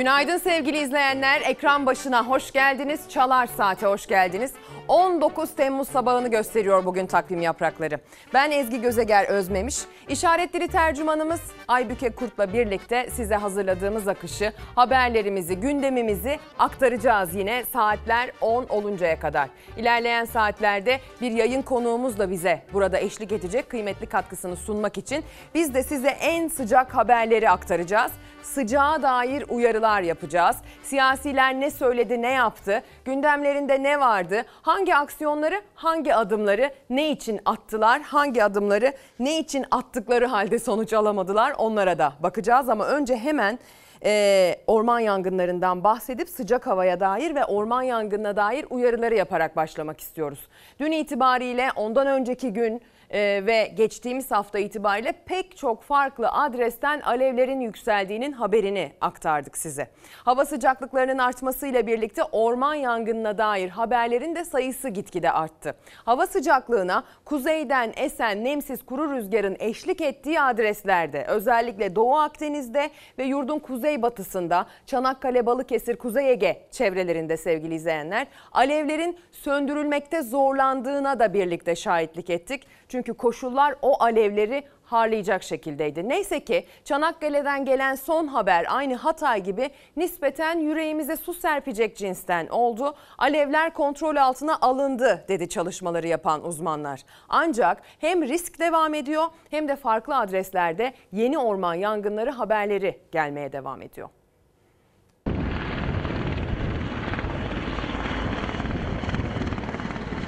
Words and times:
Günaydın 0.00 0.38
sevgili 0.38 0.78
izleyenler. 0.78 1.40
Ekran 1.40 1.86
başına 1.86 2.26
hoş 2.26 2.52
geldiniz. 2.52 3.08
Çalar 3.08 3.46
Saate 3.46 3.86
hoş 3.86 4.06
geldiniz. 4.06 4.52
19 4.88 5.54
Temmuz 5.54 5.88
sabahını 5.88 6.30
gösteriyor 6.30 6.84
bugün 6.84 7.06
takvim 7.06 7.42
yaprakları. 7.42 7.98
Ben 8.34 8.50
Ezgi 8.50 8.80
Gözeger 8.80 9.24
Özmemiş. 9.24 9.76
İşaretleri 10.08 10.68
tercümanımız 10.68 11.40
Aybüke 11.68 12.10
Kurt'la 12.10 12.52
birlikte 12.52 13.10
size 13.10 13.34
hazırladığımız 13.34 14.08
akışı, 14.08 14.52
haberlerimizi, 14.74 15.56
gündemimizi 15.56 16.38
aktaracağız 16.58 17.34
yine 17.34 17.64
saatler 17.72 18.30
10 18.40 18.66
oluncaya 18.66 19.20
kadar. 19.20 19.48
İlerleyen 19.76 20.24
saatlerde 20.24 21.00
bir 21.20 21.30
yayın 21.30 21.62
konuğumuz 21.62 22.18
da 22.18 22.30
bize 22.30 22.62
burada 22.72 22.98
eşlik 22.98 23.32
edecek 23.32 23.70
kıymetli 23.70 24.06
katkısını 24.06 24.56
sunmak 24.56 24.98
için 24.98 25.24
biz 25.54 25.74
de 25.74 25.82
size 25.82 26.08
en 26.08 26.48
sıcak 26.48 26.94
haberleri 26.94 27.50
aktaracağız 27.50 28.12
sıcağa 28.42 29.02
dair 29.02 29.44
uyarılar 29.48 30.02
yapacağız. 30.02 30.56
Siyasiler 30.82 31.60
ne 31.60 31.70
söyledi, 31.70 32.22
ne 32.22 32.32
yaptı, 32.32 32.82
gündemlerinde 33.04 33.82
ne 33.82 34.00
vardı, 34.00 34.44
hangi 34.62 34.96
aksiyonları, 34.96 35.62
hangi 35.74 36.14
adımları 36.14 36.70
ne 36.90 37.10
için 37.10 37.40
attılar, 37.44 38.02
hangi 38.02 38.44
adımları 38.44 38.92
ne 39.18 39.38
için 39.38 39.66
attıkları 39.70 40.26
halde 40.26 40.58
sonuç 40.58 40.92
alamadılar 40.92 41.54
onlara 41.58 41.98
da 41.98 42.12
bakacağız. 42.20 42.68
Ama 42.68 42.86
önce 42.86 43.16
hemen 43.16 43.58
e, 44.04 44.56
orman 44.66 45.00
yangınlarından 45.00 45.84
bahsedip 45.84 46.28
sıcak 46.28 46.66
havaya 46.66 47.00
dair 47.00 47.34
ve 47.34 47.44
orman 47.44 47.82
yangınına 47.82 48.36
dair 48.36 48.66
uyarıları 48.70 49.14
yaparak 49.14 49.56
başlamak 49.56 50.00
istiyoruz. 50.00 50.48
Dün 50.80 50.92
itibariyle 50.92 51.68
ondan 51.76 52.06
önceki 52.06 52.52
gün 52.52 52.82
ee, 53.10 53.42
ve 53.46 53.72
geçtiğimiz 53.76 54.30
hafta 54.30 54.58
itibariyle 54.58 55.12
pek 55.26 55.56
çok 55.56 55.82
farklı 55.82 56.28
adresten 56.28 57.00
alevlerin 57.00 57.60
yükseldiğinin 57.60 58.32
haberini 58.32 58.92
aktardık 59.00 59.58
size. 59.58 59.88
Hava 60.24 60.44
sıcaklıklarının 60.44 61.18
artmasıyla 61.18 61.86
birlikte 61.86 62.22
orman 62.24 62.74
yangınına 62.74 63.38
dair 63.38 63.68
haberlerin 63.68 64.34
de 64.34 64.44
sayısı 64.44 64.88
gitgide 64.88 65.30
arttı. 65.30 65.74
Hava 66.04 66.26
sıcaklığına 66.26 67.04
kuzeyden 67.24 67.92
esen 67.96 68.44
nemsiz 68.44 68.86
kuru 68.86 69.12
rüzgarın 69.12 69.56
eşlik 69.58 70.00
ettiği 70.00 70.40
adreslerde 70.40 71.24
özellikle 71.24 71.96
Doğu 71.96 72.16
Akdeniz'de 72.16 72.90
ve 73.18 73.24
yurdun 73.24 73.58
kuzeybatısında 73.58 74.66
Çanakkale, 74.86 75.46
Balıkesir, 75.46 75.96
Kuzey 75.96 76.30
Ege 76.30 76.62
çevrelerinde 76.70 77.36
sevgili 77.36 77.74
izleyenler 77.74 78.26
alevlerin 78.52 79.18
söndürülmekte 79.32 80.22
zorlandığına 80.22 81.18
da 81.18 81.34
birlikte 81.34 81.76
şahitlik 81.76 82.30
ettik. 82.30 82.66
Çünkü 82.90 83.14
koşullar 83.14 83.74
o 83.82 84.02
alevleri 84.02 84.64
harlayacak 84.84 85.42
şekildeydi. 85.42 86.08
Neyse 86.08 86.44
ki 86.44 86.66
Çanakkale'den 86.84 87.64
gelen 87.64 87.94
son 87.94 88.26
haber 88.26 88.66
aynı 88.68 88.94
Hatay 88.94 89.42
gibi 89.42 89.70
nispeten 89.96 90.58
yüreğimize 90.58 91.16
su 91.16 91.34
serpecek 91.34 91.96
cinsten 91.96 92.46
oldu. 92.46 92.94
Alevler 93.18 93.74
kontrol 93.74 94.16
altına 94.16 94.58
alındı 94.60 95.24
dedi 95.28 95.48
çalışmaları 95.48 96.08
yapan 96.08 96.44
uzmanlar. 96.44 97.00
Ancak 97.28 97.82
hem 97.98 98.22
risk 98.22 98.60
devam 98.60 98.94
ediyor 98.94 99.24
hem 99.50 99.68
de 99.68 99.76
farklı 99.76 100.16
adreslerde 100.16 100.92
yeni 101.12 101.38
orman 101.38 101.74
yangınları 101.74 102.30
haberleri 102.30 103.00
gelmeye 103.12 103.52
devam 103.52 103.82
ediyor. 103.82 104.08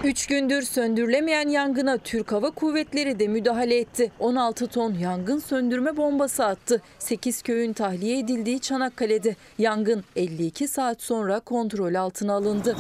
Üç 0.05 0.27
gündür 0.27 0.63
söndürülemeyen 0.63 1.49
yangına 1.49 1.99
Türk 1.99 2.33
Hava 2.33 2.51
Kuvvetleri 2.51 3.19
de 3.19 3.29
müdahale 3.29 3.79
etti. 3.79 4.13
16 4.19 4.67
ton 4.67 4.95
yangın 4.95 5.39
söndürme 5.39 5.97
bombası 5.97 6.45
attı. 6.45 6.83
8 6.99 7.43
köyün 7.43 7.73
tahliye 7.73 8.19
edildiği 8.19 8.61
Çanakkale'de 8.61 9.37
yangın 9.59 10.05
52 10.17 10.69
saat 10.69 11.03
sonra 11.03 11.41
kontrol 11.41 11.95
altına 11.95 12.33
alındı. 12.33 12.77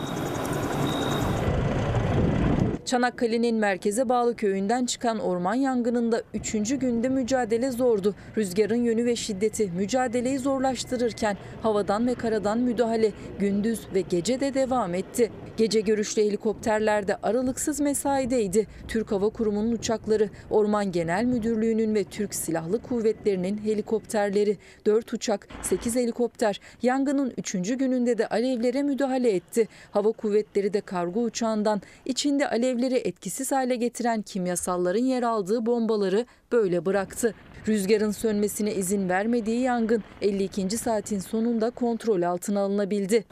Çanakkale'nin 2.84 3.56
merkeze 3.56 4.08
bağlı 4.08 4.36
köyünden 4.36 4.86
çıkan 4.86 5.18
orman 5.18 5.54
yangınında 5.54 6.22
3. 6.34 6.52
günde 6.52 7.08
mücadele 7.08 7.70
zordu. 7.70 8.14
Rüzgarın 8.36 8.82
yönü 8.84 9.04
ve 9.04 9.16
şiddeti 9.16 9.70
mücadeleyi 9.70 10.38
zorlaştırırken 10.38 11.36
havadan 11.62 12.06
ve 12.06 12.14
karadan 12.14 12.58
müdahale 12.58 13.12
gündüz 13.38 13.80
ve 13.94 14.00
gece 14.00 14.40
de 14.40 14.54
devam 14.54 14.94
etti. 14.94 15.30
Gece 15.56 15.80
görüşlü 15.80 16.22
helikopterlerde 16.22 17.16
aralıksız 17.16 17.80
mesaideydi. 17.80 18.66
Türk 18.88 19.12
Hava 19.12 19.28
Kurumu'nun 19.28 19.72
uçakları, 19.72 20.30
Orman 20.50 20.92
Genel 20.92 21.24
Müdürlüğü'nün 21.24 21.94
ve 21.94 22.04
Türk 22.04 22.34
Silahlı 22.34 22.82
Kuvvetleri'nin 22.82 23.58
helikopterleri, 23.58 24.58
4 24.86 25.12
uçak, 25.12 25.48
8 25.62 25.96
helikopter 25.96 26.60
yangının 26.82 27.32
3. 27.38 27.52
gününde 27.52 28.18
de 28.18 28.28
alevlere 28.28 28.82
müdahale 28.82 29.34
etti. 29.34 29.68
Hava 29.90 30.12
Kuvvetleri 30.12 30.72
de 30.72 30.80
kargo 30.80 31.22
uçağından 31.22 31.82
içinde 32.04 32.48
alevleri 32.48 32.96
etkisiz 32.96 33.52
hale 33.52 33.76
getiren 33.76 34.22
kimyasalların 34.22 35.04
yer 35.04 35.22
aldığı 35.22 35.66
bombaları 35.66 36.26
böyle 36.52 36.86
bıraktı. 36.86 37.34
Rüzgarın 37.68 38.10
sönmesine 38.10 38.74
izin 38.74 39.08
vermediği 39.08 39.60
yangın 39.60 40.02
52. 40.22 40.78
saatin 40.78 41.18
sonunda 41.18 41.70
kontrol 41.70 42.22
altına 42.22 42.60
alınabildi. 42.60 43.24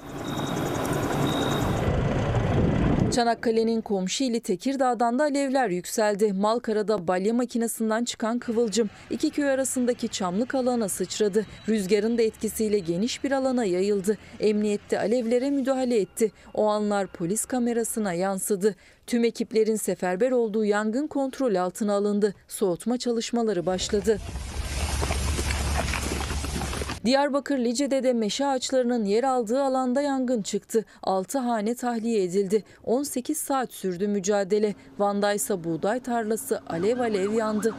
Çanakkale'nin 3.10 3.80
komşu 3.80 4.24
ili 4.24 4.40
Tekirdağ'dan 4.40 5.18
da 5.18 5.22
alevler 5.22 5.68
yükseldi. 5.68 6.32
Malkara'da 6.32 7.08
balya 7.08 7.34
makinesinden 7.34 8.04
çıkan 8.04 8.38
kıvılcım 8.38 8.90
iki 9.10 9.30
köy 9.30 9.50
arasındaki 9.50 10.08
çamlık 10.08 10.54
alana 10.54 10.88
sıçradı. 10.88 11.46
Rüzgarın 11.68 12.18
da 12.18 12.22
etkisiyle 12.22 12.78
geniş 12.78 13.24
bir 13.24 13.32
alana 13.32 13.64
yayıldı. 13.64 14.18
Emniyette 14.40 14.98
alevlere 14.98 15.50
müdahale 15.50 16.00
etti. 16.00 16.32
O 16.54 16.66
anlar 16.66 17.06
polis 17.06 17.44
kamerasına 17.44 18.12
yansıdı. 18.12 18.74
Tüm 19.06 19.24
ekiplerin 19.24 19.76
seferber 19.76 20.30
olduğu 20.30 20.64
yangın 20.64 21.06
kontrol 21.06 21.54
altına 21.54 21.94
alındı. 21.94 22.34
Soğutma 22.48 22.98
çalışmaları 22.98 23.66
başladı. 23.66 24.18
Diyarbakır 27.04 27.58
Lice'de 27.58 28.02
de 28.02 28.12
meşe 28.12 28.46
ağaçlarının 28.46 29.04
yer 29.04 29.24
aldığı 29.24 29.62
alanda 29.62 30.00
yangın 30.00 30.42
çıktı. 30.42 30.84
6 31.02 31.38
hane 31.38 31.74
tahliye 31.74 32.24
edildi. 32.24 32.64
18 32.84 33.38
saat 33.38 33.72
sürdü 33.72 34.08
mücadele. 34.08 34.74
Van'da 34.98 35.32
ise 35.32 35.64
buğday 35.64 36.00
tarlası 36.00 36.60
alev 36.68 36.98
alev 36.98 37.32
yandı. 37.32 37.74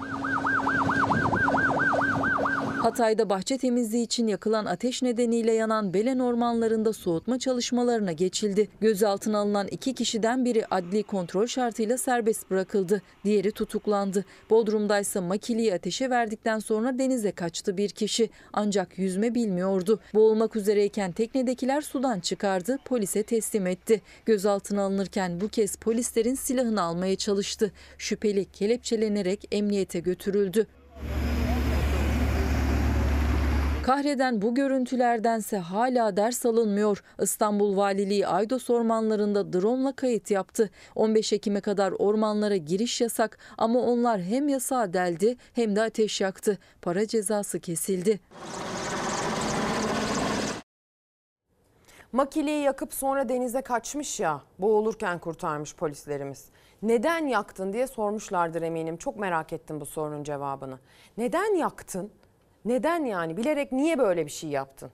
Hatay'da 2.81 3.29
bahçe 3.29 3.57
temizliği 3.57 4.05
için 4.05 4.27
yakılan 4.27 4.65
ateş 4.65 5.01
nedeniyle 5.01 5.51
yanan 5.51 5.93
Belen 5.93 6.19
ormanlarında 6.19 6.93
soğutma 6.93 7.39
çalışmalarına 7.39 8.11
geçildi. 8.11 8.67
Gözaltına 8.81 9.37
alınan 9.37 9.67
iki 9.67 9.93
kişiden 9.93 10.45
biri 10.45 10.65
adli 10.71 11.03
kontrol 11.03 11.47
şartıyla 11.47 11.97
serbest 11.97 12.51
bırakıldı. 12.51 13.01
Diğeri 13.25 13.51
tutuklandı. 13.51 14.25
Bodrum'da 14.49 14.99
ise 14.99 15.19
makiliyi 15.19 15.73
ateşe 15.73 16.09
verdikten 16.09 16.59
sonra 16.59 16.99
denize 16.99 17.31
kaçtı 17.31 17.77
bir 17.77 17.89
kişi. 17.89 18.29
Ancak 18.53 18.99
yüzme 18.99 19.35
bilmiyordu. 19.35 19.99
Boğulmak 20.13 20.55
üzereyken 20.55 21.11
teknedekiler 21.11 21.81
sudan 21.81 22.19
çıkardı, 22.19 22.77
polise 22.85 23.23
teslim 23.23 23.67
etti. 23.67 24.01
Gözaltına 24.25 24.81
alınırken 24.81 25.41
bu 25.41 25.47
kez 25.47 25.75
polislerin 25.75 26.35
silahını 26.35 26.81
almaya 26.81 27.15
çalıştı. 27.15 27.71
Şüpheli 27.97 28.45
kelepçelenerek 28.45 29.47
emniyete 29.51 29.99
götürüldü. 29.99 30.67
Kahreden 33.83 34.41
bu 34.41 34.55
görüntülerdense 34.55 35.57
hala 35.57 36.17
ders 36.17 36.45
alınmıyor. 36.45 37.03
İstanbul 37.21 37.77
Valiliği 37.77 38.27
Aydos 38.27 38.69
ormanlarında 38.69 39.53
drone 39.53 39.95
kayıt 39.95 40.31
yaptı. 40.31 40.69
15 40.95 41.33
Ekim'e 41.33 41.61
kadar 41.61 41.91
ormanlara 41.91 42.55
giriş 42.55 43.01
yasak 43.01 43.37
ama 43.57 43.79
onlar 43.79 44.21
hem 44.21 44.49
yasağı 44.49 44.93
deldi 44.93 45.37
hem 45.53 45.75
de 45.75 45.81
ateş 45.81 46.21
yaktı. 46.21 46.57
Para 46.81 47.07
cezası 47.07 47.59
kesildi. 47.59 48.19
Makiliyi 52.11 52.63
yakıp 52.63 52.93
sonra 52.93 53.29
denize 53.29 53.61
kaçmış 53.61 54.19
ya 54.19 54.41
boğulurken 54.59 55.19
kurtarmış 55.19 55.75
polislerimiz. 55.75 56.45
Neden 56.81 57.27
yaktın 57.27 57.73
diye 57.73 57.87
sormuşlardır 57.87 58.61
eminim. 58.61 58.97
Çok 58.97 59.17
merak 59.17 59.53
ettim 59.53 59.81
bu 59.81 59.85
sorunun 59.85 60.23
cevabını. 60.23 60.79
Neden 61.17 61.55
yaktın? 61.55 62.11
Neden 62.65 63.05
yani? 63.05 63.37
Bilerek 63.37 63.71
niye 63.71 63.99
böyle 63.99 64.25
bir 64.25 64.31
şey 64.31 64.49
yaptın? 64.49 64.91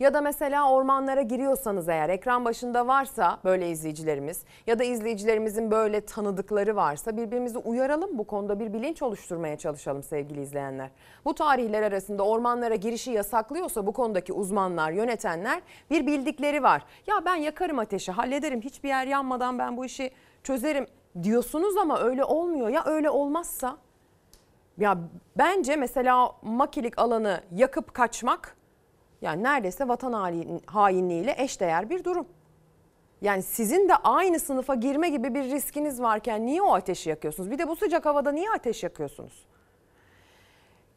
Ya 0.00 0.14
da 0.14 0.20
mesela 0.20 0.70
ormanlara 0.70 1.22
giriyorsanız 1.22 1.88
eğer 1.88 2.08
ekran 2.08 2.44
başında 2.44 2.86
varsa 2.86 3.38
böyle 3.44 3.70
izleyicilerimiz 3.70 4.44
ya 4.66 4.78
da 4.78 4.84
izleyicilerimizin 4.84 5.70
böyle 5.70 6.00
tanıdıkları 6.00 6.76
varsa 6.76 7.16
birbirimizi 7.16 7.58
uyaralım 7.58 8.18
bu 8.18 8.24
konuda 8.24 8.60
bir 8.60 8.72
bilinç 8.72 9.02
oluşturmaya 9.02 9.58
çalışalım 9.58 10.02
sevgili 10.02 10.40
izleyenler. 10.40 10.90
Bu 11.24 11.34
tarihler 11.34 11.82
arasında 11.82 12.22
ormanlara 12.22 12.74
girişi 12.74 13.10
yasaklıyorsa 13.10 13.86
bu 13.86 13.92
konudaki 13.92 14.32
uzmanlar, 14.32 14.90
yönetenler 14.92 15.62
bir 15.90 16.06
bildikleri 16.06 16.62
var. 16.62 16.84
Ya 17.06 17.14
ben 17.24 17.36
yakarım 17.36 17.78
ateşi, 17.78 18.12
hallederim, 18.12 18.60
hiçbir 18.60 18.88
yer 18.88 19.06
yanmadan 19.06 19.58
ben 19.58 19.76
bu 19.76 19.84
işi 19.84 20.10
çözerim 20.42 20.86
diyorsunuz 21.22 21.76
ama 21.76 22.00
öyle 22.00 22.24
olmuyor. 22.24 22.68
Ya 22.68 22.82
öyle 22.86 23.10
olmazsa 23.10 23.76
ya 24.82 24.98
bence 25.38 25.76
mesela 25.76 26.32
makilik 26.42 26.98
alanı 26.98 27.40
yakıp 27.54 27.94
kaçmak 27.94 28.56
Yani 29.22 29.42
neredeyse 29.42 29.88
vatan 29.88 30.12
hain- 30.12 30.62
hainliğiyle 30.66 31.34
eşdeğer 31.38 31.90
bir 31.90 32.04
durum. 32.04 32.26
Yani 33.20 33.42
sizin 33.42 33.88
de 33.88 33.96
aynı 33.96 34.40
sınıfa 34.40 34.74
girme 34.74 35.08
gibi 35.08 35.34
bir 35.34 35.44
riskiniz 35.44 36.02
varken 36.02 36.46
niye 36.46 36.62
o 36.62 36.74
ateşi 36.74 37.10
yakıyorsunuz? 37.10 37.50
Bir 37.50 37.58
de 37.58 37.68
bu 37.68 37.76
sıcak 37.76 38.06
havada 38.06 38.32
niye 38.32 38.50
ateş 38.50 38.82
yakıyorsunuz? 38.82 39.46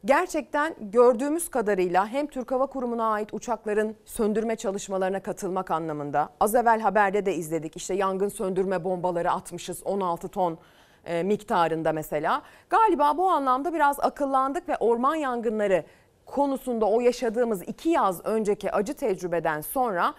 Gerçekten 0.04 0.74
gördüğümüz 0.80 1.48
kadarıyla 1.50 2.06
hem 2.08 2.26
Türk 2.26 2.50
Hava 2.52 2.66
Kurumu'na 2.66 3.12
ait 3.12 3.34
uçakların 3.34 3.96
söndürme 4.04 4.56
çalışmalarına 4.56 5.20
katılmak 5.20 5.70
anlamında 5.70 6.28
az 6.40 6.54
evvel 6.54 6.80
haberde 6.80 7.26
de 7.26 7.34
izledik. 7.34 7.76
İşte 7.76 7.94
yangın 7.94 8.28
söndürme 8.28 8.84
bombaları 8.84 9.30
atmışız 9.30 9.82
16 9.84 10.28
ton 10.28 10.58
e, 11.06 11.22
miktarında 11.22 11.92
mesela. 11.92 12.42
Galiba 12.70 13.18
bu 13.18 13.30
anlamda 13.30 13.74
biraz 13.74 14.00
akıllandık 14.00 14.68
ve 14.68 14.76
orman 14.76 15.14
yangınları 15.14 15.84
konusunda 16.26 16.86
o 16.86 17.00
yaşadığımız 17.00 17.62
iki 17.62 17.88
yaz 17.88 18.26
önceki 18.26 18.72
acı 18.72 18.94
tecrübeden 18.94 19.60
sonra 19.60 20.14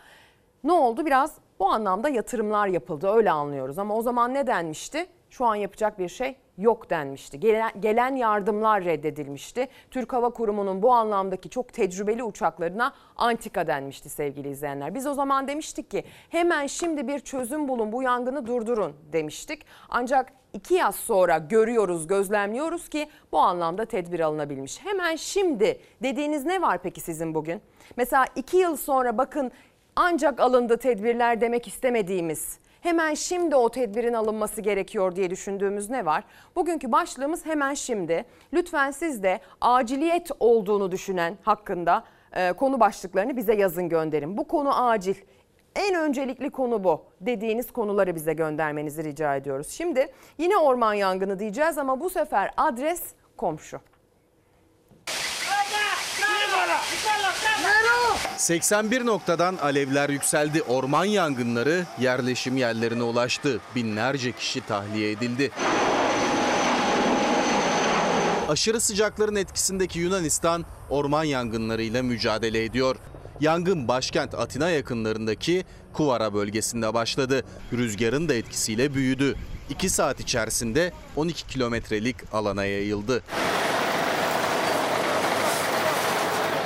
ne 0.64 0.72
oldu? 0.72 1.06
Biraz 1.06 1.38
bu 1.60 1.70
anlamda 1.70 2.10
yatırımlar 2.10 2.68
yapıldı 2.68 3.08
öyle 3.08 3.32
anlıyoruz. 3.32 3.80
Ama 3.80 3.96
o 3.96 4.02
zaman 4.02 4.34
ne 4.34 4.48
denmişti? 4.48 5.08
Şu 5.30 5.46
an 5.46 5.56
yapacak 5.56 6.00
bir 6.00 6.10
şey 6.10 6.36
yok 6.58 6.90
denmişti. 6.90 7.40
Gelen, 7.40 7.72
gelen 7.80 8.16
yardımlar 8.16 8.86
reddedilmişti. 8.86 9.68
Türk 9.92 10.14
Hava 10.14 10.30
Kurumu'nun 10.30 10.82
bu 10.82 10.94
anlamdaki 10.94 11.50
çok 11.50 11.74
tecrübeli 11.74 12.24
uçaklarına 12.24 12.94
antika 13.16 13.68
denmişti 13.68 14.10
sevgili 14.10 14.50
izleyenler. 14.50 14.96
Biz 14.96 15.08
o 15.08 15.14
zaman 15.14 15.48
demiştik 15.48 15.92
ki 15.92 16.04
hemen 16.30 16.68
şimdi 16.68 17.08
bir 17.08 17.20
çözüm 17.20 17.68
bulun 17.68 17.92
bu 17.92 18.04
yangını 18.04 18.48
durdurun 18.48 18.94
demiştik. 19.12 19.66
Ancak 19.90 20.34
iki 20.54 20.74
yaz 20.74 20.96
sonra 20.96 21.38
görüyoruz, 21.38 22.08
gözlemliyoruz 22.08 22.90
ki 22.90 23.08
bu 23.32 23.40
anlamda 23.40 23.86
tedbir 23.86 24.20
alınabilmiş. 24.20 24.86
Hemen 24.86 25.16
şimdi 25.16 25.80
dediğiniz 26.04 26.46
ne 26.46 26.62
var 26.62 26.80
peki 26.84 27.02
sizin 27.02 27.36
bugün? 27.36 27.62
Mesela 27.98 28.26
iki 28.36 28.58
yıl 28.58 28.76
sonra 28.76 29.18
bakın 29.18 29.52
ancak 29.96 30.40
alındı 30.40 30.78
tedbirler 30.78 31.42
demek 31.42 31.68
istemediğimiz 31.68 32.60
hemen 32.82 33.14
şimdi 33.14 33.56
o 33.56 33.70
tedbirin 33.70 34.14
alınması 34.14 34.62
gerekiyor 34.62 35.16
diye 35.16 35.30
düşündüğümüz 35.30 35.90
ne 35.90 36.06
var? 36.06 36.24
Bugünkü 36.56 36.92
başlığımız 36.92 37.46
hemen 37.46 37.74
şimdi. 37.74 38.26
Lütfen 38.54 38.92
siz 38.92 39.24
de 39.24 39.40
aciliyet 39.62 40.32
olduğunu 40.40 40.92
düşünen 40.92 41.38
hakkında 41.44 42.04
e, 42.36 42.54
konu 42.54 42.80
başlıklarını 42.80 43.38
bize 43.38 43.56
yazın 43.56 43.90
gönderin. 43.90 44.38
Bu 44.38 44.48
konu 44.48 44.86
acil. 44.88 45.16
En 45.78 45.96
öncelikli 45.96 46.50
konu 46.50 46.84
bu 46.84 47.06
dediğiniz 47.22 47.72
konuları 47.72 48.16
bize 48.16 48.34
göndermenizi 48.34 49.04
rica 49.04 49.36
ediyoruz. 49.36 49.70
Şimdi 49.70 50.08
yine 50.38 50.58
orman 50.58 50.94
yangını 50.94 51.40
diyeceğiz 51.40 51.78
ama 51.78 52.00
bu 52.00 52.10
sefer 52.10 52.52
adres 52.58 53.02
komşu. 53.38 53.80
81 58.38 59.06
noktadan 59.06 59.58
alevler 59.58 60.10
yükseldi. 60.10 60.62
Orman 60.62 61.06
yangınları 61.06 61.86
yerleşim 62.00 62.58
yerlerine 62.58 63.04
ulaştı. 63.04 63.60
Binlerce 63.76 64.32
kişi 64.32 64.62
tahliye 64.62 65.12
edildi. 65.12 65.52
Aşırı 68.50 68.82
sıcakların 68.82 69.36
etkisindeki 69.36 70.00
Yunanistan 70.00 70.66
orman 70.90 71.24
yangınlarıyla 71.24 72.04
mücadele 72.04 72.64
ediyor. 72.64 72.96
Yangın 73.42 73.88
başkent 73.88 74.36
Atina 74.36 74.70
yakınlarındaki 74.70 75.66
Kuvara 75.94 76.34
bölgesinde 76.34 76.94
başladı. 76.94 77.44
Rüzgarın 77.74 78.30
da 78.30 78.34
etkisiyle 78.34 78.94
büyüdü. 78.94 79.36
2 79.70 79.90
saat 79.90 80.20
içerisinde 80.20 80.92
12 81.16 81.48
kilometrelik 81.48 82.16
alana 82.34 82.66
yayıldı. 82.66 83.24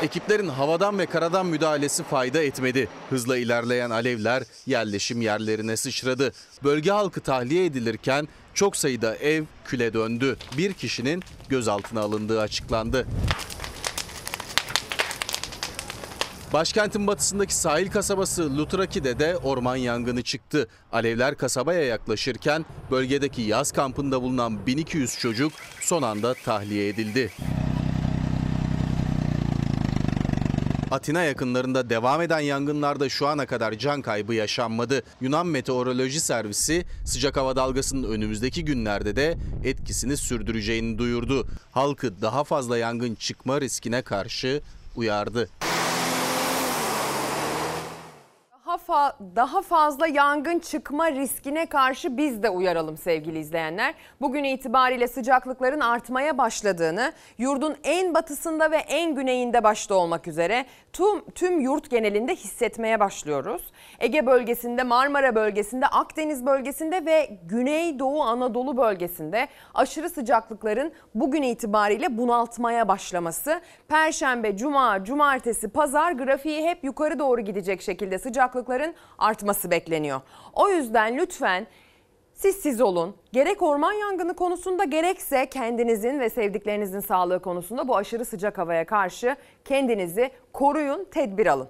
Ekiplerin 0.02 0.48
havadan 0.48 1.00
ve 1.00 1.06
karadan 1.06 1.46
müdahalesi 1.46 2.04
fayda 2.04 2.44
etmedi. 2.44 2.88
Hızla 3.10 3.38
ilerleyen 3.38 3.90
alevler 3.90 4.44
yerleşim 4.66 5.22
yerlerine 5.22 5.78
sıçradı. 5.78 6.32
Bölge 6.64 6.92
halkı 6.92 7.22
tahliye 7.22 7.66
edilirken 7.66 8.28
çok 8.54 8.76
sayıda 8.76 9.16
ev 9.16 9.44
küle 9.66 9.94
döndü. 9.94 10.38
Bir 10.58 10.74
kişinin 10.74 11.24
gözaltına 11.50 12.02
alındığı 12.02 12.42
açıklandı. 12.42 13.08
Başkentin 16.54 17.08
batısındaki 17.08 17.56
sahil 17.56 17.92
kasabası 17.92 18.58
Lutraki'de 18.58 19.20
de 19.20 19.38
orman 19.38 19.76
yangını 19.76 20.22
çıktı. 20.22 20.68
Alevler 20.92 21.36
kasabaya 21.36 21.84
yaklaşırken 21.84 22.66
bölgedeki 22.92 23.42
yaz 23.42 23.72
kampında 23.72 24.22
bulunan 24.22 24.66
1200 24.66 25.20
çocuk 25.20 25.54
son 25.82 26.02
anda 26.02 26.34
tahliye 26.34 26.88
edildi. 26.90 27.32
Atina 30.92 31.24
yakınlarında 31.24 31.90
devam 31.90 32.22
eden 32.22 32.40
yangınlarda 32.40 33.10
şu 33.10 33.28
ana 33.28 33.46
kadar 33.46 33.74
can 33.74 34.02
kaybı 34.02 34.34
yaşanmadı. 34.34 35.04
Yunan 35.22 35.48
Meteoroloji 35.48 36.20
Servisi 36.20 36.86
sıcak 37.06 37.38
hava 37.38 37.56
dalgasının 37.56 38.12
önümüzdeki 38.12 38.66
günlerde 38.66 39.16
de 39.16 39.38
etkisini 39.64 40.18
sürdüreceğini 40.18 40.98
duyurdu. 40.98 41.48
Halkı 41.72 42.22
daha 42.22 42.44
fazla 42.44 42.78
yangın 42.78 43.16
çıkma 43.16 43.62
riskine 43.62 44.02
karşı 44.02 44.62
uyardı. 44.96 45.50
Daha, 48.72 48.78
fa- 48.78 49.14
daha 49.36 49.62
fazla 49.62 50.08
yangın 50.08 50.60
çıkma 50.60 51.12
riskine 51.12 51.66
karşı 51.66 52.18
biz 52.18 52.44
de 52.44 52.50
uyaralım 52.50 52.98
sevgili 52.98 53.40
izleyenler. 53.40 53.94
Bugün 54.22 54.44
itibariyle 54.44 55.08
sıcaklıkların 55.08 55.80
artmaya 55.80 56.38
başladığını, 56.38 57.14
yurdun 57.38 57.76
en 57.84 58.14
batısında 58.14 58.72
ve 58.72 58.78
en 58.78 59.16
güneyinde 59.16 59.64
başta 59.64 59.96
olmak 59.96 60.28
üzere 60.28 60.66
tüm, 60.94 61.32
tüm 61.36 61.60
yurt 61.60 61.90
genelinde 61.90 62.36
hissetmeye 62.36 63.00
başlıyoruz. 63.00 63.62
Ege 64.00 64.26
bölgesinde, 64.26 64.84
Marmara 64.84 65.36
bölgesinde, 65.36 65.88
Akdeniz 65.88 66.46
bölgesinde 66.46 67.06
ve 67.06 67.40
Güneydoğu 67.46 68.22
Anadolu 68.22 68.78
bölgesinde 68.78 69.48
aşırı 69.74 70.10
sıcaklıkların 70.10 70.94
bugün 71.16 71.42
itibariyle 71.42 72.18
bunaltmaya 72.18 72.88
başlaması, 72.88 73.62
Perşembe, 73.88 74.58
Cuma, 74.58 75.04
Cumartesi, 75.04 75.68
Pazar 75.70 76.12
grafiği 76.12 76.68
hep 76.68 76.84
yukarı 76.84 77.20
doğru 77.20 77.42
gidecek 77.42 77.82
şekilde 77.82 78.20
sıcaklıkların 78.20 78.96
artması 79.18 79.72
bekleniyor. 79.72 80.22
O 80.54 80.70
yüzden 80.70 81.18
lütfen 81.18 81.68
siz 82.42 82.56
siz 82.56 82.82
olun. 82.82 83.16
Gerek 83.32 83.62
orman 83.62 83.94
yangını 83.94 84.36
konusunda 84.36 84.84
gerekse 84.84 85.46
kendinizin 85.46 86.20
ve 86.20 86.30
sevdiklerinizin 86.30 87.00
sağlığı 87.00 87.42
konusunda 87.42 87.88
bu 87.88 87.98
aşırı 87.98 88.26
sıcak 88.26 88.58
havaya 88.58 88.86
karşı 88.86 89.36
kendinizi 89.66 90.32
koruyun, 90.54 91.08
tedbir 91.12 91.48
alın. 91.48 91.70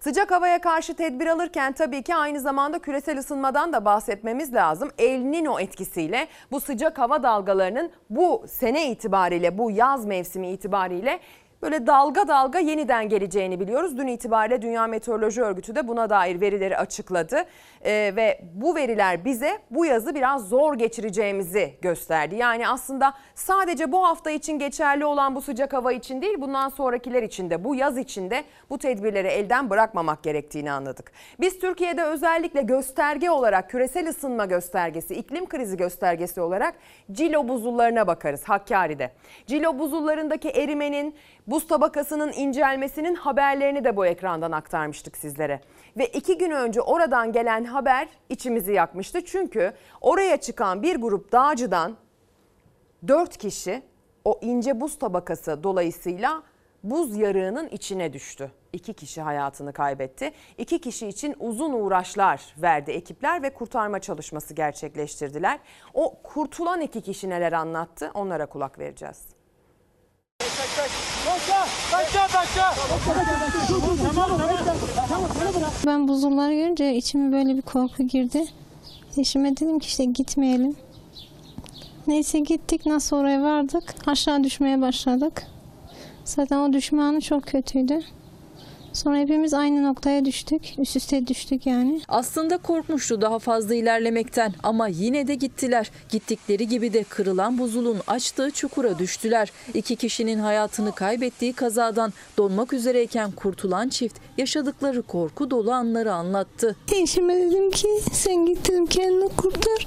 Sıcak 0.00 0.30
havaya 0.30 0.60
karşı 0.60 0.94
tedbir 0.94 1.26
alırken 1.26 1.72
tabii 1.72 2.02
ki 2.02 2.14
aynı 2.14 2.40
zamanda 2.40 2.78
küresel 2.78 3.18
ısınmadan 3.18 3.72
da 3.72 3.84
bahsetmemiz 3.84 4.54
lazım. 4.54 4.90
El 4.98 5.18
Nino 5.18 5.60
etkisiyle 5.60 6.28
bu 6.50 6.60
sıcak 6.60 6.98
hava 6.98 7.22
dalgalarının 7.22 7.90
bu 8.10 8.44
sene 8.48 8.90
itibariyle, 8.90 9.58
bu 9.58 9.70
yaz 9.70 10.06
mevsimi 10.06 10.50
itibariyle 10.50 11.20
böyle 11.62 11.86
dalga 11.86 12.28
dalga 12.28 12.58
yeniden 12.58 13.08
geleceğini 13.08 13.60
biliyoruz. 13.60 13.98
Dün 13.98 14.06
itibariyle 14.06 14.62
Dünya 14.62 14.86
Meteoroloji 14.86 15.42
Örgütü 15.42 15.74
de 15.74 15.88
buna 15.88 16.10
dair 16.10 16.40
verileri 16.40 16.76
açıkladı. 16.76 17.44
Ee, 17.84 18.12
ve 18.16 18.40
bu 18.54 18.74
veriler 18.74 19.24
bize 19.24 19.58
bu 19.70 19.86
yazı 19.86 20.14
biraz 20.14 20.48
zor 20.48 20.74
geçireceğimizi 20.74 21.74
gösterdi. 21.82 22.36
Yani 22.36 22.68
aslında 22.68 23.14
sadece 23.34 23.92
bu 23.92 24.06
hafta 24.06 24.30
için 24.30 24.58
geçerli 24.58 25.04
olan 25.04 25.34
bu 25.34 25.42
sıcak 25.42 25.72
hava 25.72 25.92
için 25.92 26.22
değil 26.22 26.34
bundan 26.40 26.68
sonrakiler 26.68 27.22
için 27.22 27.50
de 27.50 27.64
bu 27.64 27.74
yaz 27.74 27.98
için 27.98 28.30
de 28.30 28.44
bu 28.70 28.78
tedbirleri 28.78 29.28
elden 29.28 29.70
bırakmamak 29.70 30.22
gerektiğini 30.22 30.72
anladık. 30.72 31.12
Biz 31.40 31.58
Türkiye'de 31.58 32.04
özellikle 32.04 32.62
gösterge 32.62 33.30
olarak 33.30 33.70
küresel 33.70 34.08
ısınma 34.08 34.44
göstergesi, 34.46 35.14
iklim 35.14 35.46
krizi 35.46 35.76
göstergesi 35.76 36.40
olarak 36.40 36.74
Cilo 37.12 37.48
buzullarına 37.48 38.06
bakarız 38.06 38.44
Hakkari'de. 38.44 39.10
Cilo 39.46 39.78
buzullarındaki 39.78 40.48
erimenin 40.48 41.14
buz 41.48 41.66
tabakasının 41.66 42.32
incelmesinin 42.32 43.14
haberlerini 43.14 43.84
de 43.84 43.96
bu 43.96 44.06
ekrandan 44.06 44.52
aktarmıştık 44.52 45.16
sizlere. 45.16 45.60
Ve 45.96 46.06
iki 46.06 46.38
gün 46.38 46.50
önce 46.50 46.80
oradan 46.80 47.32
gelen 47.32 47.64
haber 47.64 48.08
içimizi 48.28 48.72
yakmıştı. 48.72 49.24
Çünkü 49.24 49.72
oraya 50.00 50.36
çıkan 50.36 50.82
bir 50.82 50.96
grup 50.96 51.32
dağcıdan 51.32 51.96
4 53.08 53.36
kişi 53.36 53.82
o 54.24 54.38
ince 54.42 54.80
buz 54.80 54.98
tabakası 54.98 55.62
dolayısıyla 55.62 56.42
buz 56.84 57.16
yarığının 57.16 57.68
içine 57.68 58.12
düştü. 58.12 58.50
İki 58.72 58.94
kişi 58.94 59.22
hayatını 59.22 59.72
kaybetti. 59.72 60.32
İki 60.58 60.80
kişi 60.80 61.06
için 61.08 61.36
uzun 61.40 61.72
uğraşlar 61.72 62.54
verdi 62.58 62.90
ekipler 62.90 63.42
ve 63.42 63.54
kurtarma 63.54 64.00
çalışması 64.00 64.54
gerçekleştirdiler. 64.54 65.58
O 65.94 66.14
kurtulan 66.22 66.80
iki 66.80 67.00
kişi 67.00 67.28
neler 67.28 67.52
anlattı 67.52 68.10
onlara 68.14 68.46
kulak 68.46 68.78
vereceğiz. 68.78 69.37
Ben 75.86 76.08
buzulları 76.08 76.54
görünce 76.54 76.94
içime 76.96 77.32
böyle 77.32 77.56
bir 77.56 77.62
korku 77.62 78.02
girdi. 78.02 78.44
Eşime 79.16 79.56
dedim 79.56 79.78
ki 79.78 79.86
işte 79.86 80.04
gitmeyelim. 80.04 80.76
Neyse 82.06 82.38
gittik 82.38 82.86
nasıl 82.86 83.16
oraya 83.16 83.42
vardık. 83.42 83.94
Aşağı 84.06 84.44
düşmeye 84.44 84.80
başladık. 84.80 85.46
Zaten 86.24 86.56
o 86.56 86.72
düşme 86.72 87.02
anı 87.02 87.20
çok 87.20 87.42
kötüydü. 87.46 88.00
Sonra 88.92 89.16
hepimiz 89.18 89.54
aynı 89.54 89.82
noktaya 89.82 90.24
düştük. 90.24 90.62
Üst 90.78 90.96
üste 90.96 91.26
düştük 91.26 91.66
yani. 91.66 92.00
Aslında 92.08 92.58
korkmuştu 92.58 93.20
daha 93.20 93.38
fazla 93.38 93.74
ilerlemekten 93.74 94.52
ama 94.62 94.88
yine 94.88 95.28
de 95.28 95.34
gittiler. 95.34 95.90
Gittikleri 96.10 96.68
gibi 96.68 96.92
de 96.92 97.04
kırılan 97.04 97.58
buzulun 97.58 97.98
açtığı 98.06 98.50
çukura 98.50 98.98
düştüler. 98.98 99.52
İki 99.74 99.96
kişinin 99.96 100.38
hayatını 100.38 100.92
kaybettiği 100.92 101.52
kazadan 101.52 102.12
donmak 102.38 102.72
üzereyken 102.72 103.30
kurtulan 103.30 103.88
çift 103.88 104.16
yaşadıkları 104.38 105.02
korku 105.02 105.50
dolu 105.50 105.72
anları 105.72 106.12
anlattı. 106.12 106.76
Eşime 106.92 107.36
dedim 107.36 107.70
ki 107.70 107.88
sen 108.12 108.46
git 108.46 108.68
dedim 108.68 108.86
kendini 108.86 109.28
kurtar. 109.28 109.86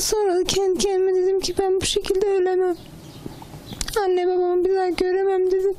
Sonra 0.00 0.44
kendi 0.44 0.78
kendime 0.78 1.14
dedim 1.14 1.40
ki 1.40 1.54
ben 1.58 1.80
bu 1.80 1.84
şekilde 1.84 2.26
ölemem. 2.26 2.76
Anne 4.04 4.26
babamı 4.26 4.64
bir 4.64 4.74
daha 4.74 4.88
göremem 4.88 5.50
dedim. 5.50 5.74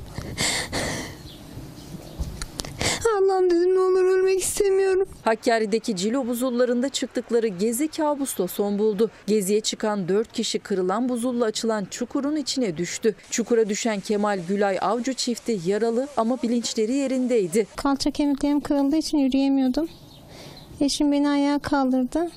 Allah'ım 3.17 3.49
dedim 3.49 3.75
ne 3.75 3.79
olur 3.79 4.03
ölmek 4.05 4.39
istemiyorum. 4.39 5.07
Hakkari'deki 5.21 5.95
Cilo 5.95 6.27
buzullarında 6.27 6.89
çıktıkları 6.89 7.47
gezi 7.47 7.87
kabusla 7.87 8.47
son 8.47 8.79
buldu. 8.79 9.11
Geziye 9.27 9.61
çıkan 9.61 10.07
4 10.07 10.33
kişi 10.33 10.59
kırılan 10.59 11.09
buzulla 11.09 11.45
açılan 11.45 11.85
çukurun 11.85 12.35
içine 12.35 12.77
düştü. 12.77 13.15
Çukura 13.29 13.69
düşen 13.69 13.99
Kemal 13.99 14.39
Gülay 14.47 14.77
Avcı 14.81 15.13
çifti 15.13 15.59
yaralı 15.65 16.07
ama 16.17 16.41
bilinçleri 16.43 16.93
yerindeydi. 16.93 17.67
Kalça 17.75 18.11
kemiklerim 18.11 18.59
kırıldığı 18.59 18.97
için 18.97 19.17
yürüyemiyordum. 19.17 19.87
Eşim 20.81 21.11
beni 21.11 21.29
ayağa 21.29 21.59
kaldırdı. 21.59 22.29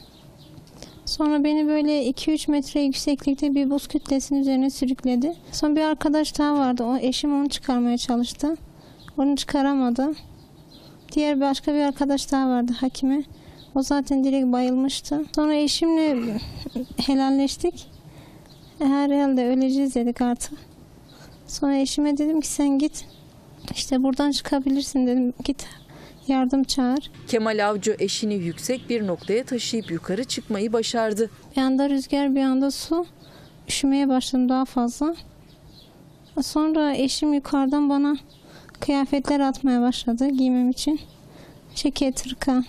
Sonra 1.10 1.44
beni 1.44 1.66
böyle 1.66 2.10
2-3 2.10 2.50
metre 2.50 2.80
yükseklikte 2.80 3.54
bir 3.54 3.70
buz 3.70 3.88
kütlesinin 3.88 4.40
üzerine 4.40 4.70
sürükledi. 4.70 5.34
Sonra 5.52 5.76
bir 5.76 5.80
arkadaş 5.80 6.38
daha 6.38 6.54
vardı. 6.54 6.84
O 6.84 6.96
eşim 6.96 7.40
onu 7.40 7.48
çıkarmaya 7.48 7.98
çalıştı. 7.98 8.56
Onu 9.18 9.36
çıkaramadı. 9.36 10.12
Diğer 11.12 11.40
başka 11.40 11.74
bir 11.74 11.80
arkadaş 11.80 12.32
daha 12.32 12.48
vardı 12.48 12.72
hakime. 12.80 13.22
O 13.74 13.82
zaten 13.82 14.24
direkt 14.24 14.46
bayılmıştı. 14.46 15.24
Sonra 15.34 15.54
eşimle 15.54 16.16
helalleştik. 16.96 17.86
Herhalde 18.78 19.46
öleceğiz 19.46 19.94
dedik 19.94 20.22
artık. 20.22 20.58
Sonra 21.46 21.76
eşime 21.76 22.18
dedim 22.18 22.40
ki 22.40 22.48
sen 22.48 22.78
git. 22.78 23.04
İşte 23.74 24.02
buradan 24.02 24.30
çıkabilirsin 24.30 25.06
dedim. 25.06 25.32
Git 25.44 25.66
yardım 26.30 26.64
çağır. 26.64 27.10
Kemal 27.28 27.68
Avcı 27.68 27.96
eşini 27.98 28.34
yüksek 28.34 28.90
bir 28.90 29.06
noktaya 29.06 29.44
taşıyıp 29.44 29.90
yukarı 29.90 30.24
çıkmayı 30.24 30.72
başardı. 30.72 31.30
Bir 31.56 31.62
anda 31.62 31.90
rüzgar 31.90 32.34
bir 32.34 32.42
anda 32.42 32.70
su. 32.70 33.06
Üşümeye 33.68 34.08
başladım 34.08 34.48
daha 34.48 34.64
fazla. 34.64 35.14
Sonra 36.42 36.94
eşim 36.94 37.32
yukarıdan 37.32 37.88
bana 37.88 38.16
kıyafetler 38.80 39.40
atmaya 39.40 39.80
başladı 39.82 40.28
giymem 40.28 40.70
için. 40.70 41.00
Ceket, 41.74 42.26
hırka. 42.26 42.64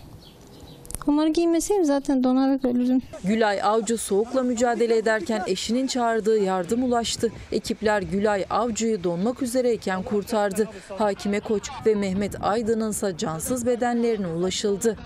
Onları 1.07 1.29
giymeseydim 1.29 1.85
zaten 1.85 2.23
donarak 2.23 2.65
ölürdüm. 2.65 3.01
Gülay 3.23 3.61
Avcı 3.63 3.97
soğukla 3.97 4.43
mücadele 4.43 4.97
ederken 4.97 5.43
eşinin 5.47 5.87
çağırdığı 5.87 6.37
yardım 6.37 6.83
ulaştı. 6.83 7.31
Ekipler 7.51 8.01
Gülay 8.01 8.45
Avcı'yı 8.49 9.03
donmak 9.03 9.41
üzereyken 9.41 10.03
kurtardı. 10.03 10.67
Hakime 10.89 11.39
Koç 11.39 11.69
ve 11.85 11.95
Mehmet 11.95 12.35
Aydın'ın 12.43 12.91
ise 12.91 13.13
cansız 13.17 13.65
bedenlerine 13.65 14.27
ulaşıldı. 14.27 14.97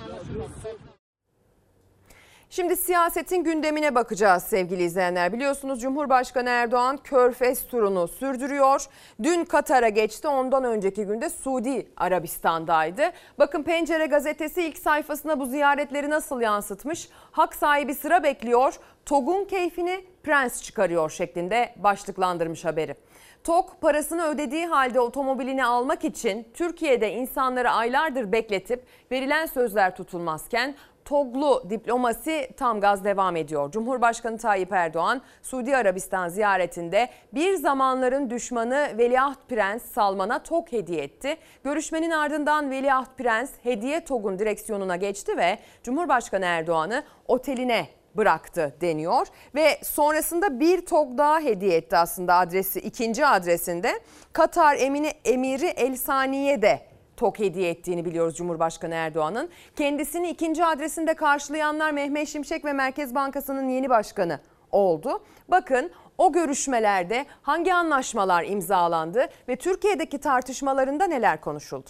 Şimdi 2.50 2.76
siyasetin 2.76 3.44
gündemine 3.44 3.96
bakacağız 3.96 4.44
sevgili 4.44 4.84
izleyenler. 4.84 5.34
Biliyorsunuz 5.34 5.82
Cumhurbaşkanı 5.82 6.50
Erdoğan 6.50 6.98
Körfez 6.98 7.68
turunu 7.68 8.08
sürdürüyor. 8.08 8.86
Dün 9.24 9.46
Katar'a 9.46 9.90
geçti. 9.90 10.28
Ondan 10.28 10.64
önceki 10.64 11.06
günde 11.06 11.30
Suudi 11.30 11.88
Arabistan'daydı. 11.98 13.02
Bakın 13.40 13.64
Pencere 13.64 14.06
gazetesi 14.06 14.64
ilk 14.64 14.78
sayfasına 14.78 15.40
bu 15.40 15.46
ziyaretleri 15.46 16.10
nasıl 16.10 16.42
yansıtmış? 16.42 17.10
Hak 17.32 17.56
sahibi 17.56 17.96
sıra 17.96 18.24
bekliyor. 18.24 18.80
TOG'un 19.06 19.46
keyfini 19.46 20.06
prens 20.24 20.64
çıkarıyor 20.64 21.10
şeklinde 21.10 21.74
başlıklandırmış 21.76 22.66
haberi. 22.66 22.96
TOG 23.44 23.70
parasını 23.82 24.26
ödediği 24.28 24.66
halde 24.66 25.00
otomobilini 25.00 25.66
almak 25.66 26.04
için 26.04 26.48
Türkiye'de 26.54 27.12
insanları 27.12 27.72
aylardır 27.72 28.32
bekletip 28.32 28.84
verilen 29.12 29.46
sözler 29.46 29.96
tutulmazken 29.96 30.76
TOG'lu 31.06 31.70
diplomasi 31.70 32.50
tam 32.58 32.82
gaz 32.82 33.04
devam 33.04 33.36
ediyor. 33.36 33.72
Cumhurbaşkanı 33.72 34.38
Tayyip 34.38 34.72
Erdoğan 34.72 35.22
Suudi 35.42 35.78
Arabistan 35.78 36.30
ziyaretinde 36.30 37.10
bir 37.34 37.54
zamanların 37.54 38.30
düşmanı 38.30 38.90
Veliaht 38.98 39.50
Prens 39.50 39.84
Salman'a 39.84 40.44
TOG 40.44 40.72
hediye 40.72 41.04
etti. 41.04 41.38
Görüşmenin 41.64 42.12
ardından 42.12 42.72
Veliaht 42.72 43.18
Prens 43.18 43.52
hediye 43.64 44.06
TOG'un 44.06 44.40
direksiyonuna 44.40 44.96
geçti 44.96 45.38
ve 45.38 45.58
Cumhurbaşkanı 45.84 46.46
Erdoğan'ı 46.46 47.04
oteline 47.28 47.88
bıraktı 48.18 48.76
deniyor 48.82 49.28
ve 49.56 49.80
sonrasında 49.84 50.60
bir 50.60 50.86
TOG 50.86 51.18
daha 51.18 51.40
hediye 51.40 51.78
etti 51.78 51.98
aslında 51.98 52.36
adresi 52.36 52.80
ikinci 52.80 53.26
adresinde 53.26 54.00
Katar 54.34 54.76
emini 54.80 55.12
emiri 55.26 55.66
El 55.66 55.96
Saniye 55.96 56.62
de 56.62 56.95
TOK 57.18 57.40
hediye 57.40 57.70
ettiğini 57.70 58.06
biliyoruz 58.06 58.36
Cumhurbaşkanı 58.36 58.94
Erdoğan'ın. 58.94 59.50
Kendisini 59.76 60.30
ikinci 60.30 60.66
adresinde 60.66 61.14
karşılayanlar 61.14 61.92
Mehmet 61.92 62.28
Şimşek 62.28 62.66
ve 62.66 62.74
Merkez 62.74 63.16
Bankası'nın 63.16 63.70
yeni 63.70 63.90
başkanı 63.90 64.40
oldu. 64.72 65.24
Bakın 65.48 65.92
o 66.18 66.32
görüşmelerde 66.32 67.26
hangi 67.42 67.74
anlaşmalar 67.74 68.44
imzalandı 68.44 69.28
ve 69.48 69.56
Türkiye'deki 69.56 70.18
tartışmalarında 70.18 71.08
neler 71.08 71.42
konuşuldu? 71.42 71.90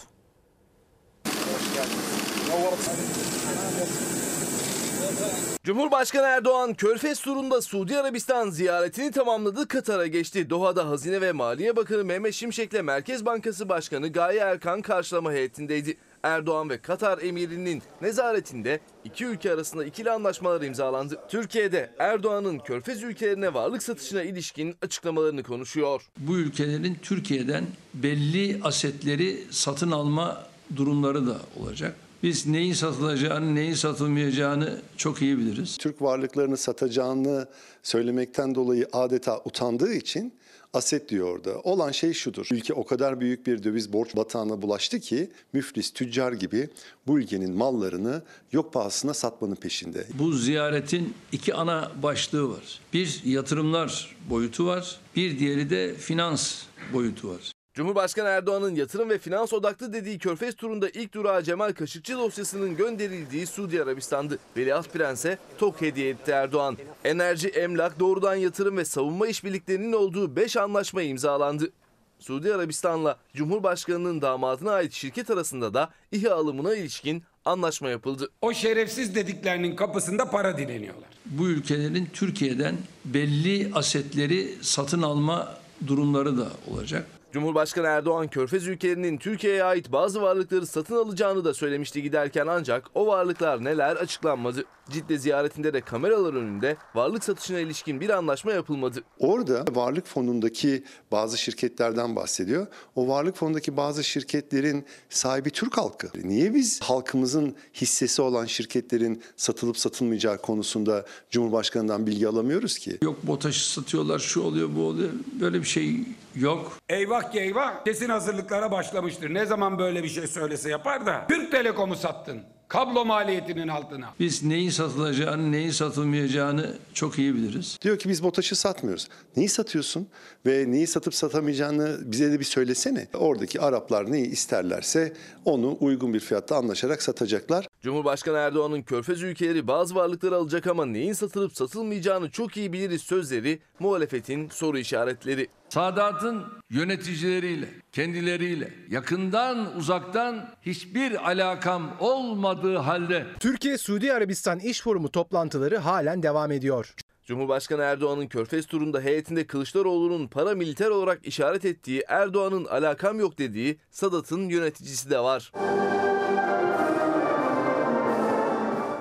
Cumhurbaşkanı 5.66 6.26
Erdoğan 6.26 6.74
Körfez 6.74 7.22
turunda 7.22 7.62
Suudi 7.62 7.98
Arabistan 7.98 8.50
ziyaretini 8.50 9.12
tamamladı 9.12 9.68
Katar'a 9.68 10.08
geçti. 10.08 10.50
Doha'da 10.50 10.90
Hazine 10.90 11.22
ve 11.22 11.32
Maliye 11.32 11.76
Bakanı 11.76 12.04
Mehmet 12.04 12.34
Şimşek'le 12.34 12.84
Merkez 12.84 13.26
Bankası 13.26 13.70
Başkanı 13.70 14.12
Gaye 14.12 14.40
Erkan 14.40 14.82
karşılama 14.82 15.32
heyetindeydi. 15.32 15.98
Erdoğan 16.24 16.70
ve 16.70 16.82
Katar 16.82 17.22
emirinin 17.22 17.84
nezaretinde 18.02 18.80
iki 19.04 19.26
ülke 19.26 19.52
arasında 19.54 19.86
ikili 19.86 20.12
anlaşmalar 20.12 20.62
imzalandı. 20.62 21.20
Türkiye'de 21.30 21.90
Erdoğan'ın 22.00 22.60
Körfez 22.60 23.04
ülkelerine 23.04 23.54
varlık 23.54 23.84
satışına 23.84 24.22
ilişkin 24.22 24.76
açıklamalarını 24.82 25.44
konuşuyor. 25.44 26.02
Bu 26.18 26.38
ülkelerin 26.38 26.98
Türkiye'den 27.02 27.64
belli 27.94 28.60
asetleri 28.64 29.44
satın 29.52 29.92
alma 29.92 30.44
durumları 30.76 31.28
da 31.28 31.38
olacak. 31.60 32.05
Biz 32.24 32.48
neyin 32.48 32.74
satılacağını, 32.74 33.56
neyin 33.56 33.74
satılmayacağını 33.74 34.82
çok 34.98 35.22
iyi 35.22 35.38
biliriz. 35.38 35.78
Türk 35.78 36.02
varlıklarını 36.02 36.58
satacağını 36.58 37.48
söylemekten 37.84 38.56
dolayı 38.56 38.88
adeta 38.94 39.42
utandığı 39.46 39.94
için 39.94 40.34
aset 40.74 41.10
diyor 41.10 41.28
orada. 41.28 41.60
Olan 41.60 41.92
şey 41.92 42.14
şudur. 42.14 42.48
Ülke 42.52 42.74
o 42.74 42.86
kadar 42.86 43.20
büyük 43.20 43.48
bir 43.48 43.64
döviz 43.64 43.94
borç 43.94 44.16
batağına 44.16 44.62
bulaştı 44.62 45.00
ki 45.00 45.32
müflis 45.54 45.94
tüccar 45.94 46.32
gibi 46.32 46.70
bu 47.08 47.20
ülkenin 47.20 47.56
mallarını 47.56 48.24
yok 48.52 48.74
pahasına 48.74 49.14
satmanın 49.14 49.56
peşinde. 49.56 50.08
Bu 50.20 50.34
ziyaretin 50.34 51.14
iki 51.32 51.54
ana 51.54 51.92
başlığı 52.04 52.50
var. 52.50 52.80
Bir 52.94 53.22
yatırımlar 53.26 54.16
boyutu 54.30 54.66
var, 54.66 55.00
bir 55.16 55.40
diğeri 55.40 55.70
de 55.70 55.96
finans 55.96 56.64
boyutu 56.94 57.30
var. 57.30 57.55
Cumhurbaşkanı 57.76 58.28
Erdoğan'ın 58.28 58.76
yatırım 58.76 59.10
ve 59.10 59.18
finans 59.18 59.54
odaklı 59.54 59.94
dediği 59.94 60.20
Körfez 60.20 60.56
turunda 60.56 60.90
ilk 60.90 61.14
durağı 61.14 61.44
Cemal 61.44 61.74
Kaşıkçı 61.74 62.18
dosyasının 62.18 62.76
gönderildiği 62.78 63.48
Suudi 63.48 63.84
Arabistan'dı. 63.84 64.40
Veliaht 64.58 64.94
Prens'e 64.94 65.38
TOK 65.58 65.82
hediye 65.82 66.10
etti 66.10 66.32
Erdoğan. 66.32 66.78
Enerji, 67.04 67.48
emlak, 67.48 68.00
doğrudan 68.00 68.36
yatırım 68.36 68.78
ve 68.78 68.86
savunma 68.86 69.28
işbirliklerinin 69.28 69.94
olduğu 69.94 70.36
5 70.36 70.58
anlaşma 70.58 71.02
imzalandı. 71.02 71.72
Suudi 72.20 72.54
Arabistan'la 72.54 73.18
Cumhurbaşkanı'nın 73.34 74.22
damadına 74.22 74.72
ait 74.72 74.94
şirket 74.94 75.30
arasında 75.30 75.74
da 75.74 75.90
İHA 76.12 76.36
alımına 76.36 76.76
ilişkin 76.76 77.24
anlaşma 77.46 77.90
yapıldı. 77.90 78.30
O 78.42 78.54
şerefsiz 78.54 79.16
dediklerinin 79.16 79.76
kapısında 79.76 80.30
para 80.32 80.58
dileniyorlar. 80.58 81.10
Bu 81.26 81.48
ülkelerin 81.48 82.10
Türkiye'den 82.14 82.76
belli 83.06 83.72
asetleri 83.74 84.56
satın 84.62 85.02
alma 85.02 85.58
durumları 85.88 86.38
da 86.38 86.48
olacak. 86.72 87.06
Cumhurbaşkanı 87.36 87.88
Erdoğan 87.88 88.28
Körfez 88.28 88.68
ülkelerinin 88.68 89.18
Türkiye'ye 89.18 89.64
ait 89.64 89.92
bazı 89.92 90.22
varlıkları 90.22 90.66
satın 90.66 90.96
alacağını 90.96 91.46
da 91.46 91.54
söylemişti 91.54 92.04
giderken 92.04 92.48
ancak 92.48 92.90
o 92.94 93.08
varlıklar 93.08 93.64
neler 93.64 93.96
açıklanmadı. 93.96 94.66
Cidde 94.90 95.18
ziyaretinde 95.18 95.74
de 95.74 95.82
kameralar 95.82 96.34
önünde 96.34 96.78
varlık 96.96 97.24
satışına 97.24 97.60
ilişkin 97.60 98.02
bir 98.02 98.10
anlaşma 98.10 98.52
yapılmadı. 98.52 99.04
Orada 99.20 99.66
varlık 99.72 100.08
fonundaki 100.08 100.84
bazı 101.12 101.38
şirketlerden 101.38 102.16
bahsediyor. 102.16 102.68
O 102.96 103.08
varlık 103.08 103.36
fonundaki 103.38 103.78
bazı 103.78 104.04
şirketlerin 104.04 104.86
sahibi 105.10 105.50
Türk 105.50 105.78
halkı. 105.78 106.08
Niye 106.24 106.54
biz 106.54 106.82
halkımızın 106.82 107.56
hissesi 107.74 108.22
olan 108.22 108.46
şirketlerin 108.46 109.24
satılıp 109.36 109.78
satılmayacağı 109.78 110.38
konusunda 110.38 111.06
Cumhurbaşkanı'ndan 111.30 112.08
bilgi 112.08 112.28
alamıyoruz 112.28 112.78
ki? 112.78 112.98
Yok 113.02 113.28
BOTAŞ'ı 113.28 113.72
satıyorlar, 113.72 114.20
şu 114.20 114.42
oluyor, 114.42 114.70
bu 114.76 114.82
oluyor. 114.82 115.10
Böyle 115.40 115.60
bir 115.60 115.68
şey 115.68 116.00
yok. 116.36 116.72
Eyvah 116.90 117.25
ki 117.32 117.40
eyvah 117.40 117.84
kesin 117.86 118.10
hazırlıklara 118.10 118.72
başlamıştır. 118.72 119.34
Ne 119.34 119.46
zaman 119.46 119.80
böyle 119.80 120.04
bir 120.04 120.10
şey 120.10 120.28
söylese 120.28 120.70
yapar 120.70 121.06
da. 121.06 121.26
Türk 121.30 121.52
Telekom'u 121.52 121.96
sattın. 121.96 122.42
Kablo 122.68 123.06
maliyetinin 123.06 123.68
altına. 123.68 124.14
Biz 124.20 124.44
neyin 124.44 124.70
satılacağını, 124.70 125.52
neyin 125.52 125.72
satılmayacağını 125.72 126.78
çok 126.94 127.20
iyi 127.20 127.36
biliriz. 127.36 127.78
Diyor 127.82 128.00
ki 128.00 128.10
biz 128.10 128.24
BOTAŞ'ı 128.24 128.56
satmıyoruz. 128.56 129.08
Neyi 129.38 129.50
satıyorsun 129.50 130.08
ve 130.46 130.72
neyi 130.72 130.88
satıp 130.88 131.16
satamayacağını 131.16 132.00
bize 132.06 132.32
de 132.32 132.40
bir 132.40 132.46
söylesene. 132.46 133.08
Oradaki 133.14 133.62
Araplar 133.62 134.12
neyi 134.12 134.26
isterlerse 134.26 135.14
onu 135.46 135.78
uygun 135.80 136.14
bir 136.14 136.20
fiyatta 136.20 136.56
anlaşarak 136.56 137.02
satacaklar. 137.02 137.68
Cumhurbaşkanı 137.82 138.38
Erdoğan'ın 138.38 138.82
körfez 138.82 139.24
ülkeleri 139.24 139.68
bazı 139.68 139.96
varlıkları 139.96 140.36
alacak 140.36 140.68
ama 140.68 140.86
neyin 140.86 141.14
satılıp 141.14 141.58
satılmayacağını 141.58 142.30
çok 142.30 142.58
iyi 142.58 142.74
biliriz 142.74 143.02
sözleri 143.02 143.60
muhalefetin 143.80 144.50
soru 144.50 144.78
işaretleri. 144.78 145.48
Sadat'ın 145.76 146.44
yöneticileriyle, 146.70 147.70
kendileriyle 147.92 148.74
yakından 148.90 149.76
uzaktan 149.78 150.50
hiçbir 150.62 151.30
alakam 151.30 151.98
olmadığı 152.00 152.78
halde 152.78 153.26
Türkiye-Suudi 153.40 154.14
Arabistan 154.14 154.60
İş 154.60 154.82
Forumu 154.82 155.12
toplantıları 155.12 155.78
halen 155.78 156.24
devam 156.24 156.52
ediyor. 156.52 156.94
Cumhurbaşkanı 157.24 157.82
Erdoğan'ın 157.82 158.28
Körfez 158.28 158.66
turunda 158.66 159.02
heyetinde 159.02 159.48
Kılıçdaroğlu'nun 159.48 160.28
paramiliter 160.28 160.90
olarak 160.90 161.28
işaret 161.28 161.66
ettiği 161.66 162.04
Erdoğan'ın 162.08 162.66
alakam 162.66 163.20
yok 163.20 163.38
dediği 163.38 163.78
Sadat'ın 163.92 164.50
yöneticisi 164.50 165.10
de 165.10 165.20
var. 165.20 165.52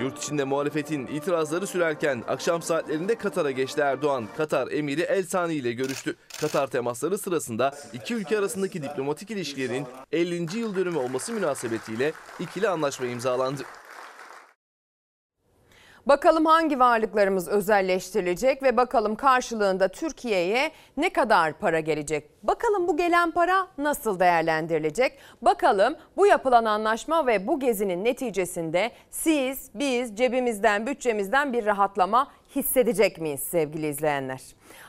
Yurt 0.05 0.19
içinde 0.19 0.45
muhalefetin 0.45 1.07
itirazları 1.07 1.67
sürerken 1.67 2.23
akşam 2.29 2.63
saatlerinde 2.63 3.15
Katar'a 3.15 3.51
geçti 3.51 3.81
Erdoğan. 3.81 4.29
Katar 4.37 4.73
emiri 4.73 5.01
El 5.01 5.23
Sani 5.23 5.55
ile 5.55 5.73
görüştü. 5.73 6.17
Katar 6.41 6.67
temasları 6.67 7.19
sırasında 7.19 7.75
iki 7.93 8.15
ülke 8.15 8.39
arasındaki 8.39 8.83
diplomatik 8.83 9.31
ilişkilerin 9.31 9.87
50. 10.13 10.59
yıl 10.59 10.77
dönümü 10.77 10.99
olması 10.99 11.33
münasebetiyle 11.33 12.13
ikili 12.41 12.69
anlaşma 12.69 13.07
imzalandı. 13.07 13.63
Bakalım 16.07 16.47
hangi 16.47 16.79
varlıklarımız 16.79 17.49
özelleştirilecek 17.49 18.63
ve 18.63 18.77
bakalım 18.77 19.15
karşılığında 19.15 19.89
Türkiye'ye 19.89 20.71
ne 20.97 21.11
kadar 21.11 21.53
para 21.53 21.81
gelecek? 21.81 22.31
Bakalım 22.43 22.89
bu 22.89 22.97
gelen 22.97 23.31
para 23.31 23.67
nasıl 23.79 24.21
değerlendirilecek? 24.21 25.19
Bakalım 25.43 25.97
bu 26.17 26.27
yapılan 26.27 26.65
anlaşma 26.65 27.27
ve 27.27 27.47
bu 27.47 27.61
gezinin 27.61 28.05
neticesinde 28.05 28.91
siz, 29.11 29.71
biz 29.75 30.17
cebimizden, 30.17 30.87
bütçemizden 30.87 31.53
bir 31.53 31.67
rahatlama 31.67 32.31
hissedecek 32.57 33.21
miyiz 33.21 33.41
sevgili 33.41 33.87
izleyenler? 33.87 34.41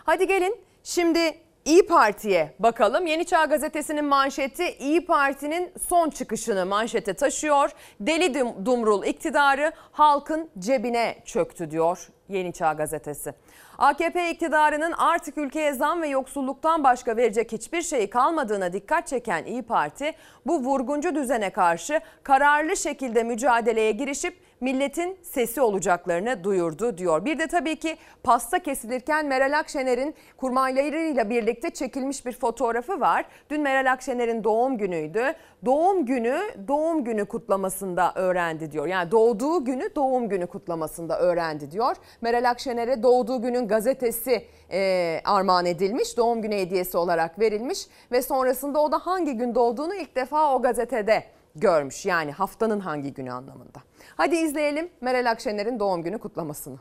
Hadi 0.06 0.28
gelin 0.28 0.58
şimdi 0.84 1.45
İyi 1.66 1.86
Parti'ye 1.88 2.54
bakalım. 2.60 3.06
Yeni 3.08 3.26
Çağ 3.26 3.46
Gazetesi'nin 3.46 4.06
manşeti 4.06 4.70
İyi 4.80 5.06
Parti'nin 5.06 5.72
son 5.90 6.10
çıkışını 6.10 6.66
manşete 6.66 7.14
taşıyor. 7.14 7.70
Deli 8.00 8.26
dum- 8.40 8.66
Dumrul 8.66 9.04
iktidarı 9.06 9.72
halkın 9.92 10.50
cebine 10.60 11.16
çöktü 11.26 11.72
diyor 11.72 12.08
Yeni 12.30 12.54
Çağ 12.54 12.74
Gazetesi. 12.74 13.34
AKP 13.78 14.30
iktidarının 14.32 14.92
artık 14.92 15.38
ülkeye 15.38 15.74
zam 15.74 16.02
ve 16.02 16.08
yoksulluktan 16.08 16.84
başka 16.84 17.18
verecek 17.18 17.52
hiçbir 17.52 17.82
şeyi 17.82 18.10
kalmadığına 18.10 18.74
dikkat 18.74 19.08
çeken 19.08 19.46
İyi 19.46 19.62
Parti 19.62 20.12
bu 20.46 20.60
vurguncu 20.60 21.16
düzene 21.16 21.50
karşı 21.50 22.01
kararlı 22.24 22.78
şekilde 22.78 23.24
mücadeleye 23.24 23.92
girişip 23.92 24.38
milletin 24.61 25.18
sesi 25.22 25.61
olacaklarını 25.61 26.44
duyurdu 26.44 26.98
diyor. 26.98 27.25
Bir 27.25 27.39
de 27.39 27.48
tabii 27.48 27.75
ki 27.75 27.98
pasta 28.24 28.59
kesilirken 28.59 29.25
Meral 29.25 29.59
Akşener'in 29.59 30.15
kurmaylarıyla 30.37 31.29
birlikte 31.29 31.70
çekilmiş 31.70 32.25
bir 32.25 32.31
fotoğrafı 32.31 33.00
var. 33.00 33.25
Dün 33.50 33.61
Meral 33.61 33.91
Akşener'in 33.91 34.44
doğum 34.44 34.77
günüydü. 34.77 35.33
Doğum 35.65 36.05
günü 36.05 36.39
doğum 36.68 37.03
günü 37.03 37.25
kutlamasında 37.25 38.11
öğrendi 38.15 38.72
diyor. 38.72 38.87
Yani 38.87 39.11
doğduğu 39.11 39.65
günü 39.65 39.96
doğum 39.96 40.29
günü 40.29 40.48
kutlamasında 40.48 41.20
öğrendi 41.20 41.72
diyor. 41.72 41.96
Meral 42.22 42.50
Akşener'e 42.50 43.03
doğduğu 43.03 43.41
günün 43.41 43.68
gazetesi 43.68 44.46
e, 44.72 45.22
armağan 45.25 45.65
edilmiş. 45.65 46.18
Doğum 46.18 46.41
günü 46.41 46.55
hediyesi 46.55 46.98
olarak 46.98 47.39
verilmiş 47.39 47.87
ve 48.11 48.22
sonrasında 48.22 48.81
o 48.81 48.91
da 48.91 48.98
hangi 48.98 49.33
gün 49.33 49.55
doğduğunu 49.55 49.96
ilk 49.96 50.15
defa 50.15 50.55
o 50.55 50.61
gazetede 50.61 51.24
görmüş. 51.55 52.05
Yani 52.05 52.31
haftanın 52.31 52.79
hangi 52.79 53.13
günü 53.13 53.31
anlamında. 53.31 53.79
Hadi 54.18 54.35
izleyelim 54.35 54.89
Meral 55.01 55.31
Akşener'in 55.31 55.79
doğum 55.79 56.03
günü 56.03 56.18
kutlamasını. 56.20 56.77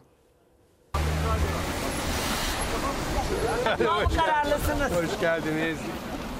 Hoş 4.94 5.20
geldiniz. 5.20 5.78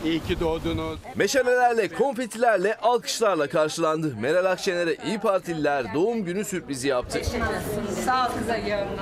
İyi 0.04 0.22
ki 0.22 0.40
doğdunuz. 0.40 0.98
Meşalelerle, 1.14 1.88
konfetilerle, 1.88 2.76
alkışlarla 2.82 3.48
karşılandı. 3.48 4.14
Meral 4.20 4.44
Akşener'e 4.44 4.96
İyi 5.06 5.18
Partililer 5.18 5.94
doğum 5.94 6.24
günü 6.24 6.44
sürprizi 6.44 6.88
yaptı. 6.88 7.20
Sağ 8.04 8.26
ol 8.26 8.30
kızım. 8.38 8.54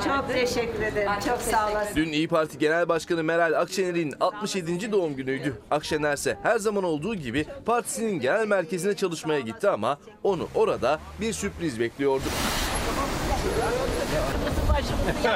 Çok 0.04 0.28
teşekkür 0.32 0.82
ederim. 0.82 1.10
Çok 1.28 1.38
sağ 1.40 1.70
olasın. 1.70 1.96
Dün 1.96 2.12
İyi 2.12 2.28
Parti 2.28 2.58
Genel 2.58 2.88
Başkanı 2.88 3.24
Meral 3.24 3.60
Akşener'in 3.60 4.14
67. 4.20 4.92
doğum 4.92 5.16
günüydü. 5.16 5.54
Akşener 5.70 6.14
ise 6.14 6.38
her 6.42 6.58
zaman 6.58 6.84
olduğu 6.84 7.14
gibi 7.14 7.46
partisinin 7.66 8.20
genel 8.20 8.46
merkezine 8.46 8.96
çalışmaya 8.96 9.40
gitti 9.40 9.68
ama 9.68 9.98
onu 10.22 10.48
orada 10.54 11.00
bir 11.20 11.32
sürpriz 11.32 11.80
bekliyordu. 11.80 12.24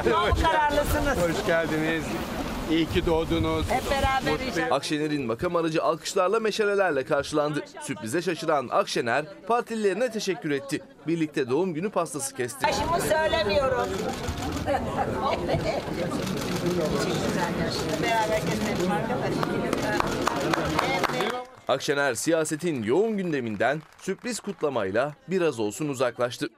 Çok 0.05 0.42
kararlısınız. 0.42 1.16
Hoş 1.38 1.46
geldiniz. 1.46 2.05
İyi 2.70 2.88
ki 2.88 3.07
doğdunuz. 3.07 3.70
Hep 3.70 3.83
beraber 3.90 4.46
inşallah. 4.46 4.72
Akşener'in 4.72 5.26
makam 5.26 5.57
aracı 5.57 5.83
alkışlarla 5.83 6.40
meşalelerle 6.40 7.05
karşılandı. 7.05 7.64
Sürprize 7.81 8.22
şaşıran 8.22 8.68
Akşener 8.70 9.24
partililerine 9.46 10.11
teşekkür 10.11 10.50
etti. 10.50 10.83
Birlikte 11.07 11.50
doğum 11.50 11.74
günü 11.74 11.90
pastası 11.90 12.37
kesti. 12.37 12.66
Yaşımı 12.66 13.00
söylemiyorum. 13.00 13.88
beraber 18.02 18.38
gezmeyelim 18.38 18.92
arkadaşlar. 18.92 19.46
Akşener 21.68 22.14
siyasetin 22.14 22.83
yoğun 22.83 23.16
gündeminden 23.16 23.83
sürpriz 23.98 24.40
kutlamayla 24.40 25.14
biraz 25.29 25.61
olsun 25.61 25.88
uzaklaştı. 25.88 26.48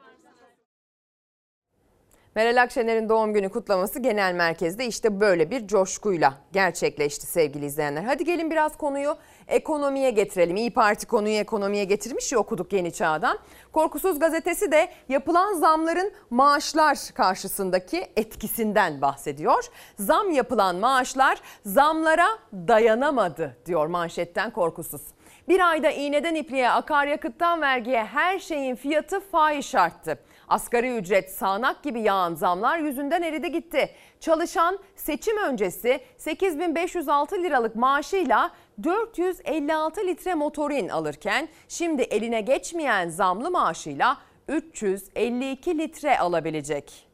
Meral 2.38 2.62
Akşener'in 2.62 3.09
doğum 3.09 3.33
günü 3.33 3.48
kutlaması 3.48 3.98
genel 3.98 4.35
merkezde 4.35 4.87
işte 4.87 5.20
böyle 5.20 5.51
bir 5.51 5.66
coşkuyla 5.66 6.35
gerçekleşti 6.53 7.27
sevgili 7.27 7.66
izleyenler. 7.66 8.03
Hadi 8.03 8.24
gelin 8.24 8.51
biraz 8.51 8.77
konuyu 8.77 9.16
ekonomiye 9.48 10.11
getirelim. 10.11 10.57
İyi 10.57 10.70
Parti 10.70 11.07
konuyu 11.07 11.35
ekonomiye 11.35 11.85
getirmiş 11.85 12.33
ya 12.33 12.38
okuduk 12.38 12.72
Yeni 12.72 12.92
Çağ'dan. 12.92 13.38
Korkusuz 13.72 14.18
gazetesi 14.18 14.72
de 14.72 14.88
yapılan 15.09 15.55
zamların 15.55 16.12
maaşlar 16.31 16.98
karşısındaki 17.14 18.07
etkisinden 18.16 19.03
bahsediyor. 19.03 19.64
Zam 19.98 20.31
yapılan 20.31 20.77
maaşlar 20.77 21.40
zamlara 21.64 22.29
dayanamadı 22.53 23.57
diyor 23.66 23.87
manşetten 23.87 24.51
Korkusuz. 24.51 25.03
Bir 25.48 25.68
ayda 25.68 25.90
iğneden 25.90 26.35
ipliğe, 26.35 26.70
akaryakıttan 26.70 27.61
vergiye 27.61 28.05
her 28.05 28.38
şeyin 28.38 28.74
fiyatı 28.74 29.20
fahiş 29.20 29.74
arttı. 29.74 30.18
Asgari 30.49 30.97
ücret 30.97 31.31
sağanak 31.31 31.83
gibi 31.83 32.01
yağan 32.01 32.35
zamlar 32.35 32.79
yüzünden 32.79 33.23
eridi 33.23 33.53
gitti. 33.53 33.91
Çalışan 34.21 34.79
seçim 34.97 35.37
öncesi 35.37 36.01
8506 36.17 37.43
liralık 37.43 37.77
maaşıyla 37.77 38.51
456 38.83 40.01
litre 40.01 40.35
motorin 40.35 40.89
alırken 40.89 41.49
şimdi 41.69 42.03
eline 42.03 42.41
geçmeyen 42.41 43.09
zamlı 43.09 43.51
maaşıyla 43.51 44.19
352 44.49 45.79
litre 45.79 46.19
alabilecek. 46.19 47.09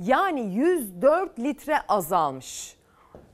Yani 0.00 0.54
104 0.54 1.38
litre 1.38 1.80
azalmış 1.88 2.79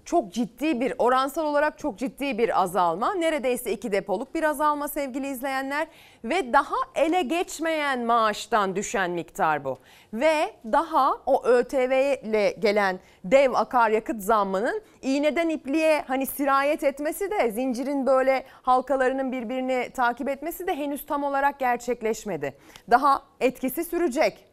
çok 0.06 0.32
ciddi 0.32 0.80
bir 0.80 0.94
oransal 0.98 1.44
olarak 1.44 1.78
çok 1.78 1.98
ciddi 1.98 2.38
bir 2.38 2.60
azalma. 2.62 3.14
Neredeyse 3.14 3.72
iki 3.72 3.92
depoluk 3.92 4.34
bir 4.34 4.42
azalma 4.42 4.88
sevgili 4.88 5.28
izleyenler 5.28 5.86
ve 6.24 6.52
daha 6.52 6.76
ele 6.94 7.22
geçmeyen 7.22 8.00
maaştan 8.00 8.76
düşen 8.76 9.10
miktar 9.10 9.64
bu. 9.64 9.78
Ve 10.12 10.54
daha 10.64 11.14
o 11.26 11.44
ÖTV 11.44 12.16
ile 12.24 12.56
gelen 12.58 12.98
dev 13.24 13.52
akaryakıt 13.54 14.22
zammının 14.22 14.82
iğneden 15.02 15.48
ipliğe 15.48 16.04
hani 16.06 16.26
sirayet 16.26 16.84
etmesi 16.84 17.30
de 17.30 17.50
zincirin 17.50 18.06
böyle 18.06 18.44
halkalarının 18.62 19.32
birbirini 19.32 19.90
takip 19.94 20.28
etmesi 20.28 20.66
de 20.66 20.74
henüz 20.74 21.06
tam 21.06 21.24
olarak 21.24 21.58
gerçekleşmedi. 21.58 22.54
Daha 22.90 23.22
etkisi 23.40 23.84
sürecek. 23.84 24.44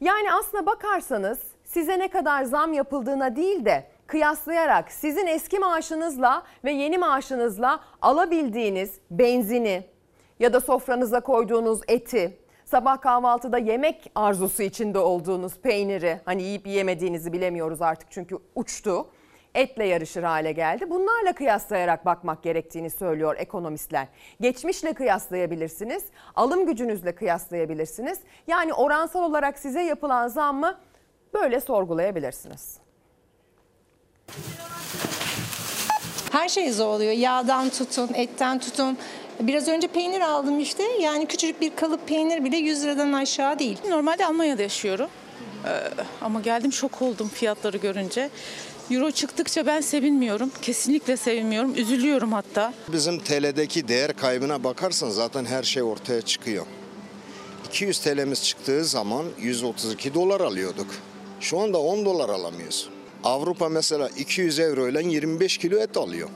Yani 0.00 0.32
aslına 0.32 0.66
bakarsanız 0.66 1.40
size 1.64 1.98
ne 1.98 2.08
kadar 2.08 2.44
zam 2.44 2.72
yapıldığına 2.72 3.36
değil 3.36 3.64
de 3.64 3.84
kıyaslayarak 4.10 4.92
sizin 4.92 5.26
eski 5.26 5.58
maaşınızla 5.58 6.42
ve 6.64 6.72
yeni 6.72 6.98
maaşınızla 6.98 7.80
alabildiğiniz 8.02 8.94
benzini 9.10 9.84
ya 10.40 10.52
da 10.52 10.60
sofranıza 10.60 11.20
koyduğunuz 11.20 11.80
eti, 11.88 12.38
sabah 12.64 13.00
kahvaltıda 13.00 13.58
yemek 13.58 14.10
arzusu 14.14 14.62
içinde 14.62 14.98
olduğunuz 14.98 15.58
peyniri, 15.58 16.20
hani 16.24 16.42
yiyip 16.42 16.66
yiyemediğinizi 16.66 17.32
bilemiyoruz 17.32 17.82
artık 17.82 18.10
çünkü 18.10 18.38
uçtu. 18.54 19.06
etle 19.54 19.84
yarışır 19.84 20.22
hale 20.22 20.52
geldi. 20.52 20.90
Bunlarla 20.90 21.32
kıyaslayarak 21.32 22.06
bakmak 22.06 22.42
gerektiğini 22.42 22.90
söylüyor 22.90 23.36
ekonomistler. 23.38 24.08
Geçmişle 24.40 24.92
kıyaslayabilirsiniz, 24.92 26.04
alım 26.34 26.66
gücünüzle 26.66 27.14
kıyaslayabilirsiniz. 27.14 28.20
Yani 28.46 28.74
oransal 28.74 29.22
olarak 29.22 29.58
size 29.58 29.82
yapılan 29.82 30.28
zammı 30.28 30.78
böyle 31.34 31.60
sorgulayabilirsiniz. 31.60 32.89
Her 36.32 36.48
şey 36.48 36.72
zor 36.72 36.86
oluyor. 36.86 37.12
Yağdan 37.12 37.70
tutun, 37.70 38.10
etten 38.14 38.58
tutun. 38.58 38.98
Biraz 39.40 39.68
önce 39.68 39.88
peynir 39.88 40.20
aldım 40.20 40.60
işte. 40.60 40.82
Yani 41.00 41.26
küçücük 41.26 41.60
bir 41.60 41.76
kalıp 41.76 42.08
peynir 42.08 42.44
bile 42.44 42.56
100 42.56 42.82
liradan 42.82 43.12
aşağı 43.12 43.58
değil. 43.58 43.78
Normalde 43.88 44.26
Almanya'da 44.26 44.62
yaşıyorum. 44.62 45.08
Ee, 45.64 45.68
ama 46.20 46.40
geldim 46.40 46.72
şok 46.72 47.02
oldum 47.02 47.28
fiyatları 47.34 47.76
görünce. 47.76 48.30
Euro 48.90 49.10
çıktıkça 49.10 49.66
ben 49.66 49.80
sevinmiyorum. 49.80 50.50
Kesinlikle 50.62 51.16
sevinmiyorum. 51.16 51.74
Üzülüyorum 51.76 52.32
hatta. 52.32 52.72
Bizim 52.88 53.18
TL'deki 53.18 53.88
değer 53.88 54.16
kaybına 54.16 54.64
bakarsan 54.64 55.10
zaten 55.10 55.44
her 55.44 55.62
şey 55.62 55.82
ortaya 55.82 56.22
çıkıyor. 56.22 56.66
200 57.68 57.98
TL'miz 57.98 58.44
çıktığı 58.44 58.84
zaman 58.84 59.26
132 59.38 60.14
dolar 60.14 60.40
alıyorduk. 60.40 60.86
Şu 61.40 61.60
anda 61.60 61.78
10 61.78 62.04
dolar 62.04 62.28
alamıyorsun. 62.28 62.92
Avrupa 63.24 63.68
mesela 63.68 64.08
200 64.08 64.58
euro 64.58 64.88
ile 64.88 65.02
25 65.02 65.58
kilo 65.58 65.78
et 65.78 65.96
alıyor. 65.96 66.28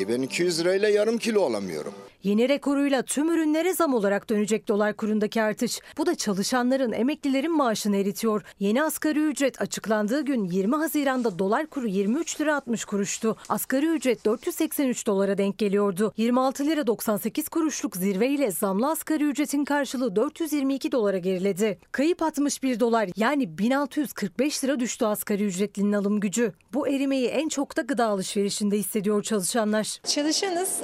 E 0.00 0.08
ben 0.08 0.22
200 0.22 0.60
lirayla 0.60 0.88
yarım 0.88 1.18
kilo 1.18 1.42
alamıyorum. 1.44 1.92
Yeni 2.26 2.48
rekoruyla 2.48 3.02
tüm 3.02 3.30
ürünlere 3.30 3.74
zam 3.74 3.94
olarak 3.94 4.30
dönecek 4.30 4.68
dolar 4.68 4.96
kurundaki 4.96 5.42
artış. 5.42 5.80
Bu 5.98 6.06
da 6.06 6.14
çalışanların, 6.14 6.92
emeklilerin 6.92 7.56
maaşını 7.56 7.96
eritiyor. 7.96 8.42
Yeni 8.58 8.82
asgari 8.82 9.20
ücret 9.20 9.62
açıklandığı 9.62 10.24
gün 10.24 10.44
20 10.44 10.76
Haziran'da 10.76 11.38
dolar 11.38 11.66
kuru 11.66 11.86
23 11.86 12.40
lira 12.40 12.56
60 12.56 12.84
kuruştu. 12.84 13.36
Asgari 13.48 13.86
ücret 13.86 14.24
483 14.24 15.06
dolara 15.06 15.38
denk 15.38 15.58
geliyordu. 15.58 16.12
26 16.16 16.66
lira 16.66 16.86
98 16.86 17.48
kuruşluk 17.48 17.96
zirve 17.96 18.28
ile 18.28 18.50
zamlı 18.50 18.90
asgari 18.90 19.24
ücretin 19.24 19.64
karşılığı 19.64 20.16
422 20.16 20.92
dolara 20.92 21.18
geriledi. 21.18 21.78
Kayıp 21.92 22.22
61 22.22 22.80
dolar 22.80 23.08
yani 23.16 23.58
1645 23.58 24.64
lira 24.64 24.80
düştü 24.80 25.04
asgari 25.04 25.44
ücretlinin 25.44 25.92
alım 25.92 26.20
gücü. 26.20 26.52
Bu 26.74 26.88
erimeyi 26.88 27.26
en 27.26 27.48
çok 27.48 27.76
da 27.76 27.82
gıda 27.82 28.06
alışverişinde 28.06 28.78
hissediyor 28.78 29.22
çalışanlar. 29.22 30.00
Çalışanız 30.04 30.80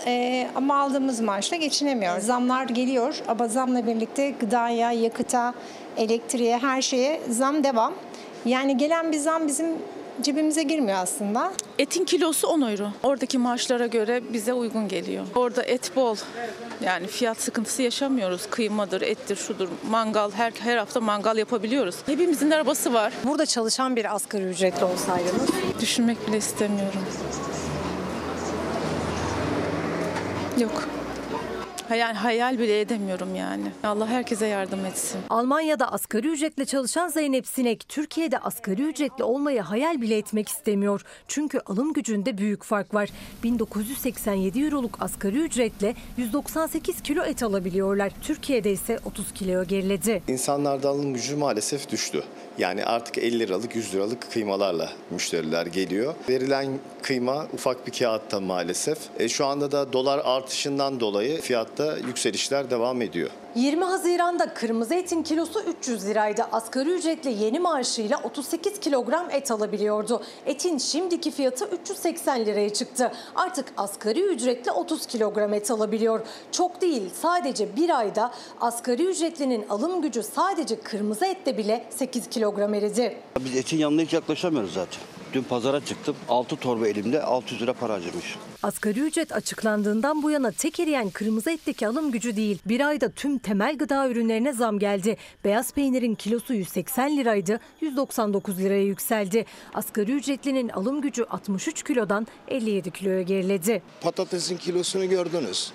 ama 0.55 0.81
aldığımız 0.81 1.21
maaşla 1.33 1.57
geçinemiyoruz. 1.57 2.25
Zamlar 2.25 2.65
geliyor 2.65 3.15
ama 3.29 3.49
zamla 3.49 3.87
birlikte 3.87 4.31
gıdaya, 4.31 4.93
yakıta, 4.93 5.55
elektriğe, 5.97 6.59
her 6.59 6.83
şeye 6.83 7.21
zam 7.31 7.65
devam. 7.65 7.95
Yani 8.45 8.77
gelen 8.77 9.13
bir 9.13 9.19
zam 9.19 9.49
bizim 9.49 9.67
cebimize 10.23 10.63
girmiyor 10.63 10.99
aslında. 10.99 11.53
Etin 11.79 12.05
kilosu 12.05 12.49
10 12.49 12.61
euro. 12.61 12.89
Oradaki 13.03 13.39
maaşlara 13.39 13.87
göre 13.87 14.23
bize 14.33 14.53
uygun 14.53 14.89
geliyor. 14.89 15.25
Orada 15.35 15.63
et 15.63 15.97
bol. 15.97 16.17
Yani 16.85 17.07
fiyat 17.07 17.41
sıkıntısı 17.41 17.83
yaşamıyoruz. 17.83 18.47
Kıymadır, 18.51 19.03
ettir, 19.03 19.37
şudur. 19.37 19.69
Mangal, 19.91 20.31
her, 20.31 20.53
her 20.59 20.77
hafta 20.77 21.01
mangal 21.01 21.37
yapabiliyoruz. 21.39 21.97
Hepimizin 22.07 22.51
arabası 22.51 22.95
var. 22.95 23.13
Burada 23.25 23.47
çalışan 23.47 23.97
bir 23.97 24.15
asgari 24.15 24.45
ücretli 24.45 24.85
olsaydınız 24.85 25.49
Düşünmek 25.81 26.29
bile 26.29 26.37
istemiyorum. 26.37 27.01
Yok. 30.59 30.89
Yani 31.95 32.17
hayal 32.17 32.59
bile 32.59 32.81
edemiyorum 32.81 33.35
yani. 33.35 33.65
Allah 33.85 34.07
herkese 34.07 34.47
yardım 34.47 34.87
etsin. 34.87 35.21
Almanya'da 35.31 35.93
asgari 35.93 36.29
ücretle 36.29 36.65
çalışan 36.65 37.09
Zeynep 37.09 37.47
Sinek, 37.47 37.89
Türkiye'de 37.89 38.39
asgari 38.39 38.83
ücretli 38.83 39.25
olmayı 39.25 39.61
hayal 39.61 40.01
bile 40.01 40.17
etmek 40.17 40.49
istemiyor. 40.49 41.05
Çünkü 41.29 41.61
alım 41.67 41.93
gücünde 41.93 42.39
büyük 42.39 42.65
fark 42.65 42.95
var. 42.95 43.09
1987 43.45 44.65
euroluk 44.65 45.03
asgari 45.03 45.39
ücretle 45.39 45.95
198 46.17 47.01
kilo 47.03 47.25
et 47.25 47.43
alabiliyorlar. 47.43 48.13
Türkiye'de 48.23 48.73
ise 48.73 48.99
30 49.05 49.33
kiloya 49.33 49.63
geriledi. 49.63 50.23
İnsanlarda 50.29 50.89
alım 50.89 51.15
gücü 51.15 51.37
maalesef 51.37 51.91
düştü. 51.91 52.23
Yani 52.59 52.85
artık 52.85 53.19
50 53.19 53.39
liralık 53.39 53.77
100 53.77 53.95
liralık 53.95 54.31
kıymalarla 54.33 54.89
müşteriler 55.11 55.67
geliyor. 55.67 56.15
Verilen 56.29 56.69
kıyma 57.03 57.47
ufak 57.55 57.87
bir 57.87 57.93
kağıtta 57.93 58.41
maalesef. 58.41 58.99
E, 59.19 59.29
şu 59.29 59.47
anda 59.47 59.73
da 59.73 59.93
dolar 59.93 60.21
artışından 60.25 61.01
dolayı 61.01 61.41
fiyatta 61.41 61.97
yükselişler 61.97 62.71
devam 62.71 63.03
ediyor. 63.03 63.31
20 63.55 63.85
Haziran'da 63.85 64.55
kırmızı 64.55 64.95
etin 64.95 65.23
kilosu 65.23 65.63
300 65.63 66.07
liraydı. 66.07 66.43
Asgari 66.53 66.91
ücretle 66.91 67.31
yeni 67.31 67.61
maaşıyla 67.61 68.21
38 68.23 68.81
kilogram 68.81 69.31
et 69.31 69.51
alabiliyordu. 69.51 70.23
Etin 70.47 70.79
şimdiki 70.79 71.31
fiyatı 71.31 71.65
380 71.65 72.47
liraya 72.47 72.73
çıktı. 72.73 73.13
Artık 73.35 73.67
asgari 73.77 74.23
ücretle 74.23 74.73
30 74.73 75.07
kilogram 75.07 75.55
et 75.55 75.71
alabiliyor. 75.71 76.21
Çok 76.53 76.81
değil 76.81 77.03
sadece 77.23 77.77
bir 77.77 77.99
ayda 77.99 78.31
asgari 78.61 79.05
ücretlinin 79.05 79.65
alım 79.69 80.03
gücü 80.03 80.23
sadece 80.23 80.81
kırmızı 80.81 81.25
ette 81.27 81.59
bile 81.59 81.85
8 81.91 82.29
kilogram 82.29 82.42
eridi. 82.51 83.17
Biz 83.41 83.57
etin 83.57 83.79
yanına 83.79 84.03
hiç 84.03 84.13
yaklaşamıyoruz 84.13 84.73
zaten. 84.75 85.01
Dün 85.33 85.43
pazara 85.43 85.85
çıktım. 85.85 86.17
6 86.29 86.57
torba 86.57 86.89
elimde 86.89 87.23
600 87.23 87.63
lira 87.63 87.73
para 87.73 87.93
harcamış. 87.93 88.37
Asgari 88.63 89.01
ücret 89.01 89.33
açıklandığından 89.33 90.23
bu 90.23 90.31
yana 90.31 90.51
tek 90.51 90.81
eriyen 90.81 91.11
kırmızı 91.11 91.51
etteki 91.51 91.87
alım 91.89 92.11
gücü 92.11 92.37
değil. 92.37 92.59
Bir 92.67 92.89
ayda 92.89 93.09
tüm 93.09 93.39
temel 93.39 93.79
gıda 93.79 94.09
ürünlerine 94.09 94.53
zam 94.53 94.79
geldi. 94.79 95.17
Beyaz 95.45 95.73
peynirin 95.73 96.15
kilosu 96.15 96.55
180 96.55 97.17
liraydı, 97.17 97.61
199 97.81 98.59
liraya 98.59 98.83
yükseldi. 98.83 99.45
Asgari 99.75 100.13
ücretlinin 100.13 100.69
alım 100.69 101.01
gücü 101.01 101.25
63 101.25 101.83
kilodan 101.83 102.27
57 102.49 102.91
kiloya 102.91 103.23
geriledi. 103.23 103.83
Patatesin 104.01 104.57
kilosunu 104.57 105.09
gördünüz. 105.09 105.73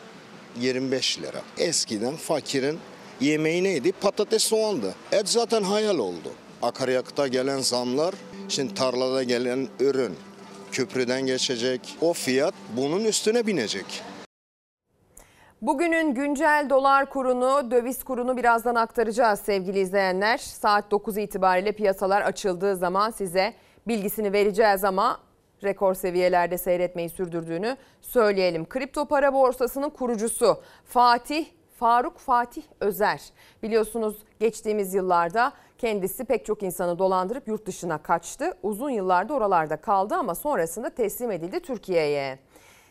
25 0.60 1.20
lira. 1.20 1.42
Eskiden 1.58 2.16
fakirin 2.16 2.80
yemeği 3.22 3.64
neydi? 3.64 3.92
Patates 3.92 4.44
soğandı. 4.44 4.96
Et 5.12 5.30
zaten 5.30 5.64
hayal 5.64 5.98
oldu. 5.98 6.32
Akaryakıta 6.62 7.28
gelen 7.28 7.60
zamlar, 7.60 8.14
şimdi 8.50 8.74
tarlada 8.74 9.24
gelen 9.24 9.68
ürün 9.80 10.16
köprüden 10.72 11.22
geçecek. 11.22 11.98
O 12.02 12.14
fiyat 12.14 12.54
bunun 12.78 13.06
üstüne 13.06 13.48
binecek. 13.48 14.04
Bugünün 15.62 16.14
güncel 16.14 16.68
dolar 16.70 17.10
kurunu, 17.10 17.72
döviz 17.72 18.04
kurunu 18.04 18.38
birazdan 18.38 18.76
aktaracağız 18.76 19.40
sevgili 19.40 19.80
izleyenler. 19.80 20.38
Saat 20.38 20.92
9 20.92 21.18
itibariyle 21.18 21.72
piyasalar 21.72 22.22
açıldığı 22.22 22.76
zaman 22.76 23.12
size 23.12 23.54
bilgisini 23.88 24.34
vereceğiz 24.34 24.84
ama 24.84 25.20
rekor 25.64 25.94
seviyelerde 25.94 26.58
seyretmeyi 26.58 27.10
sürdürdüğünü 27.10 27.78
söyleyelim. 28.02 28.70
Kripto 28.70 29.06
para 29.06 29.34
borsasının 29.34 29.90
kurucusu 29.90 30.62
Fatih 30.86 31.46
Faruk 31.80 32.18
Fatih 32.18 32.64
Özer. 32.80 33.22
Biliyorsunuz 33.64 34.18
geçtiğimiz 34.40 34.94
yıllarda 34.94 35.54
kendisi 35.78 36.26
pek 36.26 36.46
çok 36.46 36.64
insanı 36.64 37.00
dolandırıp 37.00 37.48
yurt 37.48 37.66
dışına 37.66 37.98
kaçtı. 37.98 38.58
Uzun 38.64 38.90
yıllarda 38.90 39.34
oralarda 39.34 39.78
kaldı 39.78 40.16
ama 40.16 40.36
sonrasında 40.36 40.90
teslim 40.90 41.32
edildi 41.32 41.60
Türkiye'ye. 41.60 42.40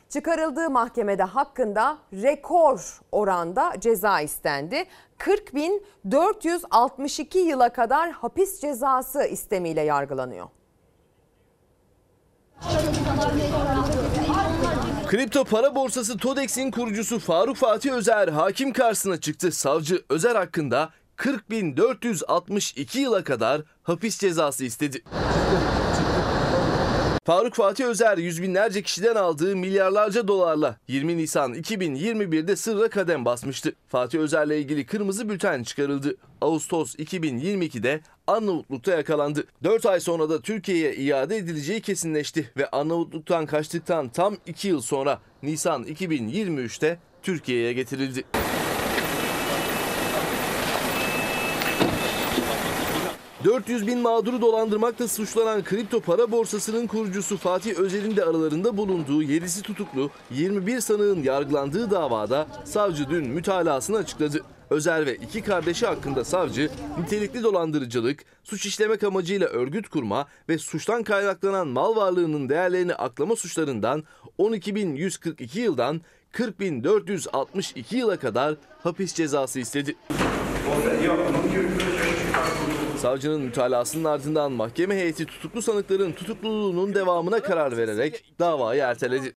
Çıkarıldığı 0.09 0.71
mahkemede 0.71 1.23
hakkında 1.23 1.99
rekor 2.13 3.01
oranda 3.13 3.73
ceza 3.79 4.21
istendi. 4.21 4.85
40.462 5.19 7.39
yıla 7.39 7.69
kadar 7.69 8.11
hapis 8.11 8.61
cezası 8.61 9.25
istemiyle 9.25 9.81
yargılanıyor. 9.81 10.47
Kripto 15.07 15.45
para 15.45 15.75
borsası 15.75 16.19
Todex'in 16.19 16.71
kurucusu 16.71 17.19
Faruk 17.19 17.57
Fatih 17.57 17.93
Özer 17.93 18.29
hakim 18.29 18.73
karşısına 18.73 19.21
çıktı. 19.21 19.53
Savcı 19.53 20.03
Özer 20.09 20.35
hakkında 20.35 20.91
40.462 21.17 22.99
yıla 22.99 23.25
kadar 23.25 23.63
hapis 23.83 24.19
cezası 24.19 24.65
istedi. 24.65 25.03
Faruk 27.27 27.55
Fatih 27.55 27.85
Özer 27.85 28.19
yüz 28.19 28.43
binlerce 28.43 28.83
kişiden 28.83 29.15
aldığı 29.15 29.57
milyarlarca 29.57 30.29
dolarla 30.29 30.77
20 30.89 31.17
Nisan 31.17 31.55
2021'de 31.55 32.57
sırra 32.57 32.89
kadem 32.89 33.25
basmıştı. 33.25 33.73
Fatih 33.89 34.19
Özer'le 34.19 34.51
ilgili 34.51 34.87
kırmızı 34.87 35.29
bülten 35.29 35.63
çıkarıldı. 35.63 36.17
Ağustos 36.41 36.95
2022'de 36.95 38.01
Arnavutluk'ta 38.27 38.93
yakalandı. 38.93 39.45
4 39.65 39.87
ay 39.87 40.01
sonra 40.01 40.31
da 40.31 40.41
Türkiye'ye 40.41 40.95
iade 40.95 41.37
edileceği 41.37 41.81
kesinleşti 41.81 42.51
ve 42.57 42.71
Arnavutluk'tan 42.71 43.47
kaçtıktan 43.47 44.09
tam 44.09 44.37
2 44.47 44.69
yıl 44.69 44.81
sonra 44.81 45.21
Nisan 45.43 45.85
2023'te 45.85 46.99
Türkiye'ye 47.23 47.73
getirildi. 47.73 48.25
...400 53.47 53.87
bin 53.87 53.99
mağduru 53.99 54.41
dolandırmakla 54.41 55.09
suçlanan 55.09 55.65
kripto 55.65 56.01
para 56.01 56.31
borsasının 56.31 56.87
kurucusu 56.87 57.37
Fatih 57.37 57.75
Özer'in 57.75 58.17
de 58.17 58.25
aralarında 58.25 58.77
bulunduğu 58.77 59.23
7'si 59.23 59.63
tutuklu 59.63 60.11
21 60.31 60.81
sanığın 60.81 61.23
yargılandığı 61.23 61.91
davada 61.91 62.47
savcı 62.65 63.11
dün 63.11 63.29
mütalasını 63.29 63.97
açıkladı. 63.97 64.45
Özer 64.71 65.07
ve 65.07 65.15
iki 65.15 65.43
kardeşi 65.43 65.87
hakkında 65.87 66.25
savcı 66.25 66.71
nitelikli 67.01 67.43
dolandırıcılık, 67.43 68.25
suç 68.45 68.67
işlemek 68.67 69.05
amacıyla 69.05 69.47
örgüt 69.47 69.89
kurma 69.89 70.27
ve 70.49 70.59
suçtan 70.59 71.03
kaynaklanan 71.03 71.69
mal 71.69 71.97
varlığının 71.97 72.49
değerlerini 72.49 72.95
aklama 72.95 73.37
suçlarından 73.37 74.05
12.142 74.39 75.61
yıldan 75.61 76.01
40.462 76.33 77.97
yıla 77.97 78.17
kadar 78.17 78.55
hapis 78.83 79.15
cezası 79.15 79.61
istedi. 79.61 79.97
Savcının 83.07 83.41
mütalasının 83.41 84.05
ardından 84.05 84.53
mahkeme 84.53 84.95
heyeti 84.95 85.27
tutuklu 85.27 85.63
sanıkların 85.63 86.13
tutukluluğunun 86.13 86.95
devamına 86.95 87.43
karar 87.43 87.77
vererek 87.77 88.35
davayı 88.39 88.83
erteledi. 88.83 89.35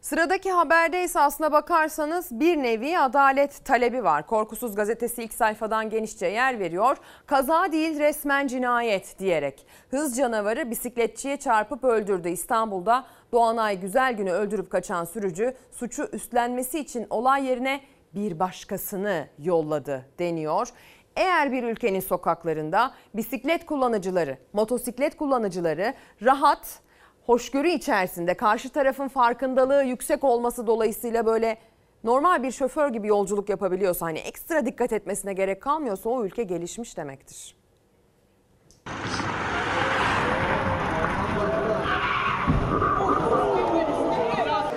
Sıradaki 0.00 0.50
haberde 0.52 1.04
ise 1.04 1.20
aslına 1.20 1.52
bakarsanız 1.52 2.40
bir 2.40 2.56
nevi 2.56 2.98
adalet 2.98 3.64
talebi 3.64 4.04
var. 4.04 4.26
Korkusuz 4.26 4.74
gazetesi 4.74 5.22
ilk 5.22 5.34
sayfadan 5.34 5.90
genişçe 5.90 6.26
yer 6.26 6.58
veriyor. 6.58 6.96
Kaza 7.26 7.72
değil 7.72 7.98
resmen 7.98 8.46
cinayet 8.46 9.18
diyerek. 9.18 9.66
Hız 9.90 10.16
canavarı 10.16 10.70
bisikletçiye 10.70 11.36
çarpıp 11.36 11.84
öldürdü. 11.84 12.28
İstanbul'da 12.28 13.06
Doğanay 13.32 13.80
Güzelgün'ü 13.80 14.30
öldürüp 14.30 14.70
kaçan 14.70 15.04
sürücü 15.04 15.54
suçu 15.72 16.08
üstlenmesi 16.12 16.78
için 16.78 17.06
olay 17.10 17.46
yerine 17.46 17.80
bir 18.14 18.38
başkasını 18.38 19.28
yolladı 19.38 20.06
deniyor. 20.18 20.68
Eğer 21.16 21.52
bir 21.52 21.62
ülkenin 21.62 22.00
sokaklarında 22.00 22.94
bisiklet 23.14 23.66
kullanıcıları, 23.66 24.38
motosiklet 24.52 25.16
kullanıcıları 25.16 25.94
rahat, 26.22 26.80
hoşgörü 27.26 27.68
içerisinde 27.68 28.34
karşı 28.34 28.70
tarafın 28.70 29.08
farkındalığı 29.08 29.84
yüksek 29.84 30.24
olması 30.24 30.66
dolayısıyla 30.66 31.26
böyle 31.26 31.58
normal 32.04 32.42
bir 32.42 32.50
şoför 32.50 32.88
gibi 32.88 33.08
yolculuk 33.08 33.48
yapabiliyorsa 33.48 34.06
hani 34.06 34.18
ekstra 34.18 34.66
dikkat 34.66 34.92
etmesine 34.92 35.32
gerek 35.32 35.62
kalmıyorsa 35.62 36.10
o 36.10 36.24
ülke 36.24 36.42
gelişmiş 36.42 36.96
demektir. 36.96 37.56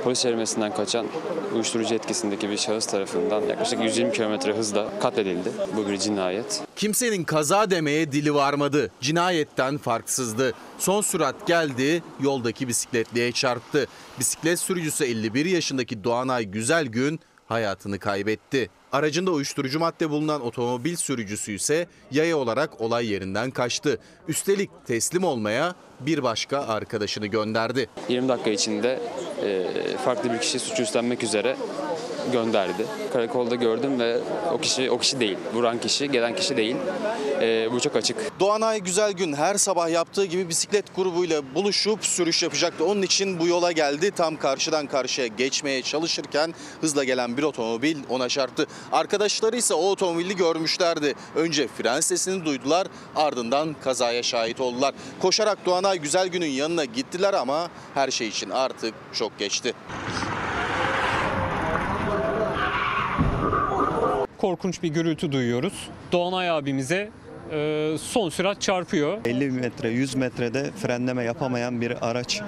Polis 0.03 0.21
çevirmesinden 0.21 0.75
kaçan 0.75 1.05
uyuşturucu 1.53 1.95
etkisindeki 1.95 2.49
bir 2.49 2.57
şahıs 2.57 2.85
tarafından 2.85 3.41
yaklaşık 3.41 3.83
120 3.83 4.11
km 4.11 4.49
hızla 4.51 4.99
katledildi. 4.99 5.51
Bu 5.77 5.87
bir 5.89 5.97
cinayet. 5.97 6.61
Kimsenin 6.75 7.23
kaza 7.23 7.69
demeye 7.69 8.11
dili 8.11 8.33
varmadı. 8.33 8.91
Cinayetten 9.01 9.77
farksızdı. 9.77 10.53
Son 10.79 11.01
sürat 11.01 11.47
geldi, 11.47 12.03
yoldaki 12.21 12.67
bisikletliye 12.67 13.31
çarptı. 13.31 13.87
Bisiklet 14.19 14.59
sürücüsü 14.59 15.05
51 15.05 15.45
yaşındaki 15.45 16.03
Doğanay 16.03 16.45
Güzelgün 16.45 17.19
hayatını 17.47 17.99
kaybetti. 17.99 18.69
Aracında 18.93 19.31
uyuşturucu 19.31 19.79
madde 19.79 20.09
bulunan 20.09 20.41
otomobil 20.41 20.95
sürücüsü 20.95 21.51
ise 21.51 21.87
yaya 22.11 22.37
olarak 22.37 22.81
olay 22.81 23.07
yerinden 23.07 23.51
kaçtı. 23.51 23.99
Üstelik 24.27 24.69
teslim 24.87 25.23
olmaya 25.23 25.75
bir 25.99 26.23
başka 26.23 26.67
arkadaşını 26.67 27.27
gönderdi. 27.27 27.89
20 28.09 28.27
dakika 28.27 28.49
içinde 28.49 28.99
e, 29.43 29.97
farklı 29.97 30.33
bir 30.33 30.39
kişi 30.39 30.59
suçu 30.59 30.83
üstlenmek 30.83 31.23
üzere 31.23 31.55
gönderdi. 32.31 32.85
Karakolda 33.13 33.55
gördüm 33.55 33.99
ve 33.99 34.17
o 34.53 34.57
kişi 34.57 34.91
o 34.91 34.97
kişi 34.97 35.19
değil. 35.19 35.37
Vuran 35.53 35.79
kişi, 35.79 36.11
gelen 36.11 36.35
kişi 36.35 36.57
değil. 36.57 36.75
E, 37.41 37.71
bu 37.71 37.79
çok 37.79 37.95
açık. 37.95 38.39
Doğanay 38.39 38.81
Güzelgün 38.81 39.33
her 39.33 39.55
sabah 39.55 39.89
yaptığı 39.89 40.25
gibi 40.25 40.49
bisiklet 40.49 40.95
grubuyla 40.95 41.55
buluşup 41.55 42.05
sürüş 42.05 42.43
yapacaktı. 42.43 42.85
Onun 42.85 43.01
için 43.01 43.39
bu 43.39 43.47
yola 43.47 43.71
geldi. 43.71 44.11
Tam 44.11 44.37
karşıdan 44.37 44.87
karşıya 44.87 45.27
geçmeye 45.27 45.81
çalışırken 45.81 46.53
hızla 46.81 47.03
gelen 47.03 47.37
bir 47.37 47.43
otomobil 47.43 47.97
ona 48.09 48.29
çarptı. 48.29 48.67
Arkadaşları 48.91 49.55
ise 49.55 49.73
o 49.73 49.89
otomobili 49.89 50.35
görmüşlerdi. 50.35 51.13
Önce 51.35 51.67
fren 51.67 51.99
sesini 51.99 52.45
duydular 52.45 52.87
ardından 53.15 53.75
kazaya 53.83 54.23
şahit 54.23 54.61
oldular. 54.61 54.93
Koşarak 55.21 55.65
Doğanay 55.65 55.99
Güzelgün'ün 55.99 56.47
yanına 56.47 56.85
gittiler 56.85 57.33
ama 57.33 57.69
her 57.93 58.11
şey 58.11 58.27
için 58.27 58.49
artık 58.49 58.93
çok 59.13 59.39
geçti. 59.39 59.73
Korkunç 64.43 64.83
bir 64.83 64.87
gürültü 64.87 65.31
duyuyoruz. 65.31 65.89
Doğanay 66.11 66.49
abimize 66.49 67.11
e, 67.51 67.95
son 68.01 68.29
sürat 68.29 68.61
çarpıyor. 68.61 69.17
50 69.25 69.51
metre 69.51 69.89
100 69.89 70.15
metrede 70.15 70.71
frenleme 70.71 71.23
yapamayan 71.23 71.81
bir 71.81 72.09
araç 72.09 72.41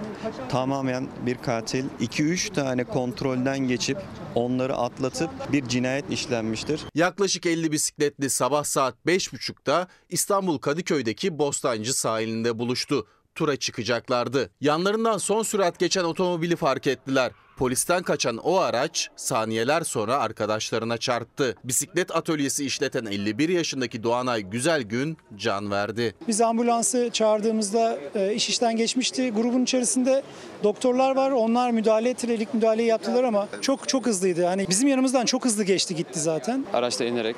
tamamen 0.50 1.08
bir 1.26 1.38
katil 1.38 1.86
2-3 2.02 2.54
tane 2.54 2.84
kontrolden 2.84 3.60
geçip 3.60 3.98
onları 4.36 4.76
atlatıp 4.76 5.30
bir 5.52 5.68
cinayet 5.68 6.10
işlenmiştir. 6.10 6.82
Yaklaşık 6.96 7.46
50 7.46 7.72
bisikletli 7.72 8.30
sabah 8.30 8.64
saat 8.64 8.96
5.30'da 9.08 9.88
İstanbul 10.10 10.58
Kadıköy'deki 10.58 11.40
Bostancı 11.40 11.94
sahilinde 11.94 12.60
buluştu. 12.60 13.08
Tura 13.36 13.56
çıkacaklardı. 13.56 14.50
Yanlarından 14.62 15.18
son 15.18 15.44
sürat 15.44 15.80
geçen 15.80 16.04
otomobili 16.04 16.56
fark 16.56 16.88
ettiler. 16.88 17.32
Polisten 17.58 18.04
kaçan 18.04 18.38
o 18.38 18.58
araç 18.58 19.10
saniyeler 19.16 19.82
sonra 19.82 20.18
arkadaşlarına 20.18 20.98
çarptı. 20.98 21.56
Bisiklet 21.64 22.16
atölyesi 22.16 22.66
işleten 22.66 23.06
51 23.06 23.50
yaşındaki 23.50 24.04
Doğanay 24.04 24.42
Güzelgün 24.42 25.18
can 25.38 25.72
verdi. 25.72 26.16
Biz 26.28 26.42
ambulansı 26.42 27.10
çağırdığımızda 27.14 27.98
e, 28.16 28.34
iş 28.34 28.50
işten 28.50 28.76
geçmişti. 28.76 29.32
Grubun 29.32 29.64
içerisinde 29.64 30.24
doktorlar 30.64 31.16
var. 31.16 31.32
Onlar 31.32 31.72
müdahale 31.72 32.10
ettiler, 32.10 32.40
ilk 32.40 32.54
müdahaleyi 32.54 32.88
yaptılar 32.88 33.24
ama 33.24 33.48
çok 33.62 33.90
çok 33.90 34.06
hızlıydı. 34.06 34.46
Hani 34.46 34.68
bizim 34.70 34.88
yanımızdan 34.88 35.26
çok 35.26 35.46
hızlı 35.46 35.64
geçti 35.64 35.96
gitti 35.96 36.20
zaten. 36.20 36.66
Araçta 36.74 37.06
inerek 37.06 37.36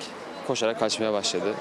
koşarak 0.47 0.79
kaçmaya 0.79 1.13
başladı. 1.13 1.53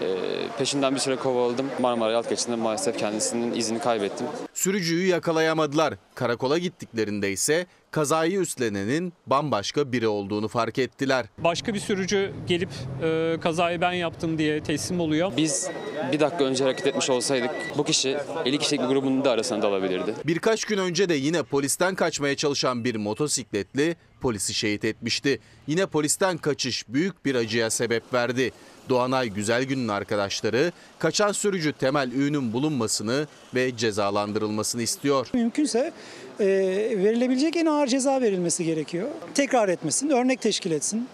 E, 0.00 0.48
peşinden 0.58 0.94
bir 0.94 1.00
süre 1.00 1.16
kovaladım. 1.16 1.66
Marmara 1.80 2.12
Yalt 2.12 2.28
geçtiğinde 2.28 2.62
maalesef 2.62 2.98
kendisinin 2.98 3.54
izini 3.54 3.78
kaybettim. 3.78 4.26
Sürücüyü 4.54 5.06
yakalayamadılar. 5.06 5.94
Karakola 6.14 6.58
gittiklerinde 6.58 7.32
ise 7.32 7.66
kazayı 7.90 8.40
üstlenenin 8.40 9.12
bambaşka 9.26 9.92
biri 9.92 10.08
olduğunu 10.08 10.48
fark 10.48 10.78
ettiler. 10.78 11.26
Başka 11.38 11.74
bir 11.74 11.80
sürücü 11.80 12.32
gelip 12.46 12.70
e, 13.02 13.36
kazayı 13.40 13.80
ben 13.80 13.92
yaptım 13.92 14.38
diye 14.38 14.62
teslim 14.62 15.00
oluyor. 15.00 15.32
Biz 15.36 15.70
bir 16.12 16.20
dakika 16.20 16.44
önce 16.44 16.64
hareket 16.64 16.86
etmiş 16.86 17.10
olsaydık 17.10 17.50
bu 17.78 17.84
kişi 17.84 18.16
50 18.44 18.58
kişilik 18.58 18.82
bir 18.82 18.86
grubun 18.86 19.24
da 19.24 19.30
arasına 19.30 19.62
dalabilirdi. 19.62 20.14
Birkaç 20.24 20.64
gün 20.64 20.78
önce 20.78 21.08
de 21.08 21.14
yine 21.14 21.42
polisten 21.42 21.94
kaçmaya 21.94 22.36
çalışan 22.36 22.84
bir 22.84 22.96
motosikletli 22.96 23.96
polisi 24.20 24.54
şehit 24.54 24.84
etmişti. 24.84 25.40
Yine 25.66 25.86
polisten 25.86 26.38
kaçış 26.38 26.88
büyük 26.88 27.24
bir 27.24 27.34
acıya 27.34 27.70
sebep 27.70 28.14
verdi. 28.14 28.52
Doğanay 28.88 29.28
Güzelgün'ün 29.28 29.88
arkadaşları 29.88 30.72
kaçan 30.98 31.32
sürücü 31.32 31.72
Temel 31.72 32.12
Ün'ün 32.12 32.52
bulunmasını 32.52 33.26
ve 33.54 33.76
cezalandırılmasını 33.76 34.82
istiyor. 34.82 35.26
Mümkünse 35.34 35.92
e, 36.40 36.46
verilebilecek 36.98 37.56
en 37.56 37.66
ağır 37.66 37.86
ceza 37.86 38.20
verilmesi 38.20 38.64
gerekiyor. 38.64 39.08
Tekrar 39.34 39.68
etmesin, 39.68 40.10
örnek 40.10 40.40
teşkil 40.40 40.70
etsin. 40.70 41.08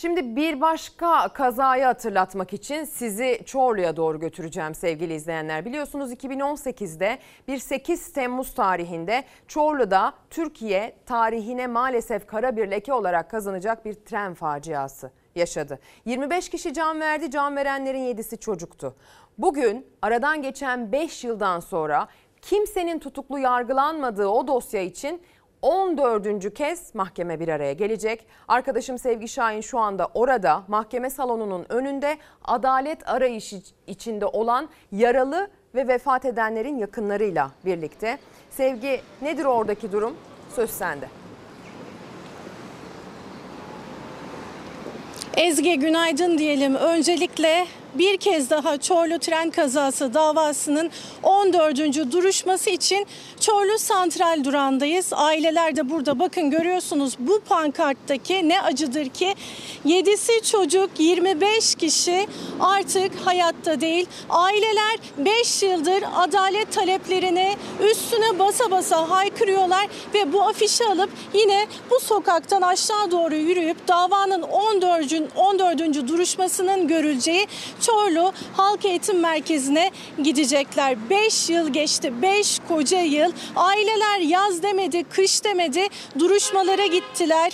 Şimdi 0.00 0.36
bir 0.36 0.60
başka 0.60 1.28
kazayı 1.28 1.84
hatırlatmak 1.84 2.52
için 2.52 2.84
sizi 2.84 3.40
Çorlu'ya 3.46 3.96
doğru 3.96 4.20
götüreceğim 4.20 4.74
sevgili 4.74 5.14
izleyenler. 5.14 5.64
Biliyorsunuz 5.64 6.12
2018'de 6.12 7.18
bir 7.48 7.58
8 7.58 8.12
Temmuz 8.12 8.54
tarihinde 8.54 9.24
Çorlu'da 9.48 10.12
Türkiye 10.30 10.96
tarihine 11.06 11.66
maalesef 11.66 12.26
kara 12.26 12.56
bir 12.56 12.70
leke 12.70 12.92
olarak 12.92 13.30
kazanacak 13.30 13.84
bir 13.84 13.94
tren 13.94 14.34
faciası 14.34 15.10
yaşadı. 15.34 15.78
25 16.04 16.48
kişi 16.48 16.74
can 16.74 17.00
verdi, 17.00 17.30
can 17.30 17.56
verenlerin 17.56 18.16
7'si 18.16 18.38
çocuktu. 18.38 18.96
Bugün 19.38 19.86
aradan 20.02 20.42
geçen 20.42 20.92
5 20.92 21.24
yıldan 21.24 21.60
sonra 21.60 22.08
kimsenin 22.42 22.98
tutuklu 22.98 23.38
yargılanmadığı 23.38 24.26
o 24.26 24.46
dosya 24.46 24.82
için 24.82 25.22
14. 25.62 26.54
kez 26.54 26.94
mahkeme 26.94 27.40
bir 27.40 27.48
araya 27.48 27.72
gelecek. 27.72 28.26
Arkadaşım 28.48 28.98
Sevgi 28.98 29.28
Şahin 29.28 29.60
şu 29.60 29.78
anda 29.78 30.08
orada 30.14 30.62
mahkeme 30.68 31.10
salonunun 31.10 31.66
önünde 31.68 32.18
adalet 32.44 33.08
arayışı 33.08 33.56
içinde 33.86 34.26
olan 34.26 34.68
yaralı 34.92 35.48
ve 35.74 35.88
vefat 35.88 36.24
edenlerin 36.24 36.78
yakınlarıyla 36.78 37.50
birlikte. 37.64 38.18
Sevgi 38.50 39.00
nedir 39.22 39.44
oradaki 39.44 39.92
durum? 39.92 40.16
Söz 40.56 40.70
sende. 40.70 41.08
Ezgi 45.36 45.78
günaydın 45.78 46.38
diyelim. 46.38 46.74
Öncelikle 46.74 47.66
bir 47.94 48.16
kez 48.16 48.50
daha 48.50 48.78
Çorlu 48.78 49.18
tren 49.18 49.50
kazası 49.50 50.14
davasının 50.14 50.90
14. 51.22 52.12
duruşması 52.12 52.70
için 52.70 53.06
Çorlu 53.40 53.78
Santral 53.78 54.44
durağındayız. 54.44 55.12
Aileler 55.12 55.76
de 55.76 55.90
burada 55.90 56.18
bakın 56.18 56.50
görüyorsunuz 56.50 57.14
bu 57.18 57.40
pankarttaki 57.40 58.48
ne 58.48 58.62
acıdır 58.62 59.08
ki 59.08 59.34
7'si 59.86 60.50
çocuk 60.50 60.90
25 60.98 61.74
kişi 61.74 62.26
artık 62.60 63.12
hayatta 63.24 63.80
değil. 63.80 64.06
Aileler 64.28 64.98
5 65.18 65.62
yıldır 65.62 66.04
adalet 66.16 66.72
taleplerini 66.72 67.56
üstüne 67.90 68.38
basa 68.38 68.70
basa 68.70 69.10
haykırıyorlar 69.10 69.88
ve 70.14 70.32
bu 70.32 70.42
afişi 70.42 70.84
alıp 70.84 71.10
yine 71.34 71.66
bu 71.90 72.00
sokaktan 72.00 72.62
aşağı 72.62 73.10
doğru 73.10 73.34
yürüyüp 73.34 73.88
davanın 73.88 74.42
14. 74.42 75.14
14. 75.36 76.08
duruşmasının 76.08 76.88
görüleceği 76.88 77.46
Çorlu 77.80 78.32
Halk 78.56 78.84
Eğitim 78.84 79.20
Merkezi'ne 79.20 79.90
gidecekler. 80.22 81.10
5 81.10 81.50
yıl 81.50 81.68
geçti. 81.72 82.22
5 82.22 82.58
koca 82.68 83.00
yıl. 83.00 83.32
Aileler 83.56 84.18
yaz 84.20 84.62
demedi, 84.62 85.04
kış 85.04 85.44
demedi. 85.44 85.88
Duruşmalara 86.18 86.86
gittiler. 86.86 87.52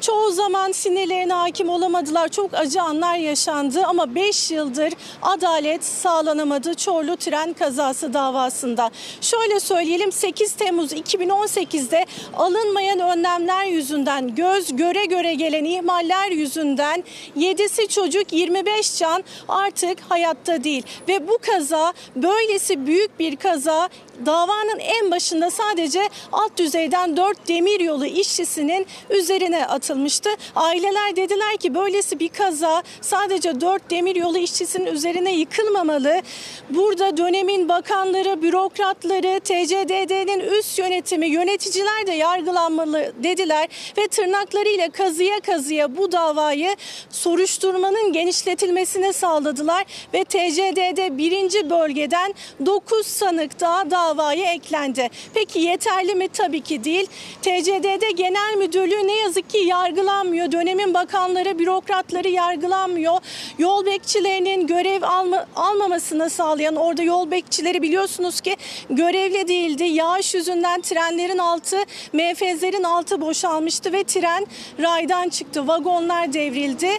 Çoğu 0.00 0.30
zaman 0.32 0.72
sinirlerine 0.72 1.32
hakim 1.32 1.68
olamadılar. 1.68 2.28
Çok 2.28 2.54
acı 2.54 2.82
anlar 2.82 3.16
yaşandı 3.16 3.82
ama 3.84 4.14
5 4.14 4.50
yıldır 4.50 4.92
adalet 5.22 5.84
sağlanamadı 5.84 6.74
Çorlu 6.74 7.16
tren 7.16 7.52
kazası 7.52 8.14
davasında. 8.14 8.90
Şöyle 9.20 9.60
söyleyelim 9.60 10.12
8 10.12 10.52
Temmuz 10.52 10.92
2018'de 10.92 12.06
alınmayan 12.36 13.00
önlemler 13.00 13.64
yüzünden 13.64 14.34
göz 14.34 14.76
göre 14.76 15.04
göre 15.04 15.34
gelen 15.34 15.64
ihmaller 15.64 16.30
yüzünden 16.30 17.04
7'si 17.36 17.88
çocuk 17.88 18.32
25 18.32 18.98
can 18.98 19.24
artık 19.66 20.00
hayatta 20.00 20.64
değil. 20.64 20.82
Ve 21.08 21.28
bu 21.28 21.38
kaza 21.38 21.92
böylesi 22.16 22.86
büyük 22.86 23.18
bir 23.18 23.36
kaza 23.36 23.88
davanın 24.26 24.78
en 24.78 25.10
başında 25.10 25.50
sadece 25.50 26.08
alt 26.32 26.58
düzeyden 26.58 27.16
4 27.16 27.48
demiryolu 27.48 28.06
işçisinin 28.06 28.86
üzerine 29.10 29.66
atılmıştı. 29.66 30.30
Aileler 30.54 31.16
dediler 31.16 31.56
ki 31.56 31.74
böylesi 31.74 32.18
bir 32.20 32.28
kaza 32.28 32.82
sadece 33.00 33.60
4 33.60 33.90
demiryolu 33.90 34.38
işçisinin 34.38 34.86
üzerine 34.86 35.34
yıkılmamalı. 35.34 36.22
Burada 36.70 37.16
dönemin 37.16 37.68
bakanları, 37.68 38.42
bürokratları, 38.42 39.40
TCDD'nin 39.40 40.40
üst 40.40 40.78
yönetimi, 40.78 41.26
yöneticiler 41.26 42.06
de 42.06 42.12
yargılanmalı 42.12 43.12
dediler 43.22 43.68
ve 43.98 44.08
tırnaklarıyla 44.08 44.90
kazıya 44.90 45.40
kazıya 45.40 45.96
bu 45.96 46.12
davayı 46.12 46.76
soruşturmanın 47.10 48.12
genişletilmesine 48.12 49.12
sağladılar 49.12 49.84
ve 50.14 50.24
TCDD 50.24 51.18
birinci 51.18 51.70
bölgeden 51.70 52.34
9 52.66 53.06
sanık 53.06 53.60
daha 53.60 53.90
davaya 54.06 54.52
eklendi. 54.52 55.08
Peki 55.34 55.58
yeterli 55.58 56.14
mi? 56.14 56.28
Tabii 56.28 56.60
ki 56.60 56.84
değil. 56.84 57.06
TCDD 57.42 58.16
Genel 58.16 58.56
Müdürlüğü 58.56 59.06
ne 59.06 59.16
yazık 59.16 59.50
ki 59.50 59.58
yargılanmıyor. 59.58 60.52
Dönemin 60.52 60.94
bakanları, 60.94 61.58
bürokratları 61.58 62.28
yargılanmıyor. 62.28 63.18
Yol 63.58 63.86
bekçilerinin 63.86 64.66
görev 64.66 65.02
alma, 65.02 65.46
almamasını 65.56 66.30
sağlayan 66.30 66.76
orada 66.76 67.02
yol 67.02 67.30
bekçileri 67.30 67.82
biliyorsunuz 67.82 68.40
ki 68.40 68.56
görevli 68.90 69.48
değildi. 69.48 69.84
Yağış 69.84 70.34
yüzünden 70.34 70.80
trenlerin 70.80 71.38
altı, 71.38 71.76
MFZ'lerin 72.12 72.82
altı 72.82 73.20
boşalmıştı 73.20 73.92
ve 73.92 74.04
tren 74.04 74.46
raydan 74.80 75.28
çıktı. 75.28 75.68
Vagonlar 75.68 76.32
devrildi. 76.32 76.90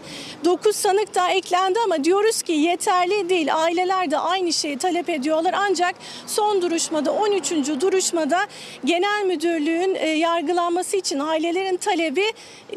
9 0.45 0.75
sanık 0.75 1.15
daha 1.15 1.31
eklendi 1.31 1.79
ama 1.85 2.03
diyoruz 2.03 2.41
ki 2.41 2.51
yeterli 2.51 3.29
değil. 3.29 3.55
Aileler 3.55 4.11
de 4.11 4.17
aynı 4.17 4.53
şeyi 4.53 4.77
talep 4.77 5.09
ediyorlar. 5.09 5.55
Ancak 5.57 5.95
son 6.27 6.61
duruşmada 6.97 7.11
13. 7.11 7.81
duruşmada 7.81 8.47
genel 8.85 9.25
müdürlüğün 9.25 9.95
e, 9.95 10.07
yargılanması 10.07 10.97
için 10.97 11.19
ailelerin 11.19 11.77
talebi 11.77 12.25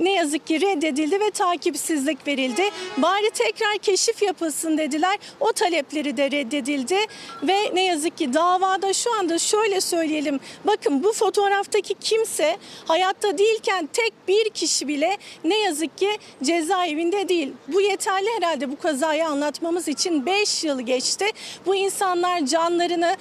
ne 0.01 0.13
yazık 0.13 0.47
ki 0.47 0.61
reddedildi 0.61 1.21
ve 1.21 1.31
takipsizlik 1.31 2.27
verildi. 2.27 2.63
Bari 2.97 3.31
tekrar 3.31 3.79
keşif 3.79 4.23
yapılsın 4.23 4.79
dediler. 4.79 5.19
O 5.41 5.53
talepleri 5.53 6.17
de 6.17 6.31
reddedildi 6.31 6.99
ve 7.43 7.75
ne 7.75 7.85
yazık 7.85 8.19
ki 8.19 8.35
davada 8.35 8.93
şu 8.93 9.15
anda 9.15 9.39
şöyle 9.39 9.81
söyleyelim. 9.81 10.41
Bakın 10.65 11.05
bu 11.05 11.13
fotoğraftaki 11.13 11.95
kimse 11.95 12.57
hayatta 12.87 13.39
değilken 13.39 13.89
tek 13.93 14.13
bir 14.29 14.51
kişi 14.51 14.89
bile 14.89 15.17
ne 15.45 15.59
yazık 15.59 15.99
ki 15.99 16.11
cezaevinde 16.43 17.29
değil. 17.29 17.53
Bu 17.69 17.81
yeterli 17.81 18.29
herhalde 18.37 18.71
bu 18.71 18.79
kazayı 18.79 19.27
anlatmamız 19.27 19.89
için 19.89 20.27
5 20.27 20.65
yıl 20.65 20.81
geçti. 20.81 21.27
Bu 21.67 21.75
insanlar 21.75 22.47
canlarını 22.47 23.17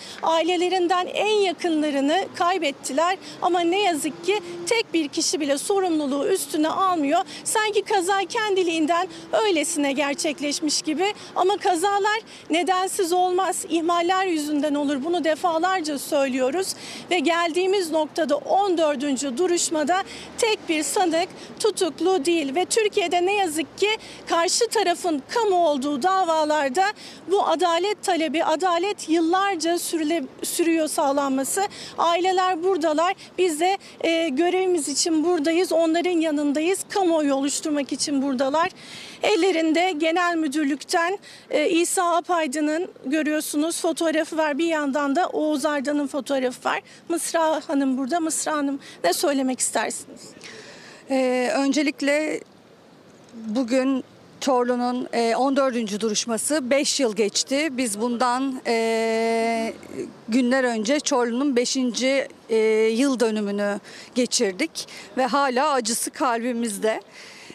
ailelerinden 0.90 1.08
en 1.08 1.42
yakınlarını 1.42 2.26
kaybettiler 2.36 3.18
ama 3.42 3.60
ne 3.60 3.82
yazık 3.82 4.26
ki 4.26 4.40
tek 4.68 4.94
bir 4.94 5.08
kişi 5.08 5.40
bile 5.40 5.58
sorumluluğu 5.58 6.28
üstüne 6.28 6.70
almıyor. 6.70 7.22
Sanki 7.44 7.82
kaza 7.82 8.20
kendiliğinden 8.20 9.08
öylesine 9.46 9.92
gerçekleşmiş 9.92 10.82
gibi 10.82 11.14
ama 11.36 11.58
kazalar 11.58 12.20
nedensiz 12.50 13.14
olmaz. 13.14 13.66
İhmaller 13.70 14.26
yüzünden 14.26 14.76
olur. 14.76 15.04
Bunu 15.04 15.24
defalarca 15.24 16.00
söylüyoruz 16.00 16.76
ve 17.12 17.20
geldiğimiz 17.20 17.92
noktada 17.92 18.38
14. 18.38 19.38
duruşmada 19.38 20.04
tek 20.38 20.70
bir 20.70 20.84
sanık 20.84 21.30
tutuklu 21.60 22.26
değil 22.26 22.56
ve 22.56 22.66
Türkiye'de 22.66 23.26
ne 23.26 23.36
yazık 23.36 23.78
ki 23.78 23.90
karşı 24.30 24.68
tarafın 24.68 25.24
kamu 25.30 25.68
olduğu 25.68 26.04
davalarda 26.04 26.86
bu 27.32 27.48
adalet 27.48 28.04
talebi, 28.04 28.44
adalet 28.44 29.10
yıllarca 29.10 29.80
sürüle, 29.80 30.24
sürüyor 30.44 30.79
sağlanması. 30.88 31.62
Aileler 31.98 32.64
buradalar. 32.64 33.14
Biz 33.38 33.60
de 33.60 33.78
e, 34.02 34.30
görevimiz 34.30 34.88
için 34.88 35.24
buradayız. 35.24 35.72
Onların 35.72 36.20
yanındayız. 36.20 36.80
Kamuoyu 36.90 37.34
oluşturmak 37.34 37.92
için 37.92 38.22
buradalar. 38.22 38.70
Ellerinde 39.24 39.92
genel 39.92 40.36
müdürlükten 40.36 41.20
e, 41.50 41.70
İsa 41.70 42.16
Apaydın'ın 42.16 42.92
görüyorsunuz 43.06 43.82
fotoğrafı 43.82 44.38
var. 44.38 44.58
Bir 44.58 44.68
yandan 44.68 45.16
da 45.16 45.28
Oğuz 45.28 45.66
Arda'nın 45.66 46.08
fotoğrafı 46.08 46.70
var. 46.70 46.82
Mısra 47.10 47.62
Hanım 47.68 47.98
burada. 47.98 48.20
Mısra 48.20 48.52
Hanım 48.52 48.80
ne 49.04 49.14
söylemek 49.14 49.60
istersiniz? 49.60 50.22
Ee, 51.10 51.52
öncelikle 51.56 52.42
bugün 53.34 54.04
Çorlu'nun 54.40 55.08
e, 55.14 55.36
14. 55.36 56.02
duruşması 56.02 56.70
5 56.70 57.00
yıl 57.00 57.16
geçti. 57.16 57.70
Biz 57.72 58.02
bundan 58.02 58.62
e, 58.68 59.74
günler 60.30 60.64
önce 60.64 61.00
Çorlu'nun 61.00 61.56
5. 61.56 61.78
E, 62.50 62.58
yıl 62.94 63.20
dönümünü 63.20 63.80
geçirdik 64.16 64.88
ve 65.18 65.26
hala 65.26 65.72
acısı 65.72 66.12
kalbimizde. 66.12 67.02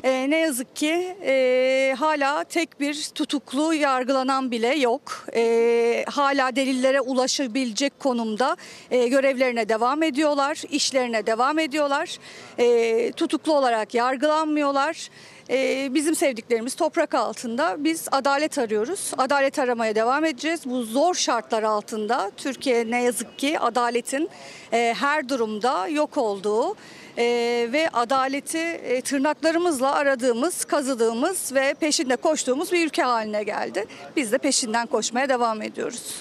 E, 0.05 0.31
ne 0.31 0.37
yazık 0.37 0.77
ki 0.77 1.17
e, 1.23 1.95
hala 1.99 2.45
tek 2.45 2.81
bir 2.81 3.09
tutuklu 3.14 3.75
yargılanan 3.75 4.51
bile 4.51 4.75
yok. 4.75 5.27
E, 5.35 6.05
hala 6.09 6.57
delillere 6.57 7.01
ulaşabilecek 7.01 8.01
konumda 8.01 8.57
e, 8.90 9.09
görevlerine 9.09 9.69
devam 9.69 10.03
ediyorlar, 10.03 10.62
işlerine 10.71 11.27
devam 11.27 11.59
ediyorlar. 11.59 12.19
E, 12.59 13.12
tutuklu 13.12 13.57
olarak 13.57 13.95
yargılanmıyorlar. 13.95 15.09
Ee, 15.51 15.95
bizim 15.95 16.14
sevdiklerimiz 16.14 16.75
toprak 16.75 17.14
altında. 17.14 17.77
Biz 17.79 18.09
adalet 18.12 18.59
arıyoruz. 18.59 19.12
Adalet 19.19 19.59
aramaya 19.59 19.95
devam 19.95 20.25
edeceğiz. 20.25 20.61
Bu 20.64 20.83
zor 20.83 21.14
şartlar 21.14 21.62
altında 21.62 22.31
Türkiye 22.37 22.90
ne 22.90 23.03
yazık 23.03 23.38
ki 23.38 23.59
adaletin 23.59 24.31
e, 24.73 24.95
her 24.99 25.29
durumda 25.29 25.88
yok 25.88 26.17
olduğu 26.17 26.77
e, 27.18 27.24
ve 27.72 27.88
adaleti 27.92 28.59
e, 28.59 29.00
tırnaklarımızla 29.00 29.92
aradığımız, 29.92 30.64
kazıdığımız 30.64 31.55
ve 31.55 31.74
peşinde 31.74 32.16
koştuğumuz 32.16 32.72
bir 32.72 32.87
ülke 32.87 33.03
haline 33.03 33.42
geldi. 33.42 33.87
Biz 34.16 34.33
de 34.33 34.38
peşinden 34.38 34.87
koşmaya 34.87 35.29
devam 35.29 35.62
ediyoruz. 35.62 36.14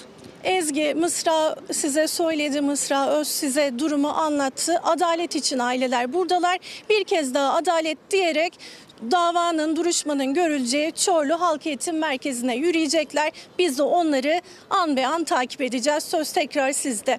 Ezgi 0.44 0.94
Mısra 0.94 1.56
size 1.72 2.06
söyledi, 2.06 2.60
Mısra 2.60 3.08
Öz 3.08 3.28
size 3.28 3.78
durumu 3.78 4.08
anlattı. 4.08 4.80
Adalet 4.82 5.36
için 5.36 5.58
aileler 5.58 6.12
buradalar. 6.12 6.58
Bir 6.90 7.04
kez 7.04 7.34
daha 7.34 7.54
adalet 7.54 7.98
diyerek 8.10 8.52
davanın, 9.10 9.76
duruşmanın 9.76 10.34
görüleceği 10.34 10.92
Çorlu 10.92 11.40
Halk 11.40 11.66
Eğitim 11.66 11.98
Merkezi'ne 11.98 12.56
yürüyecekler. 12.56 13.32
Biz 13.58 13.78
de 13.78 13.82
onları 13.82 14.40
an 14.70 14.96
be 14.96 15.06
an 15.06 15.24
takip 15.24 15.60
edeceğiz. 15.60 16.04
Söz 16.04 16.32
tekrar 16.32 16.72
sizde. 16.72 17.18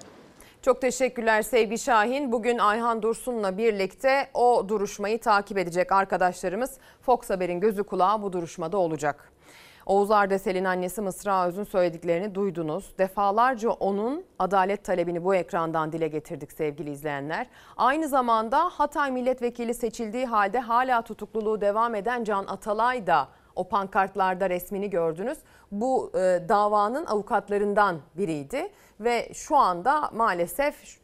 Çok 0.66 0.80
teşekkürler 0.80 1.42
Sevgi 1.42 1.78
Şahin. 1.78 2.32
Bugün 2.32 2.58
Ayhan 2.58 3.02
Dursun'la 3.02 3.58
birlikte 3.58 4.28
o 4.34 4.68
duruşmayı 4.68 5.20
takip 5.20 5.58
edecek 5.58 5.92
arkadaşlarımız. 5.92 6.78
Fox 7.02 7.30
Haber'in 7.30 7.60
gözü 7.60 7.84
kulağı 7.84 8.22
bu 8.22 8.32
duruşmada 8.32 8.76
olacak. 8.78 9.32
Oğuz 9.86 10.10
Ardesel'in 10.10 10.64
annesi 10.64 11.00
Mısra 11.00 11.46
Öz'ün 11.46 11.64
söylediklerini 11.64 12.34
duydunuz. 12.34 12.98
Defalarca 12.98 13.70
onun 13.70 14.24
adalet 14.38 14.84
talebini 14.84 15.24
bu 15.24 15.34
ekrandan 15.34 15.92
dile 15.92 16.08
getirdik 16.08 16.52
sevgili 16.52 16.90
izleyenler. 16.90 17.46
Aynı 17.76 18.08
zamanda 18.08 18.64
Hatay 18.64 19.10
milletvekili 19.10 19.74
seçildiği 19.74 20.26
halde 20.26 20.60
hala 20.60 21.02
tutukluluğu 21.02 21.60
devam 21.60 21.94
eden 21.94 22.24
Can 22.24 22.44
Atalay 22.46 23.06
da 23.06 23.28
O 23.56 23.68
pankartlarda 23.68 24.50
resmini 24.50 24.90
gördünüz. 24.90 25.38
Bu 25.72 26.10
e, 26.14 26.18
davanın 26.48 27.06
avukatlarından 27.06 27.96
biriydi 28.16 28.68
ve 29.00 29.28
şu 29.34 29.56
anda 29.56 30.10
maalesef 30.12 30.98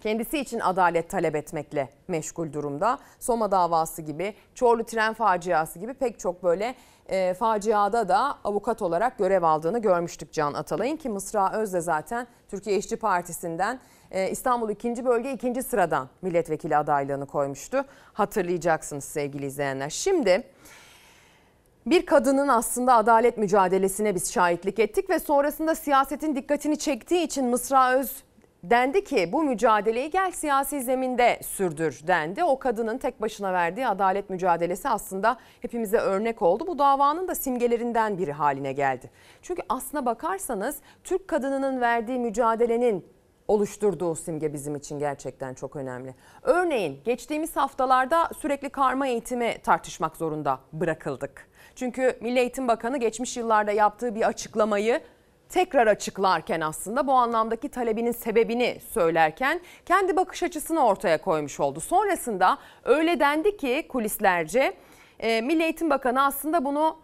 kendisi 0.00 0.38
için 0.38 0.60
adalet 0.60 1.10
talep 1.10 1.36
etmekle 1.36 1.88
meşgul 2.08 2.52
durumda. 2.52 2.98
Soma 3.18 3.50
davası 3.50 4.02
gibi, 4.02 4.34
Çorlu 4.54 4.84
tren 4.84 5.14
faciası 5.14 5.78
gibi 5.78 5.94
pek 5.94 6.18
çok 6.18 6.42
böyle 6.42 6.74
e, 7.08 7.34
faciada 7.34 8.08
da 8.08 8.38
avukat 8.44 8.82
olarak 8.82 9.18
görev 9.18 9.42
aldığını 9.42 9.78
görmüştük 9.78 10.32
Can 10.32 10.54
Atalay'ın 10.54 10.96
ki 10.96 11.08
Mısra 11.08 11.52
Öz 11.52 11.72
de 11.72 11.80
zaten 11.80 12.26
Türkiye 12.48 12.76
İşçi 12.76 12.96
Partisi'nden 12.96 13.80
e, 14.10 14.30
İstanbul 14.30 14.70
2. 14.70 15.04
Bölge 15.04 15.32
2. 15.32 15.62
sıradan 15.62 16.08
milletvekili 16.22 16.76
adaylığını 16.76 17.26
koymuştu. 17.26 17.84
Hatırlayacaksınız 18.12 19.04
sevgili 19.04 19.46
izleyenler. 19.46 19.90
Şimdi 19.90 20.44
bir 21.86 22.06
kadının 22.06 22.48
aslında 22.48 22.94
adalet 22.94 23.38
mücadelesine 23.38 24.14
biz 24.14 24.32
şahitlik 24.32 24.78
ettik 24.78 25.10
ve 25.10 25.18
sonrasında 25.18 25.74
siyasetin 25.74 26.36
dikkatini 26.36 26.78
çektiği 26.78 27.24
için 27.24 27.46
Mısra 27.46 27.94
Öz 27.94 28.24
dendi 28.64 29.04
ki 29.04 29.28
bu 29.32 29.42
mücadeleyi 29.42 30.10
gel 30.10 30.30
siyasi 30.30 30.82
zeminde 30.82 31.40
sürdür 31.42 32.00
dendi. 32.06 32.44
O 32.44 32.58
kadının 32.58 32.98
tek 32.98 33.20
başına 33.20 33.52
verdiği 33.52 33.86
adalet 33.86 34.30
mücadelesi 34.30 34.88
aslında 34.88 35.36
hepimize 35.60 35.98
örnek 35.98 36.42
oldu. 36.42 36.66
Bu 36.66 36.78
davanın 36.78 37.28
da 37.28 37.34
simgelerinden 37.34 38.18
biri 38.18 38.32
haline 38.32 38.72
geldi. 38.72 39.10
Çünkü 39.42 39.62
aslına 39.68 40.06
bakarsanız 40.06 40.76
Türk 41.04 41.28
kadınının 41.28 41.80
verdiği 41.80 42.18
mücadelenin 42.18 43.06
oluşturduğu 43.48 44.14
simge 44.14 44.52
bizim 44.52 44.76
için 44.76 44.98
gerçekten 44.98 45.54
çok 45.54 45.76
önemli. 45.76 46.14
Örneğin 46.42 47.00
geçtiğimiz 47.04 47.56
haftalarda 47.56 48.30
sürekli 48.38 48.70
karma 48.70 49.06
eğitimi 49.06 49.54
tartışmak 49.62 50.16
zorunda 50.16 50.58
bırakıldık. 50.72 51.49
Çünkü 51.80 52.18
Milli 52.20 52.38
Eğitim 52.38 52.68
Bakanı 52.68 52.96
geçmiş 52.98 53.36
yıllarda 53.36 53.72
yaptığı 53.72 54.14
bir 54.14 54.28
açıklamayı 54.28 55.00
tekrar 55.48 55.86
açıklarken 55.86 56.60
aslında 56.60 57.06
bu 57.06 57.12
anlamdaki 57.12 57.68
talebinin 57.68 58.12
sebebini 58.12 58.80
söylerken 58.90 59.60
kendi 59.86 60.16
bakış 60.16 60.42
açısını 60.42 60.86
ortaya 60.86 61.20
koymuş 61.20 61.60
oldu. 61.60 61.80
Sonrasında 61.80 62.58
öyle 62.84 63.20
dendi 63.20 63.56
ki 63.56 63.86
kulislerce 63.88 64.72
e, 65.18 65.40
Milli 65.40 65.62
Eğitim 65.62 65.90
Bakanı 65.90 66.24
aslında 66.24 66.64
bunu 66.64 66.98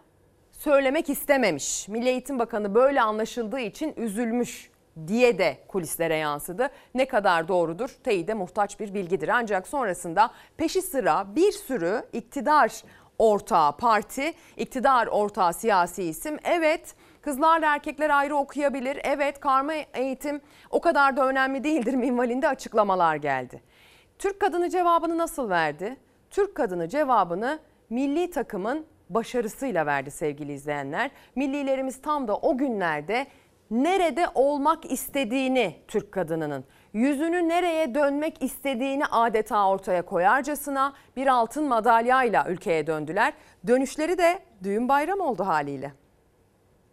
söylemek 0.52 1.10
istememiş. 1.10 1.88
Milli 1.88 2.08
Eğitim 2.08 2.38
Bakanı 2.38 2.74
böyle 2.74 3.02
anlaşıldığı 3.02 3.60
için 3.60 3.94
üzülmüş 3.96 4.70
diye 5.06 5.38
de 5.38 5.58
kulislere 5.68 6.16
yansıdı. 6.16 6.70
Ne 6.94 7.08
kadar 7.08 7.48
doğrudur 7.48 7.88
teyide 8.04 8.34
muhtaç 8.34 8.80
bir 8.80 8.94
bilgidir. 8.94 9.28
Ancak 9.28 9.68
sonrasında 9.68 10.30
peşi 10.56 10.82
sıra 10.82 11.26
bir 11.36 11.52
sürü 11.52 12.02
iktidar 12.12 12.82
ortağı 13.18 13.76
parti, 13.76 14.32
iktidar 14.56 15.06
ortağı 15.06 15.52
siyasi 15.52 16.02
isim 16.02 16.38
evet 16.44 16.94
kızlarla 17.22 17.74
erkekler 17.74 18.10
ayrı 18.10 18.36
okuyabilir. 18.36 19.00
Evet 19.04 19.40
karma 19.40 19.72
eğitim 19.94 20.40
o 20.70 20.80
kadar 20.80 21.16
da 21.16 21.28
önemli 21.28 21.64
değildir 21.64 21.94
minvalinde 22.04 22.48
açıklamalar 22.48 23.16
geldi. 23.16 23.62
Türk 24.18 24.40
kadını 24.40 24.70
cevabını 24.70 25.18
nasıl 25.18 25.50
verdi? 25.50 25.96
Türk 26.30 26.54
kadını 26.54 26.88
cevabını 26.88 27.58
milli 27.90 28.30
takımın 28.30 28.86
başarısıyla 29.10 29.86
verdi 29.86 30.10
sevgili 30.10 30.52
izleyenler. 30.52 31.10
Millilerimiz 31.34 32.02
tam 32.02 32.28
da 32.28 32.36
o 32.36 32.58
günlerde 32.58 33.26
nerede 33.70 34.26
olmak 34.34 34.92
istediğini 34.92 35.76
Türk 35.88 36.12
kadınının, 36.12 36.64
yüzünü 36.96 37.48
nereye 37.48 37.94
dönmek 37.94 38.42
istediğini 38.42 39.06
adeta 39.06 39.68
ortaya 39.68 40.02
koyarcasına 40.02 40.92
bir 41.16 41.26
altın 41.26 41.64
madalyayla 41.64 42.46
ülkeye 42.48 42.86
döndüler. 42.86 43.32
Dönüşleri 43.66 44.18
de 44.18 44.38
düğün 44.64 44.88
bayram 44.88 45.20
oldu 45.20 45.46
haliyle. 45.46 45.92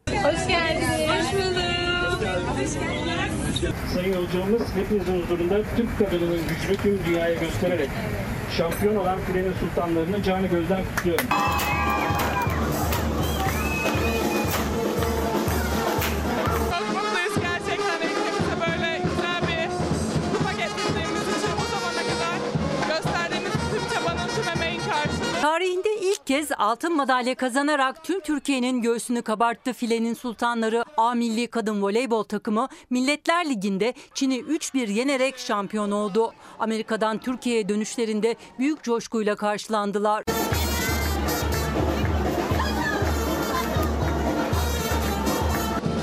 Hoş 0.10 0.47
geldiniz. 0.47 1.10
Hoş 1.10 1.34
bulduk. 1.34 1.64
Sayın 3.93 4.14
yolcularımız 4.14 4.62
hepinizin 4.76 5.22
huzurunda 5.22 5.62
Türk 5.78 5.99
kadınının 5.99 6.39
gücünü 6.47 6.78
tüm 6.78 7.06
dünyaya 7.06 7.36
göstererek 7.36 7.89
şampiyon 8.58 8.95
olan 8.95 9.20
filenin 9.20 9.54
sultanlarını 9.54 10.24
canı 10.24 10.47
gözden 10.47 10.82
kutluyorum. 10.95 11.26
İlk 26.24 26.28
kez 26.28 26.51
altın 26.57 26.95
madalya 26.95 27.36
kazanarak 27.36 28.03
tüm 28.03 28.19
Türkiye'nin 28.19 28.82
göğsünü 28.82 29.21
kabarttı 29.21 29.74
filenin 29.74 30.13
sultanları 30.13 30.86
A 30.97 31.13
Milli 31.13 31.47
Kadın 31.47 31.82
Voleybol 31.82 32.24
takımı 32.24 32.67
Milletler 32.89 33.49
Ligi'nde 33.49 33.93
Çin'i 34.13 34.39
3-1 34.39 34.91
yenerek 34.91 35.38
şampiyon 35.38 35.91
oldu. 35.91 36.34
Amerika'dan 36.59 37.17
Türkiye'ye 37.17 37.69
dönüşlerinde 37.69 38.36
büyük 38.59 38.84
coşkuyla 38.84 39.36
karşılandılar. 39.36 40.24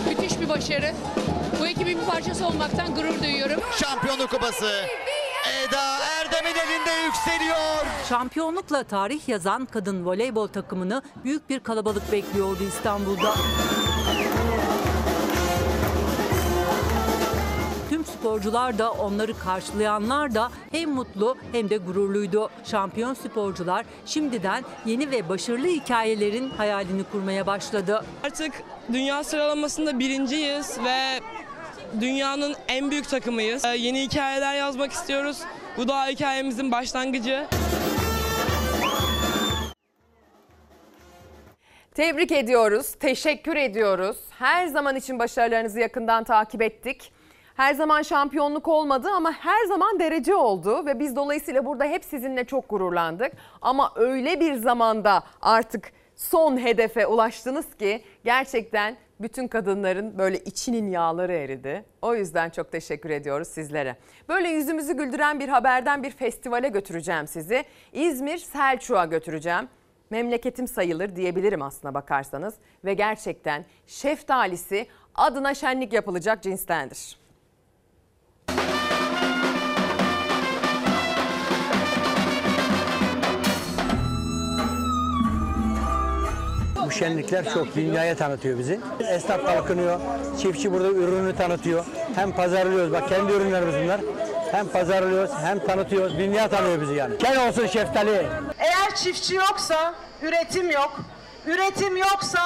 Müthiş 0.08 0.40
bir 0.40 0.48
başarı. 0.48 0.92
Bu 1.60 1.66
ekibin 1.66 1.98
bir 1.98 2.06
parçası 2.06 2.46
olmaktan 2.46 2.94
gurur 2.94 3.22
duyuyorum. 3.22 3.60
Şampiyonluk 3.80 4.30
kupası 4.30 4.84
Eda 5.62 5.99
Erdem'in 6.40 6.60
elinde 6.60 6.90
yükseliyor. 7.06 7.86
Şampiyonlukla 8.08 8.84
tarih 8.84 9.28
yazan 9.28 9.66
kadın 9.66 10.06
voleybol 10.06 10.46
takımını 10.46 11.02
büyük 11.24 11.50
bir 11.50 11.60
kalabalık 11.60 12.12
bekliyordu 12.12 12.62
İstanbul'da. 12.68 13.34
Tüm 17.90 18.04
sporcular 18.04 18.78
da 18.78 18.92
onları 18.92 19.38
karşılayanlar 19.38 20.34
da 20.34 20.50
hem 20.70 20.90
mutlu 20.90 21.36
hem 21.52 21.70
de 21.70 21.76
gururluydu. 21.76 22.50
Şampiyon 22.64 23.14
sporcular 23.14 23.86
şimdiden 24.06 24.64
yeni 24.86 25.10
ve 25.10 25.28
başarılı 25.28 25.66
hikayelerin 25.66 26.50
hayalini 26.50 27.04
kurmaya 27.04 27.46
başladı. 27.46 28.04
Artık 28.24 28.52
dünya 28.92 29.24
sıralamasında 29.24 29.98
birinciyiz 29.98 30.78
ve 30.84 31.20
dünyanın 32.00 32.54
en 32.68 32.90
büyük 32.90 33.08
takımıyız. 33.08 33.64
Ee, 33.64 33.68
yeni 33.68 34.02
hikayeler 34.02 34.54
yazmak 34.54 34.92
istiyoruz. 34.92 35.38
Bu 35.80 35.88
da 35.88 36.06
hikayemizin 36.06 36.72
başlangıcı. 36.72 37.46
Tebrik 41.94 42.32
ediyoruz, 42.32 42.94
teşekkür 42.94 43.56
ediyoruz. 43.56 44.16
Her 44.38 44.66
zaman 44.66 44.96
için 44.96 45.18
başarılarınızı 45.18 45.80
yakından 45.80 46.24
takip 46.24 46.62
ettik. 46.62 47.12
Her 47.56 47.74
zaman 47.74 48.02
şampiyonluk 48.02 48.68
olmadı 48.68 49.08
ama 49.16 49.32
her 49.32 49.64
zaman 49.64 49.98
derece 49.98 50.34
oldu 50.34 50.86
ve 50.86 50.98
biz 50.98 51.16
dolayısıyla 51.16 51.64
burada 51.66 51.84
hep 51.84 52.04
sizinle 52.04 52.44
çok 52.44 52.68
gururlandık. 52.68 53.32
Ama 53.62 53.92
öyle 53.96 54.40
bir 54.40 54.54
zamanda 54.54 55.22
artık 55.42 55.92
son 56.16 56.56
hedefe 56.56 57.06
ulaştınız 57.06 57.74
ki 57.74 58.04
gerçekten 58.24 58.96
bütün 59.20 59.48
kadınların 59.48 60.18
böyle 60.18 60.38
içinin 60.38 60.90
yağları 60.90 61.32
eridi. 61.32 61.84
O 62.02 62.14
yüzden 62.14 62.50
çok 62.50 62.72
teşekkür 62.72 63.10
ediyoruz 63.10 63.48
sizlere. 63.48 63.96
Böyle 64.28 64.48
yüzümüzü 64.48 64.96
güldüren 64.96 65.40
bir 65.40 65.48
haberden 65.48 66.02
bir 66.02 66.10
festivale 66.10 66.68
götüreceğim 66.68 67.26
sizi. 67.26 67.64
İzmir 67.92 68.38
Selçuk'a 68.38 69.04
götüreceğim 69.04 69.68
memleketim 70.10 70.68
sayılır 70.68 71.16
diyebilirim 71.16 71.62
aslına 71.62 71.94
bakarsanız 71.94 72.54
ve 72.84 72.94
gerçekten 72.94 73.64
şeftalisi 73.86 74.86
adına 75.14 75.54
şenlik 75.54 75.92
yapılacak 75.92 76.42
cinstendir. 76.42 77.20
Bu 86.90 86.94
şenlikler 86.94 87.54
çok 87.54 87.74
dünyaya 87.74 88.16
tanıtıyor 88.16 88.58
bizi. 88.58 88.80
Esnaf 89.10 89.46
kalkınıyor, 89.46 90.00
çiftçi 90.42 90.72
burada 90.72 90.88
ürünü 90.88 91.36
tanıtıyor. 91.36 91.84
Hem 92.14 92.32
pazarlıyoruz, 92.32 92.92
bak 92.92 93.08
kendi 93.08 93.32
ürünlerimiz 93.32 93.74
bunlar. 93.84 94.00
Hem 94.52 94.68
pazarlıyoruz 94.68 95.30
hem 95.42 95.66
tanıtıyoruz. 95.66 96.18
Dünya 96.18 96.48
tanıyor 96.48 96.80
bizi 96.80 96.94
yani. 96.94 97.14
Gel 97.18 97.48
olsun 97.48 97.66
şeftali. 97.66 98.26
Eğer 98.58 98.94
çiftçi 98.94 99.34
yoksa 99.34 99.94
üretim 100.22 100.70
yok. 100.70 101.00
Üretim 101.46 101.96
yoksa 101.96 102.40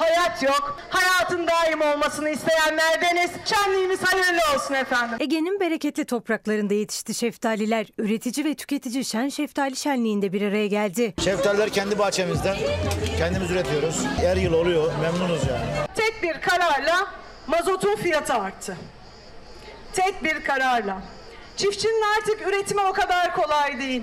hayat 0.00 0.42
yok. 0.42 0.78
Hayatın 0.88 1.46
daim 1.46 1.80
olmasını 1.80 2.28
isteyenlerdeniz. 2.30 3.30
Şenliğimiz 3.44 4.02
hayırlı 4.02 4.40
olsun 4.54 4.74
efendim. 4.74 5.16
Ege'nin 5.20 5.60
bereketli 5.60 6.04
topraklarında 6.04 6.74
yetişti 6.74 7.14
şeftaliler. 7.14 7.86
Üretici 7.98 8.46
ve 8.46 8.54
tüketici 8.54 9.04
şen 9.04 9.28
şeftali 9.28 9.76
şenliğinde 9.76 10.32
bir 10.32 10.42
araya 10.42 10.66
geldi. 10.66 11.14
Şeftaliler 11.24 11.70
kendi 11.70 11.98
bahçemizden. 11.98 12.56
Kendimiz 13.18 13.50
üretiyoruz. 13.50 14.04
Her 14.20 14.36
yıl 14.36 14.52
oluyor. 14.52 14.92
Memnunuz 15.02 15.40
yani. 15.48 15.86
Tek 15.94 16.22
bir 16.22 16.40
kararla 16.40 17.06
mazotun 17.46 17.96
fiyatı 17.96 18.34
arttı. 18.34 18.76
Tek 19.92 20.24
bir 20.24 20.44
kararla. 20.44 21.02
Çiftçinin 21.56 22.02
artık 22.18 22.46
üretimi 22.48 22.80
o 22.80 22.92
kadar 22.92 23.34
kolay 23.34 23.78
değil. 23.78 24.02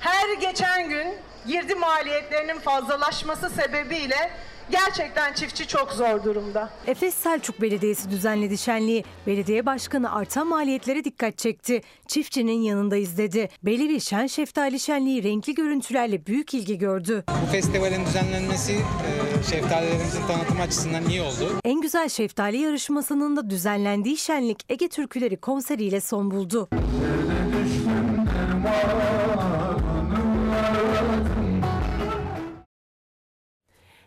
Her 0.00 0.28
geçen 0.40 0.88
gün 0.88 1.14
girdi 1.46 1.74
maliyetlerinin 1.74 2.58
fazlalaşması 2.58 3.50
sebebiyle 3.50 4.30
gerçekten 4.70 5.32
çiftçi 5.32 5.66
çok 5.66 5.92
zor 5.92 6.24
durumda. 6.24 6.70
Efes 6.86 7.14
Selçuk 7.14 7.62
Belediyesi 7.62 8.10
düzenledi 8.10 8.58
şenliği. 8.58 9.04
Belediye 9.26 9.66
başkanı 9.66 10.12
artan 10.12 10.46
maliyetlere 10.46 11.04
dikkat 11.04 11.38
çekti. 11.38 11.82
Çiftçinin 12.06 12.62
yanındayız 12.62 13.18
dedi. 13.18 13.48
Belivi 13.62 14.00
Şen 14.00 14.26
Şeftali 14.26 14.80
Şenliği 14.80 15.22
renkli 15.22 15.54
görüntülerle 15.54 16.26
büyük 16.26 16.54
ilgi 16.54 16.78
gördü. 16.78 17.24
Bu 17.42 17.46
festivalin 17.52 18.06
düzenlenmesi 18.06 18.72
e, 18.72 19.42
şeftalilerimizin 19.50 20.26
tanıtım 20.26 20.60
açısından 20.60 21.08
iyi 21.08 21.22
oldu. 21.22 21.52
En 21.64 21.80
güzel 21.80 22.08
şeftali 22.08 22.56
yarışmasının 22.58 23.36
da 23.36 23.50
düzenlendiği 23.50 24.16
şenlik 24.16 24.64
Ege 24.68 24.88
Türküleri 24.88 25.36
konseriyle 25.36 26.00
son 26.00 26.30
buldu. 26.30 26.68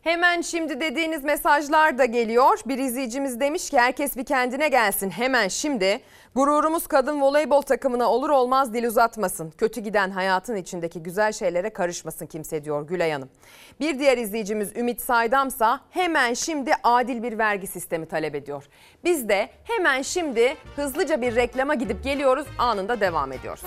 Hemen 0.02 0.42
şimdi 0.42 0.82
dediğiniz 0.82 1.24
mesajlar 1.24 1.98
da 1.98 2.06
geliyor. 2.06 2.60
Bir 2.66 2.78
izleyicimiz 2.78 3.40
demiş 3.40 3.70
ki 3.70 3.80
herkes 3.80 4.18
bir 4.18 4.26
kendine 4.26 4.68
gelsin 4.68 5.10
hemen 5.10 5.48
şimdi. 5.48 6.02
Gururumuz 6.36 6.88
kadın 6.88 7.22
voleybol 7.22 7.62
takımına 7.62 8.12
olur 8.12 8.30
olmaz 8.30 8.74
dil 8.74 8.84
uzatmasın. 8.84 9.52
Kötü 9.58 9.82
giden 9.82 10.12
hayatın 10.12 10.56
içindeki 10.56 11.04
güzel 11.04 11.32
şeylere 11.32 11.70
karışmasın 11.70 12.26
kimse 12.26 12.64
diyor 12.64 12.88
Gülay 12.88 13.12
Hanım. 13.12 13.30
Bir 13.80 14.00
diğer 14.00 14.18
izleyicimiz 14.18 14.76
Ümit 14.76 15.02
Saydamsa 15.02 15.80
hemen 15.90 16.34
şimdi 16.34 16.72
adil 16.84 17.24
bir 17.24 17.38
vergi 17.38 17.68
sistemi 17.68 18.06
talep 18.06 18.36
ediyor. 18.36 18.64
Biz 19.04 19.30
de 19.30 19.50
hemen 19.64 20.02
şimdi 20.02 20.56
hızlıca 20.76 21.22
bir 21.22 21.36
reklama 21.36 21.74
gidip 21.74 22.04
geliyoruz 22.04 22.48
anında 22.58 23.00
devam 23.00 23.32
ediyoruz. 23.32 23.64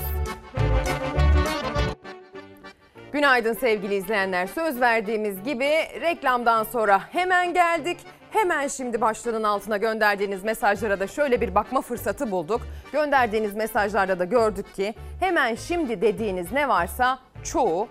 Günaydın 3.14 3.52
sevgili 3.52 3.94
izleyenler. 3.94 4.46
Söz 4.46 4.80
verdiğimiz 4.80 5.42
gibi 5.42 5.70
reklamdan 6.00 6.64
sonra 6.64 7.00
hemen 7.12 7.54
geldik. 7.54 7.98
Hemen 8.30 8.68
şimdi 8.68 9.00
başlığının 9.00 9.42
altına 9.42 9.76
gönderdiğiniz 9.76 10.44
mesajlara 10.44 11.00
da 11.00 11.06
şöyle 11.06 11.40
bir 11.40 11.54
bakma 11.54 11.80
fırsatı 11.80 12.30
bulduk. 12.30 12.60
Gönderdiğiniz 12.92 13.54
mesajlarda 13.54 14.18
da 14.18 14.24
gördük 14.24 14.74
ki 14.74 14.94
hemen 15.20 15.54
şimdi 15.54 16.00
dediğiniz 16.00 16.52
ne 16.52 16.68
varsa 16.68 17.18
çoğu 17.44 17.88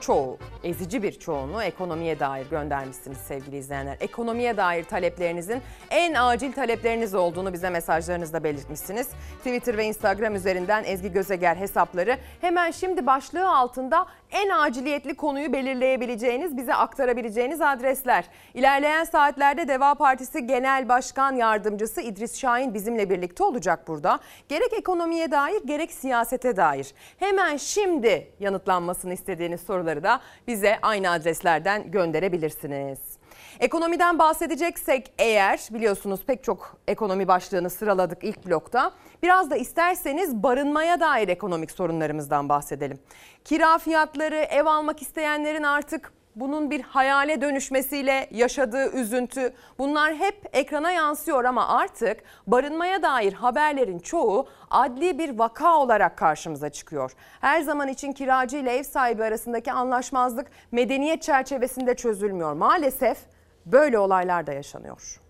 çoğu, 0.00 0.38
ezici 0.64 1.02
bir 1.02 1.12
çoğunluğu 1.12 1.62
ekonomiye 1.62 2.20
dair 2.20 2.50
göndermişsiniz 2.50 3.18
sevgili 3.18 3.56
izleyenler. 3.56 3.96
Ekonomiye 4.00 4.56
dair 4.56 4.84
taleplerinizin 4.84 5.62
en 5.90 6.14
acil 6.14 6.52
talepleriniz 6.52 7.14
olduğunu 7.14 7.52
bize 7.52 7.70
mesajlarınızda 7.70 8.44
belirtmişsiniz. 8.44 9.08
Twitter 9.38 9.76
ve 9.76 9.84
Instagram 9.84 10.34
üzerinden 10.34 10.84
Ezgi 10.84 11.12
Gözeger 11.12 11.56
hesapları 11.56 12.18
hemen 12.40 12.70
şimdi 12.70 13.06
başlığı 13.06 13.56
altında 13.56 14.06
en 14.32 14.48
aciliyetli 14.48 15.14
konuyu 15.14 15.52
belirleyebileceğiniz, 15.52 16.56
bize 16.56 16.74
aktarabileceğiniz 16.74 17.60
adresler. 17.60 18.24
İlerleyen 18.54 19.04
saatlerde 19.04 19.68
Deva 19.68 19.94
Partisi 19.94 20.46
Genel 20.46 20.88
Başkan 20.88 21.36
Yardımcısı 21.36 22.00
İdris 22.00 22.38
Şahin 22.38 22.74
bizimle 22.74 23.10
birlikte 23.10 23.44
olacak 23.44 23.88
burada. 23.88 24.18
Gerek 24.48 24.72
ekonomiye 24.72 25.30
dair 25.30 25.62
gerek 25.64 25.92
siyasete 25.92 26.56
dair 26.56 26.94
hemen 27.18 27.56
şimdi 27.56 28.32
yanıtlanmasını 28.40 29.14
istediğiniz 29.14 29.60
soruları 29.60 30.02
da 30.02 30.20
bize 30.50 30.78
aynı 30.82 31.10
adreslerden 31.10 31.90
gönderebilirsiniz. 31.90 32.98
Ekonomiden 33.60 34.18
bahsedeceksek 34.18 35.12
eğer 35.18 35.68
biliyorsunuz 35.70 36.20
pek 36.26 36.44
çok 36.44 36.76
ekonomi 36.88 37.28
başlığını 37.28 37.70
sıraladık 37.70 38.24
ilk 38.24 38.46
blokta. 38.46 38.92
Biraz 39.22 39.50
da 39.50 39.56
isterseniz 39.56 40.42
barınmaya 40.42 41.00
dair 41.00 41.28
ekonomik 41.28 41.70
sorunlarımızdan 41.70 42.48
bahsedelim. 42.48 42.98
Kira 43.44 43.78
fiyatları, 43.78 44.36
ev 44.36 44.66
almak 44.66 45.02
isteyenlerin 45.02 45.62
artık 45.62 46.12
bunun 46.40 46.70
bir 46.70 46.80
hayale 46.80 47.40
dönüşmesiyle 47.40 48.28
yaşadığı 48.30 48.92
üzüntü 48.92 49.52
bunlar 49.78 50.14
hep 50.14 50.48
ekrana 50.52 50.90
yansıyor 50.90 51.44
ama 51.44 51.68
artık 51.68 52.20
barınmaya 52.46 53.02
dair 53.02 53.32
haberlerin 53.32 53.98
çoğu 53.98 54.48
adli 54.70 55.18
bir 55.18 55.38
vaka 55.38 55.78
olarak 55.78 56.16
karşımıza 56.16 56.70
çıkıyor. 56.70 57.12
Her 57.40 57.60
zaman 57.60 57.88
için 57.88 58.12
kiracı 58.12 58.56
ile 58.56 58.76
ev 58.76 58.82
sahibi 58.82 59.24
arasındaki 59.24 59.72
anlaşmazlık 59.72 60.46
medeniyet 60.72 61.22
çerçevesinde 61.22 61.94
çözülmüyor. 61.94 62.52
Maalesef 62.52 63.18
böyle 63.66 63.98
olaylar 63.98 64.46
da 64.46 64.52
yaşanıyor. 64.52 65.20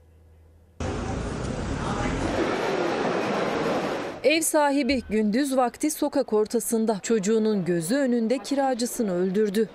Ev 4.25 4.41
sahibi 4.41 5.03
gündüz 5.11 5.57
vakti 5.57 5.91
sokak 5.91 6.33
ortasında 6.33 7.01
çocuğunun 7.03 7.65
gözü 7.65 7.97
önünde 7.97 8.39
kiracısını 8.39 9.15
öldürdü. 9.15 9.69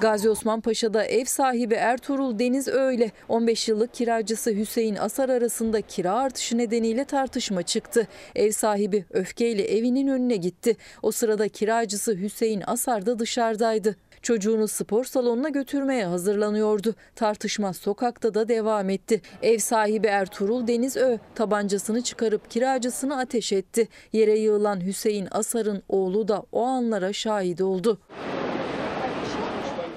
Gazi 0.00 0.30
Osman 0.30 0.60
Paşa'da 0.60 1.04
ev 1.04 1.24
sahibi 1.24 1.74
Ertuğrul 1.74 2.38
Deniz 2.38 2.68
Öyle 2.68 3.10
15 3.28 3.68
yıllık 3.68 3.94
kiracısı 3.94 4.50
Hüseyin 4.50 4.96
Asar 4.96 5.28
arasında 5.28 5.80
kira 5.80 6.12
artışı 6.12 6.58
nedeniyle 6.58 7.04
tartışma 7.04 7.62
çıktı. 7.62 8.06
Ev 8.34 8.50
sahibi 8.50 9.04
öfkeyle 9.10 9.64
evinin 9.64 10.08
önüne 10.08 10.36
gitti. 10.36 10.76
O 11.02 11.10
sırada 11.10 11.48
kiracısı 11.48 12.16
Hüseyin 12.16 12.62
Asar 12.66 13.06
da 13.06 13.18
dışarıdaydı. 13.18 13.96
Çocuğunu 14.22 14.68
spor 14.68 15.04
salonuna 15.04 15.48
götürmeye 15.48 16.06
hazırlanıyordu. 16.06 16.94
Tartışma 17.16 17.72
sokakta 17.72 18.34
da 18.34 18.48
devam 18.48 18.90
etti. 18.90 19.20
Ev 19.42 19.58
sahibi 19.58 20.06
Ertuğrul 20.06 20.66
Deniz 20.66 20.96
Ö 20.96 21.18
tabancasını 21.34 22.02
çıkarıp 22.02 22.50
kiracısını 22.50 23.18
ateş 23.18 23.52
etti. 23.52 23.88
Yere 24.12 24.38
yığılan 24.38 24.86
Hüseyin 24.86 25.28
Asar'ın 25.30 25.82
oğlu 25.88 26.28
da 26.28 26.42
o 26.52 26.62
anlara 26.62 27.12
şahit 27.12 27.60
oldu. 27.60 27.98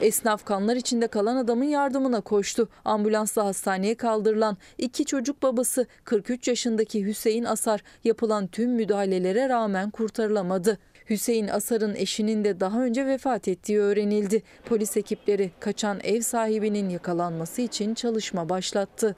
Esnaf 0.01 0.45
kanlar 0.45 0.75
içinde 0.75 1.07
kalan 1.07 1.35
adamın 1.35 1.65
yardımına 1.65 2.21
koştu. 2.21 2.69
Ambulansla 2.85 3.45
hastaneye 3.45 3.95
kaldırılan 3.95 4.57
iki 4.77 5.05
çocuk 5.05 5.43
babası 5.43 5.87
43 6.03 6.47
yaşındaki 6.47 7.05
Hüseyin 7.05 7.43
Asar 7.43 7.83
yapılan 8.03 8.47
tüm 8.47 8.71
müdahalelere 8.71 9.49
rağmen 9.49 9.89
kurtarılamadı. 9.89 10.77
Hüseyin 11.09 11.47
Asar'ın 11.47 11.95
eşinin 11.95 12.43
de 12.43 12.59
daha 12.59 12.83
önce 12.83 13.05
vefat 13.05 13.47
ettiği 13.47 13.79
öğrenildi. 13.79 14.43
Polis 14.65 14.97
ekipleri 14.97 15.51
kaçan 15.59 15.99
ev 16.03 16.21
sahibinin 16.21 16.89
yakalanması 16.89 17.61
için 17.61 17.93
çalışma 17.93 18.49
başlattı. 18.49 19.15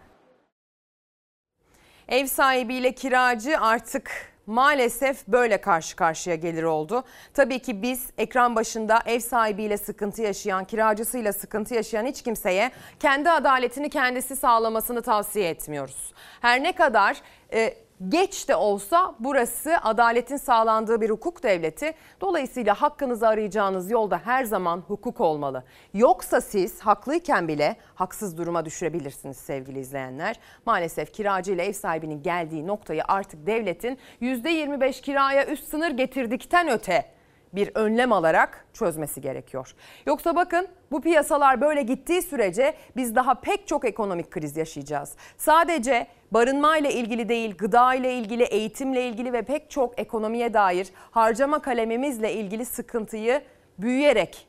Ev 2.08 2.26
sahibiyle 2.26 2.96
kiracı 2.96 3.60
artık 3.60 4.33
maalesef 4.46 5.28
böyle 5.28 5.62
karşı 5.62 5.96
karşıya 5.96 6.36
gelir 6.36 6.64
oldu. 6.64 7.04
Tabii 7.34 7.60
ki 7.60 7.82
biz 7.82 8.10
ekran 8.18 8.56
başında 8.56 9.00
ev 9.06 9.20
sahibiyle 9.20 9.78
sıkıntı 9.78 10.22
yaşayan, 10.22 10.66
kiracısıyla 10.66 11.34
sıkıntı 11.34 11.74
yaşayan 11.74 12.06
hiç 12.06 12.22
kimseye 12.22 12.72
kendi 13.00 13.30
adaletini 13.30 13.90
kendisi 13.90 14.36
sağlamasını 14.36 15.02
tavsiye 15.02 15.50
etmiyoruz. 15.50 16.14
Her 16.42 16.64
ne 16.64 16.72
kadar 16.72 17.18
e, 17.54 17.83
geç 18.10 18.50
de 18.50 18.56
olsa 18.56 19.16
burası 19.20 19.78
adaletin 19.78 20.38
sağlandığı 20.38 21.02
bir 21.02 21.10
hukuk 21.10 21.44
devleti. 21.44 21.94
Dolayısıyla 22.22 22.82
hakkınızı 22.82 23.28
arayacağınız 23.28 23.92
yolda 23.92 24.18
her 24.26 24.44
zaman 24.44 24.84
hukuk 24.88 25.22
olmalı. 25.22 25.64
Yoksa 25.94 26.42
siz 26.42 26.80
haklıyken 26.80 27.48
bile 27.48 27.76
haksız 27.96 28.38
duruma 28.38 28.66
düşürebilirsiniz 28.66 29.38
sevgili 29.38 29.80
izleyenler. 29.80 30.40
Maalesef 30.66 31.14
kiracı 31.14 31.52
ile 31.52 31.66
ev 31.66 31.74
sahibinin 31.74 32.24
geldiği 32.24 32.68
noktayı 32.68 33.04
artık 33.08 33.48
devletin 33.48 33.98
%25 34.22 35.02
kiraya 35.02 35.46
üst 35.46 35.68
sınır 35.70 35.92
getirdikten 35.92 36.70
öte 36.70 37.13
bir 37.54 37.72
önlem 37.76 38.12
alarak 38.12 38.66
çözmesi 38.74 39.22
gerekiyor. 39.22 39.76
Yoksa 40.06 40.36
bakın 40.36 40.68
bu 40.92 41.02
piyasalar 41.02 41.62
böyle 41.62 41.82
gittiği 41.82 42.22
sürece 42.22 42.74
biz 42.96 43.16
daha 43.16 43.34
pek 43.34 43.68
çok 43.68 43.86
ekonomik 43.86 44.32
kriz 44.32 44.58
yaşayacağız. 44.58 45.14
Sadece 45.38 46.08
barınma 46.32 46.78
ile 46.78 46.94
ilgili 46.94 47.30
değil, 47.30 47.58
gıda 47.58 47.96
ile 47.96 48.14
ilgili, 48.14 48.44
eğitimle 48.44 49.08
ilgili 49.08 49.34
ve 49.34 49.42
pek 49.42 49.70
çok 49.72 50.00
ekonomiye 50.00 50.54
dair 50.54 50.90
harcama 51.12 51.62
kalemimizle 51.62 52.34
ilgili 52.34 52.66
sıkıntıyı 52.66 53.42
büyüyerek 53.78 54.48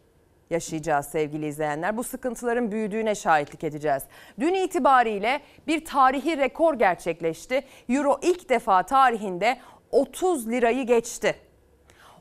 yaşayacağız 0.51 1.07
sevgili 1.07 1.47
izleyenler. 1.47 1.97
Bu 1.97 2.05
sıkıntıların 2.05 2.73
büyüdüğüne 2.73 3.15
şahitlik 3.15 3.65
edeceğiz. 3.65 4.03
Dün 4.41 4.55
itibariyle 4.55 5.41
bir 5.67 5.85
tarihi 5.85 6.37
rekor 6.37 6.75
gerçekleşti. 6.75 7.65
Euro 7.89 8.19
ilk 8.23 8.49
defa 8.49 8.83
tarihinde 8.83 9.59
30 9.91 10.49
lirayı 10.49 10.87
geçti. 10.87 11.35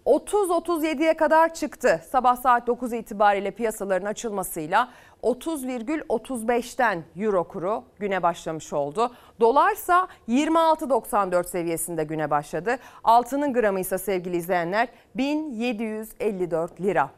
30-37'ye 0.05 1.13
kadar 1.13 1.53
çıktı. 1.53 2.01
Sabah 2.09 2.35
saat 2.35 2.67
9 2.67 2.93
itibariyle 2.93 3.51
piyasaların 3.51 4.05
açılmasıyla 4.05 4.89
30,35'ten 5.23 7.03
euro 7.15 7.43
kuru 7.43 7.83
güne 7.99 8.23
başlamış 8.23 8.73
oldu. 8.73 9.11
Dolarsa 9.39 10.07
26.94 10.29 11.47
seviyesinde 11.47 12.03
güne 12.03 12.29
başladı. 12.29 12.77
Altının 13.03 13.53
gramı 13.53 13.79
ise 13.79 13.97
sevgili 13.97 14.37
izleyenler 14.37 14.87
1754 15.15 16.81
lira. 16.81 17.09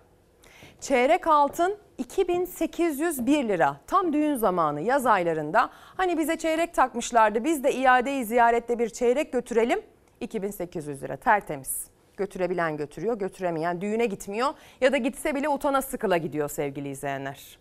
Çeyrek 0.79 1.27
altın 1.27 1.77
2801 1.97 3.47
lira. 3.47 3.77
Tam 3.87 4.13
düğün 4.13 4.35
zamanı 4.35 4.81
yaz 4.81 5.05
aylarında. 5.05 5.69
Hani 5.97 6.17
bize 6.17 6.37
çeyrek 6.37 6.73
takmışlardı 6.73 7.43
biz 7.43 7.63
de 7.63 7.73
iadeyi 7.73 8.25
ziyarette 8.25 8.79
bir 8.79 8.89
çeyrek 8.89 9.33
götürelim. 9.33 9.81
2800 10.21 11.03
lira 11.03 11.15
tertemiz. 11.15 11.94
Götürebilen 12.17 12.77
götürüyor, 12.77 13.19
götüremeyen 13.19 13.81
düğüne 13.81 14.05
gitmiyor 14.05 14.53
ya 14.81 14.91
da 14.91 14.97
gitse 14.97 15.35
bile 15.35 15.49
utana 15.49 15.81
sıkıla 15.81 16.17
gidiyor 16.17 16.49
sevgili 16.49 16.89
izleyenler. 16.89 17.57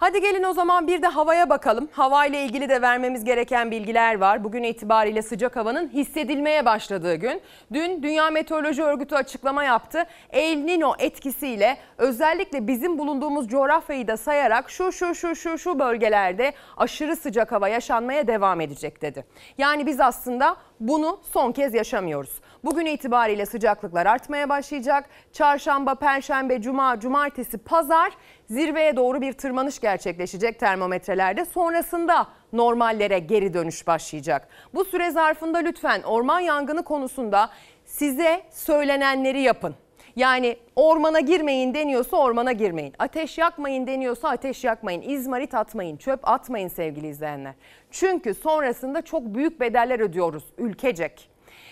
Hadi 0.00 0.20
gelin 0.20 0.42
o 0.42 0.52
zaman 0.52 0.86
bir 0.86 1.02
de 1.02 1.06
havaya 1.06 1.50
bakalım. 1.50 1.88
Hava 1.92 2.26
ile 2.26 2.44
ilgili 2.44 2.68
de 2.68 2.82
vermemiz 2.82 3.24
gereken 3.24 3.70
bilgiler 3.70 4.18
var. 4.20 4.44
Bugün 4.44 4.62
itibariyle 4.62 5.22
sıcak 5.22 5.56
havanın 5.56 5.88
hissedilmeye 5.88 6.64
başladığı 6.64 7.14
gün. 7.14 7.40
Dün 7.72 8.02
Dünya 8.02 8.30
Meteoroloji 8.30 8.82
Örgütü 8.82 9.14
açıklama 9.14 9.64
yaptı. 9.64 10.04
El 10.30 10.56
Nino 10.56 10.94
etkisiyle 10.98 11.76
özellikle 11.98 12.66
bizim 12.66 12.98
bulunduğumuz 12.98 13.48
coğrafyayı 13.48 14.08
da 14.08 14.16
sayarak 14.16 14.70
şu 14.70 14.92
şu 14.92 15.14
şu 15.14 15.36
şu 15.36 15.58
şu 15.58 15.78
bölgelerde 15.78 16.52
aşırı 16.76 17.16
sıcak 17.16 17.52
hava 17.52 17.68
yaşanmaya 17.68 18.26
devam 18.26 18.60
edecek 18.60 19.02
dedi. 19.02 19.24
Yani 19.58 19.86
biz 19.86 20.00
aslında 20.00 20.56
bunu 20.80 21.20
son 21.32 21.52
kez 21.52 21.74
yaşamıyoruz. 21.74 22.40
Bugün 22.64 22.86
itibariyle 22.86 23.46
sıcaklıklar 23.46 24.06
artmaya 24.06 24.48
başlayacak. 24.48 25.08
Çarşamba, 25.32 25.94
perşembe, 25.94 26.62
cuma, 26.62 27.00
cumartesi, 27.00 27.58
pazar 27.58 28.12
zirveye 28.50 28.96
doğru 28.96 29.20
bir 29.20 29.32
tırmanış 29.32 29.80
gerçekleşecek 29.80 30.60
termometrelerde. 30.60 31.44
Sonrasında 31.44 32.26
normallere 32.52 33.18
geri 33.18 33.54
dönüş 33.54 33.86
başlayacak. 33.86 34.48
Bu 34.74 34.84
süre 34.84 35.10
zarfında 35.10 35.58
lütfen 35.58 36.02
orman 36.02 36.40
yangını 36.40 36.82
konusunda 36.82 37.50
size 37.84 38.42
söylenenleri 38.50 39.40
yapın. 39.40 39.74
Yani 40.16 40.56
ormana 40.76 41.20
girmeyin 41.20 41.74
deniyorsa 41.74 42.16
ormana 42.16 42.52
girmeyin. 42.52 42.94
Ateş 42.98 43.38
yakmayın 43.38 43.86
deniyorsa 43.86 44.28
ateş 44.28 44.64
yakmayın. 44.64 45.02
İzmarit 45.02 45.54
atmayın, 45.54 45.96
çöp 45.96 46.28
atmayın 46.28 46.68
sevgili 46.68 47.08
izleyenler. 47.08 47.54
Çünkü 47.90 48.34
sonrasında 48.34 49.02
çok 49.02 49.22
büyük 49.22 49.60
bedeller 49.60 50.00
ödüyoruz 50.00 50.44
ülkecek. 50.58 51.29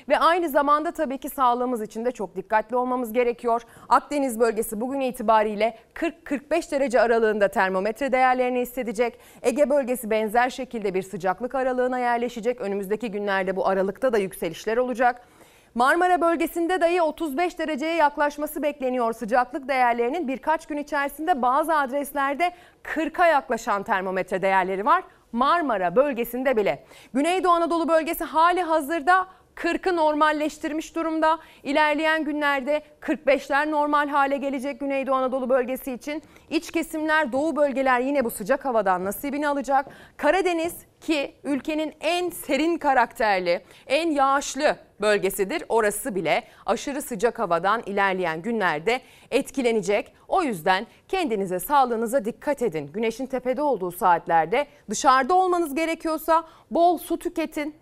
Ve 0.08 0.18
aynı 0.18 0.48
zamanda 0.48 0.90
tabii 0.90 1.18
ki 1.18 1.28
sağlığımız 1.28 1.82
için 1.82 2.04
de 2.04 2.10
çok 2.10 2.36
dikkatli 2.36 2.76
olmamız 2.76 3.12
gerekiyor. 3.12 3.62
Akdeniz 3.88 4.40
bölgesi 4.40 4.80
bugün 4.80 5.00
itibariyle 5.00 5.78
40-45 5.94 6.70
derece 6.70 7.00
aralığında 7.00 7.48
termometre 7.48 8.12
değerlerini 8.12 8.60
hissedecek. 8.60 9.18
Ege 9.42 9.70
bölgesi 9.70 10.10
benzer 10.10 10.50
şekilde 10.50 10.94
bir 10.94 11.02
sıcaklık 11.02 11.54
aralığına 11.54 11.98
yerleşecek. 11.98 12.60
Önümüzdeki 12.60 13.10
günlerde 13.10 13.56
bu 13.56 13.68
aralıkta 13.68 14.12
da 14.12 14.18
yükselişler 14.18 14.76
olacak. 14.76 15.28
Marmara 15.74 16.20
bölgesinde 16.20 16.80
dahi 16.80 17.02
35 17.02 17.58
dereceye 17.58 17.94
yaklaşması 17.94 18.62
bekleniyor 18.62 19.12
sıcaklık 19.12 19.68
değerlerinin. 19.68 20.28
Birkaç 20.28 20.66
gün 20.66 20.76
içerisinde 20.76 21.42
bazı 21.42 21.74
adreslerde 21.74 22.52
40'a 22.84 23.26
yaklaşan 23.26 23.82
termometre 23.82 24.42
değerleri 24.42 24.86
var. 24.86 25.04
Marmara 25.32 25.96
bölgesinde 25.96 26.56
bile. 26.56 26.84
Güneydoğu 27.14 27.52
Anadolu 27.52 27.88
bölgesi 27.88 28.24
hali 28.24 28.62
hazırda 28.62 29.26
40'ı 29.58 29.96
normalleştirmiş 29.96 30.96
durumda. 30.96 31.38
İlerleyen 31.62 32.24
günlerde 32.24 32.82
45'ler 33.00 33.70
normal 33.70 34.08
hale 34.08 34.36
gelecek 34.36 34.80
Güneydoğu 34.80 35.14
Anadolu 35.14 35.48
bölgesi 35.48 35.92
için. 35.92 36.22
İç 36.50 36.70
kesimler, 36.70 37.32
doğu 37.32 37.56
bölgeler 37.56 38.00
yine 38.00 38.24
bu 38.24 38.30
sıcak 38.30 38.64
havadan 38.64 39.04
nasibini 39.04 39.48
alacak. 39.48 39.86
Karadeniz 40.16 40.74
ki 41.00 41.34
ülkenin 41.44 41.94
en 42.00 42.30
serin 42.30 42.78
karakterli, 42.78 43.62
en 43.86 44.10
yağışlı 44.10 44.76
bölgesidir. 45.00 45.64
Orası 45.68 46.14
bile 46.14 46.44
aşırı 46.66 47.02
sıcak 47.02 47.38
havadan 47.38 47.82
ilerleyen 47.86 48.42
günlerde 48.42 49.00
etkilenecek. 49.30 50.12
O 50.28 50.42
yüzden 50.42 50.86
kendinize, 51.08 51.60
sağlığınıza 51.60 52.24
dikkat 52.24 52.62
edin. 52.62 52.90
Güneşin 52.92 53.26
tepede 53.26 53.62
olduğu 53.62 53.90
saatlerde 53.90 54.66
dışarıda 54.90 55.34
olmanız 55.34 55.74
gerekiyorsa 55.74 56.44
bol 56.70 56.98
su 56.98 57.18
tüketin. 57.18 57.74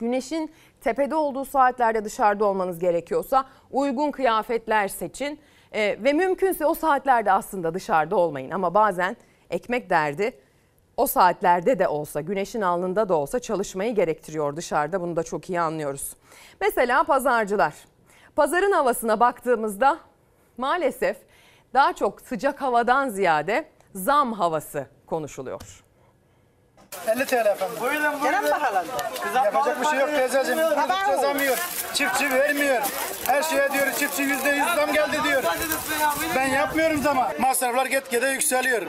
Güneşin 0.00 0.50
tepede 0.84 1.14
olduğu 1.14 1.44
saatlerde 1.44 2.04
dışarıda 2.04 2.44
olmanız 2.44 2.78
gerekiyorsa 2.78 3.46
uygun 3.70 4.10
kıyafetler 4.10 4.88
seçin. 4.88 5.40
Ee, 5.72 5.98
ve 6.04 6.12
mümkünse 6.12 6.66
o 6.66 6.74
saatlerde 6.74 7.32
aslında 7.32 7.74
dışarıda 7.74 8.16
olmayın. 8.16 8.50
Ama 8.50 8.74
bazen 8.74 9.16
ekmek 9.50 9.90
derdi 9.90 10.38
o 10.96 11.06
saatlerde 11.06 11.78
de 11.78 11.88
olsa 11.88 12.20
güneşin 12.20 12.60
alnında 12.60 13.08
da 13.08 13.14
olsa 13.14 13.38
çalışmayı 13.38 13.94
gerektiriyor 13.94 14.56
dışarıda 14.56 15.00
bunu 15.00 15.16
da 15.16 15.22
çok 15.22 15.50
iyi 15.50 15.60
anlıyoruz. 15.60 16.16
Mesela 16.60 17.04
pazarcılar. 17.04 17.74
Pazarın 18.36 18.72
havasına 18.72 19.20
baktığımızda 19.20 19.98
maalesef 20.58 21.16
daha 21.74 21.92
çok 21.92 22.20
sıcak 22.20 22.62
havadan 22.62 23.08
ziyade 23.08 23.68
zam 23.94 24.32
havası 24.32 24.86
konuşuluyor. 25.06 25.83
50 27.08 27.26
TL 27.26 27.34
efendim. 27.34 27.76
Buyurun 27.80 28.20
buyurun. 28.20 28.46
Yapacak 29.44 29.80
bir 29.80 29.86
şey 29.86 29.98
yok 29.98 30.10
teyzeciğim. 30.16 30.58
Yedikçe 30.60 31.16
zam 31.20 31.38
yiyor. 31.40 31.58
Çiftçi 31.94 32.30
vermiyor. 32.30 32.82
Her 33.26 33.42
şeye 33.42 33.72
diyor 33.72 33.86
çiftçi 33.98 34.22
yüzde 34.22 34.50
yüz 34.50 34.74
zam 34.74 34.92
geldi 34.92 35.16
diyor. 35.24 35.42
Ben 36.36 36.46
yapmıyorum 36.46 37.02
zaman. 37.02 37.32
Masraflar 37.38 37.86
gitgide 37.86 38.26
yükseliyor. 38.28 38.82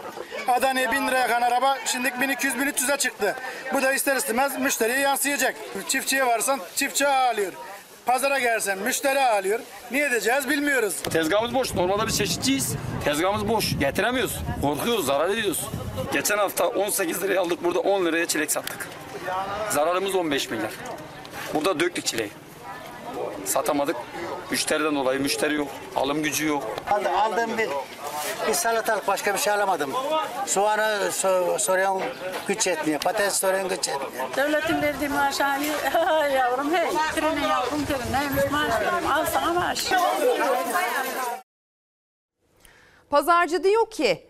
Adana'ya 0.48 0.92
1000 0.92 1.08
liraya 1.08 1.28
kan 1.28 1.42
araba 1.42 1.78
şimdi 1.86 2.08
1200-1300'e 2.08 2.98
çıktı. 2.98 3.36
Bu 3.74 3.82
da 3.82 3.94
ister 3.94 4.16
istemez 4.16 4.60
müşteriye 4.60 5.00
yansıyacak. 5.00 5.56
Çiftçiye 5.88 6.26
varsan 6.26 6.60
çiftçi 6.76 7.08
ağlıyor. 7.08 7.54
Pazara 8.06 8.40
gelsen 8.40 8.78
müşteri 8.80 9.20
ağlıyor. 9.20 9.60
Ne 9.92 10.00
edeceğiz 10.00 10.50
bilmiyoruz. 10.50 10.96
Tezgahımız 10.96 11.54
boş. 11.54 11.74
Normalde 11.74 12.08
biz 12.08 12.18
çeşitçiyiz. 12.18 12.76
Tezgahımız 13.06 13.48
boş. 13.48 13.80
Getiremiyoruz. 13.80 14.36
Korkuyoruz, 14.62 15.06
zarar 15.06 15.30
ediyoruz. 15.30 15.62
Geçen 16.14 16.38
hafta 16.38 16.68
18 16.68 17.24
liraya 17.24 17.40
aldık. 17.42 17.64
Burada 17.64 17.80
10 17.80 18.06
liraya 18.06 18.26
çilek 18.26 18.52
sattık. 18.52 18.88
Zararımız 19.70 20.16
15 20.16 20.50
milyar. 20.50 20.72
Burada 21.54 21.80
döktük 21.80 22.06
çileği. 22.06 22.30
Satamadık. 23.46 23.96
Müşteriden 24.52 24.96
dolayı 24.96 25.20
müşteri 25.22 25.56
yok. 25.56 25.68
Alım 25.96 26.24
gücü 26.24 26.48
yok. 26.48 26.64
Aldığım 27.18 27.58
bir, 27.58 27.70
bir 28.48 28.54
salatalık 28.54 29.08
başka 29.08 29.34
bir 29.34 29.40
şey 29.40 29.54
alamadım. 29.54 29.92
Soğanı 30.46 31.12
so, 31.12 31.58
soruyan 31.60 32.02
güç 32.48 32.68
etmiyor. 32.68 33.00
Patates 33.00 33.34
soruyan 33.34 33.70
güç 33.70 33.90
etmiyor. 33.90 34.36
Devletin 34.36 34.82
verdiği 34.82 35.10
maaş 35.10 35.40
hani 35.40 35.68
yavrum 36.34 36.74
hey. 36.74 36.90
Trene 37.16 37.48
yavrum 37.48 37.86
trene 37.86 38.20
neymiş 38.20 38.52
maaş 38.52 38.82
veriyorum. 38.82 39.12
Al 39.12 39.26
sana 39.26 39.54
maaş. 39.54 39.86
Pazarcı 43.10 43.64
diyor 43.64 43.90
ki 43.90 44.30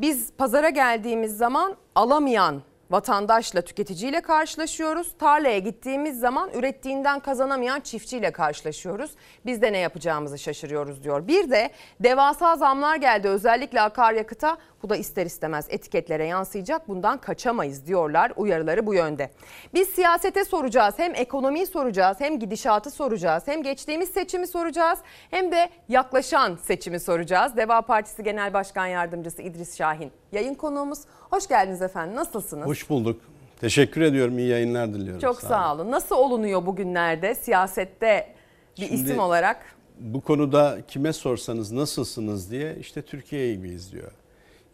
biz 0.00 0.32
pazara 0.32 0.68
geldiğimiz 0.68 1.36
zaman 1.36 1.76
alamayan 1.94 2.62
vatandaşla 2.90 3.62
tüketiciyle 3.62 4.20
karşılaşıyoruz. 4.20 5.14
Tarlaya 5.18 5.58
gittiğimiz 5.58 6.20
zaman 6.20 6.50
ürettiğinden 6.54 7.20
kazanamayan 7.20 7.80
çiftçiyle 7.80 8.30
karşılaşıyoruz. 8.30 9.10
Biz 9.46 9.62
de 9.62 9.72
ne 9.72 9.78
yapacağımızı 9.78 10.38
şaşırıyoruz 10.38 11.04
diyor. 11.04 11.28
Bir 11.28 11.50
de 11.50 11.70
devasa 12.00 12.56
zamlar 12.56 12.96
geldi 12.96 13.28
özellikle 13.28 13.80
akaryakıta. 13.80 14.56
Bu 14.82 14.90
da 14.90 14.96
ister 14.96 15.26
istemez 15.26 15.66
etiketlere 15.68 16.26
yansıyacak. 16.26 16.88
Bundan 16.88 17.18
kaçamayız 17.18 17.86
diyorlar. 17.86 18.32
Uyarıları 18.36 18.86
bu 18.86 18.94
yönde. 18.94 19.30
Biz 19.74 19.88
siyasete 19.88 20.44
soracağız. 20.44 20.94
Hem 20.96 21.14
ekonomiyi 21.14 21.66
soracağız, 21.66 22.16
hem 22.20 22.38
gidişatı 22.38 22.90
soracağız, 22.90 23.42
hem 23.46 23.62
geçtiğimiz 23.62 24.08
seçimi 24.08 24.46
soracağız, 24.46 24.98
hem 25.30 25.52
de 25.52 25.70
yaklaşan 25.88 26.56
seçimi 26.56 27.00
soracağız. 27.00 27.56
Deva 27.56 27.82
Partisi 27.82 28.22
Genel 28.22 28.52
Başkan 28.54 28.86
Yardımcısı 28.86 29.42
İdris 29.42 29.78
Şahin 29.78 30.12
yayın 30.32 30.54
konuğumuz. 30.54 30.98
Hoş 31.30 31.48
geldiniz 31.48 31.82
efendim. 31.82 32.16
Nasılsınız? 32.16 32.66
Hoş 32.66 32.90
bulduk. 32.90 33.20
Teşekkür 33.60 34.00
ediyorum. 34.00 34.38
İyi 34.38 34.48
yayınlar 34.48 34.94
diliyorum. 34.94 35.20
Çok 35.20 35.40
sağ 35.40 35.74
olun. 35.74 35.90
Nasıl 35.90 36.16
olunuyor 36.16 36.66
bugünlerde 36.66 37.34
siyasette 37.34 38.34
bir 38.78 38.86
Şimdi- 38.86 38.94
isim 39.02 39.18
olarak? 39.18 39.64
Bu 40.00 40.20
konuda 40.20 40.78
kime 40.88 41.12
sorsanız 41.12 41.72
nasılsınız 41.72 42.50
diye 42.50 42.76
işte 42.80 43.02
Türkiye'yi 43.02 43.58
miyiz 43.58 43.92
diyor. 43.92 44.12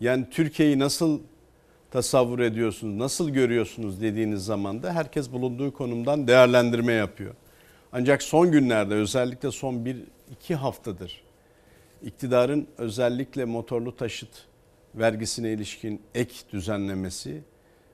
Yani 0.01 0.31
Türkiye'yi 0.31 0.79
nasıl 0.79 1.21
tasavvur 1.91 2.39
ediyorsunuz, 2.39 2.97
nasıl 2.97 3.31
görüyorsunuz 3.31 4.01
dediğiniz 4.01 4.45
zaman 4.45 4.83
da 4.83 4.93
herkes 4.93 5.33
bulunduğu 5.33 5.73
konumdan 5.73 6.29
değerlendirme 6.29 6.93
yapıyor. 6.93 7.35
Ancak 7.93 8.23
son 8.23 8.51
günlerde 8.51 8.95
özellikle 8.95 9.51
son 9.51 9.85
bir 9.85 9.97
iki 10.31 10.55
haftadır 10.55 11.27
iktidarın 12.03 12.69
özellikle 12.79 13.45
motorlu 13.45 13.97
taşıt 13.97 14.47
vergisine 14.95 15.53
ilişkin 15.53 16.03
ek 16.15 16.35
düzenlemesi 16.53 17.43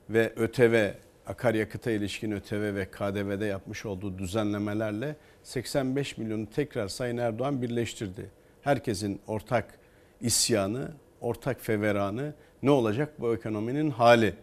ve 0.09 0.33
ÖTV, 0.35 0.91
akaryakıta 1.27 1.91
ilişkin 1.91 2.31
ÖTV 2.31 2.75
ve 2.75 2.85
KDV'de 2.91 3.45
yapmış 3.45 3.85
olduğu 3.85 4.17
düzenlemelerle 4.17 5.15
85 5.43 6.17
milyonu 6.17 6.49
tekrar 6.49 6.87
Sayın 6.87 7.17
Erdoğan 7.17 7.61
birleştirdi. 7.61 8.29
Herkesin 8.61 9.21
ortak 9.27 9.79
isyanı, 10.21 10.91
ortak 11.23 11.61
feveranı 11.61 12.33
ne 12.63 12.71
olacak 12.71 13.21
bu 13.21 13.35
ekonominin 13.35 13.89
hali? 13.89 14.33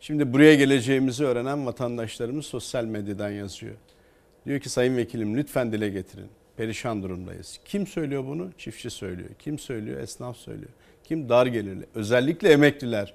Şimdi 0.00 0.32
buraya 0.32 0.54
geleceğimizi 0.54 1.24
öğrenen 1.24 1.66
vatandaşlarımız 1.66 2.46
sosyal 2.46 2.84
medyadan 2.84 3.30
yazıyor. 3.30 3.74
Diyor 4.46 4.60
ki 4.60 4.68
sayın 4.68 4.96
vekilim 4.96 5.36
lütfen 5.36 5.72
dile 5.72 5.88
getirin. 5.88 6.28
Perişan 6.56 7.02
durumdayız. 7.02 7.60
Kim 7.64 7.86
söylüyor 7.86 8.24
bunu? 8.26 8.50
Çiftçi 8.58 8.90
söylüyor. 8.90 9.30
Kim 9.38 9.58
söylüyor? 9.58 10.00
Esnaf 10.00 10.36
söylüyor. 10.36 10.70
Kim 11.04 11.28
dar 11.28 11.46
gelirli? 11.46 11.86
Özellikle 11.94 12.52
emekliler 12.52 13.14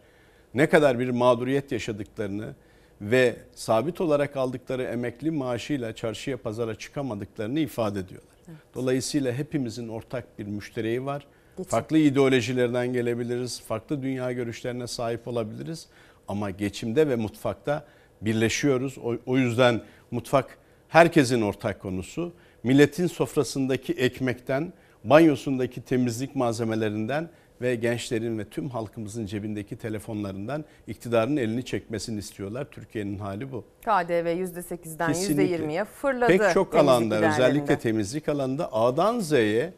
ne 0.54 0.70
kadar 0.70 1.00
bir 1.00 1.10
mağduriyet 1.10 1.72
yaşadıklarını 1.72 2.56
ve 3.02 3.36
sabit 3.56 4.02
olarak 4.02 4.38
aldıkları 4.38 4.84
emekli 4.84 5.32
maaşıyla 5.32 5.96
çarşıya 5.96 6.38
pazara 6.38 6.76
çıkamadıklarını 6.76 7.60
ifade 7.60 8.00
ediyorlar. 8.00 8.34
Dolayısıyla 8.76 9.34
hepimizin 9.34 9.88
ortak 9.88 10.40
bir 10.40 10.46
müştereği 10.46 11.06
var. 11.06 11.28
Geçim. 11.58 11.70
Farklı 11.70 11.98
ideolojilerden 11.98 12.94
gelebiliriz, 12.94 13.62
farklı 13.62 14.02
dünya 14.02 14.32
görüşlerine 14.32 14.88
sahip 14.88 15.28
olabiliriz 15.28 15.88
ama 16.28 16.50
geçimde 16.50 17.10
ve 17.10 17.16
mutfakta 17.16 17.86
birleşiyoruz. 18.22 18.98
O, 18.98 19.16
o 19.26 19.38
yüzden 19.38 19.82
mutfak 20.12 20.58
herkesin 20.88 21.42
ortak 21.42 21.80
konusu. 21.80 22.34
Milletin 22.64 23.08
sofrasındaki 23.08 23.94
ekmekten, 23.94 24.74
banyosundaki 25.04 25.82
temizlik 25.82 26.36
malzemelerinden 26.36 27.30
ve 27.62 27.76
gençlerin 27.76 28.40
ve 28.40 28.46
tüm 28.46 28.70
halkımızın 28.70 29.26
cebindeki 29.26 29.76
telefonlarından 29.76 30.66
iktidarın 30.88 31.38
elini 31.38 31.66
çekmesini 31.66 32.20
istiyorlar. 32.20 32.68
Türkiye'nin 32.72 33.20
hali 33.20 33.52
bu. 33.52 33.64
KDV 33.82 34.28
%8'den 34.28 35.08
Kesinlikle. 35.08 35.58
%20'ye 35.58 35.86
fırladı. 35.86 36.38
Pek 36.38 36.54
çok 36.54 36.76
alanda 36.76 37.16
özellikle 37.16 37.80
temizlik 37.80 38.30
alanında 38.30 38.74
A'dan 38.74 39.20
Z'ye 39.20 39.74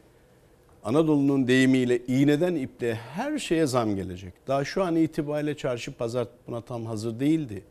Anadolu'nun 0.86 1.48
deyimiyle 1.48 1.98
iğneden 2.06 2.54
iple 2.54 2.94
her 2.94 3.38
şeye 3.38 3.66
zam 3.66 3.96
gelecek. 3.96 4.32
Daha 4.48 4.64
şu 4.64 4.84
an 4.84 4.96
itibariyle 4.96 5.56
çarşı 5.56 5.92
pazar 5.92 6.26
buna 6.46 6.60
tam 6.60 6.86
hazır 6.86 7.20
değildi. 7.20 7.62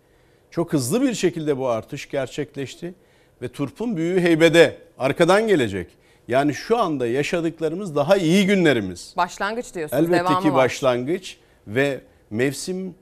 Çok 0.52 0.74
hızlı 0.74 1.02
bir 1.02 1.14
şekilde 1.14 1.58
bu 1.58 1.68
artış 1.68 2.10
gerçekleşti 2.10 2.94
ve 3.42 3.48
turpun 3.48 3.98
büyüğü 3.98 4.20
heybede 4.20 4.78
arkadan 4.98 5.48
gelecek. 5.48 5.88
Yani 6.28 6.54
şu 6.54 6.78
anda 6.78 7.08
yaşadıklarımız 7.08 7.96
daha 7.96 8.18
iyi 8.18 8.46
günlerimiz. 8.46 9.14
Başlangıç 9.18 9.76
diyorsunuz. 9.76 10.04
Elbette 10.04 10.24
devamı 10.24 10.42
ki 10.42 10.50
var. 10.50 10.56
başlangıç 10.56 11.38
ve 11.68 12.02
mevsim 12.30 12.96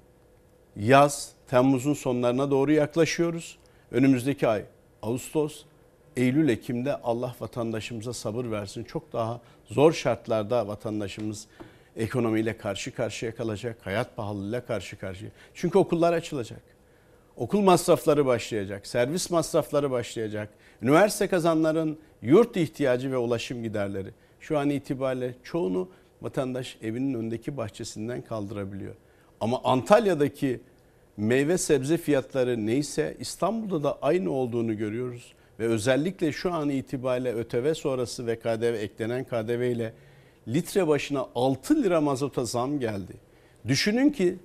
yaz 0.76 1.32
Temmuz'un 1.48 1.94
sonlarına 1.94 2.52
doğru 2.52 2.72
yaklaşıyoruz. 2.72 3.58
Önümüzdeki 3.92 4.48
ay 4.48 4.64
Ağustos, 5.02 5.64
Eylül, 6.18 6.50
Ekim'de 6.50 6.96
Allah 6.96 7.36
vatandaşımıza 7.40 8.14
sabır 8.14 8.52
versin. 8.52 8.84
Çok 8.84 9.14
daha 9.14 9.42
zor 9.66 9.94
şartlarda 9.94 10.68
vatandaşımız 10.68 11.48
ekonomiyle 11.96 12.58
karşı 12.58 12.96
karşıya 12.96 13.36
kalacak. 13.36 13.78
Hayat 13.82 14.16
pahalılığıyla 14.16 14.66
karşı 14.66 14.98
karşıya. 14.98 15.32
Çünkü 15.54 15.78
okullar 15.78 16.14
açılacak. 16.14 16.62
Okul 17.38 17.62
masrafları 17.62 18.26
başlayacak. 18.26 18.88
Servis 18.88 19.32
masrafları 19.32 19.92
başlayacak. 19.92 20.50
Üniversite 20.82 21.28
kazanların 21.28 22.00
yurt 22.22 22.58
ihtiyacı 22.58 23.12
ve 23.12 23.18
ulaşım 23.18 23.64
giderleri. 23.64 24.10
Şu 24.40 24.60
an 24.60 24.70
itibariyle 24.70 25.36
çoğunu 25.44 25.90
vatandaş 26.22 26.78
evinin 26.82 27.14
önündeki 27.14 27.58
bahçesinden 27.58 28.22
kaldırabiliyor. 28.22 28.96
Ama 29.40 29.62
Antalya'daki 29.64 30.62
meyve 31.18 31.58
sebze 31.58 31.98
fiyatları 31.98 32.66
neyse 32.66 33.18
İstanbul'da 33.20 33.84
da 33.84 33.98
aynı 34.02 34.32
olduğunu 34.32 34.78
görüyoruz. 34.78 35.34
Ve 35.60 35.68
özellikle 35.68 36.32
şu 36.32 36.54
an 36.54 36.70
itibariyle 36.70 37.34
ÖTV 37.34 37.74
sonrası 37.74 38.28
ve 38.28 38.40
KDV 38.40 38.64
eklenen 38.64 39.24
KDV 39.24 39.62
ile 39.62 39.94
litre 40.48 40.88
başına 40.88 41.26
6 41.36 41.84
lira 41.84 42.02
mazota 42.02 42.46
zam 42.46 42.80
geldi. 42.80 43.14
Düşünün 43.68 44.10
ki 44.10 44.38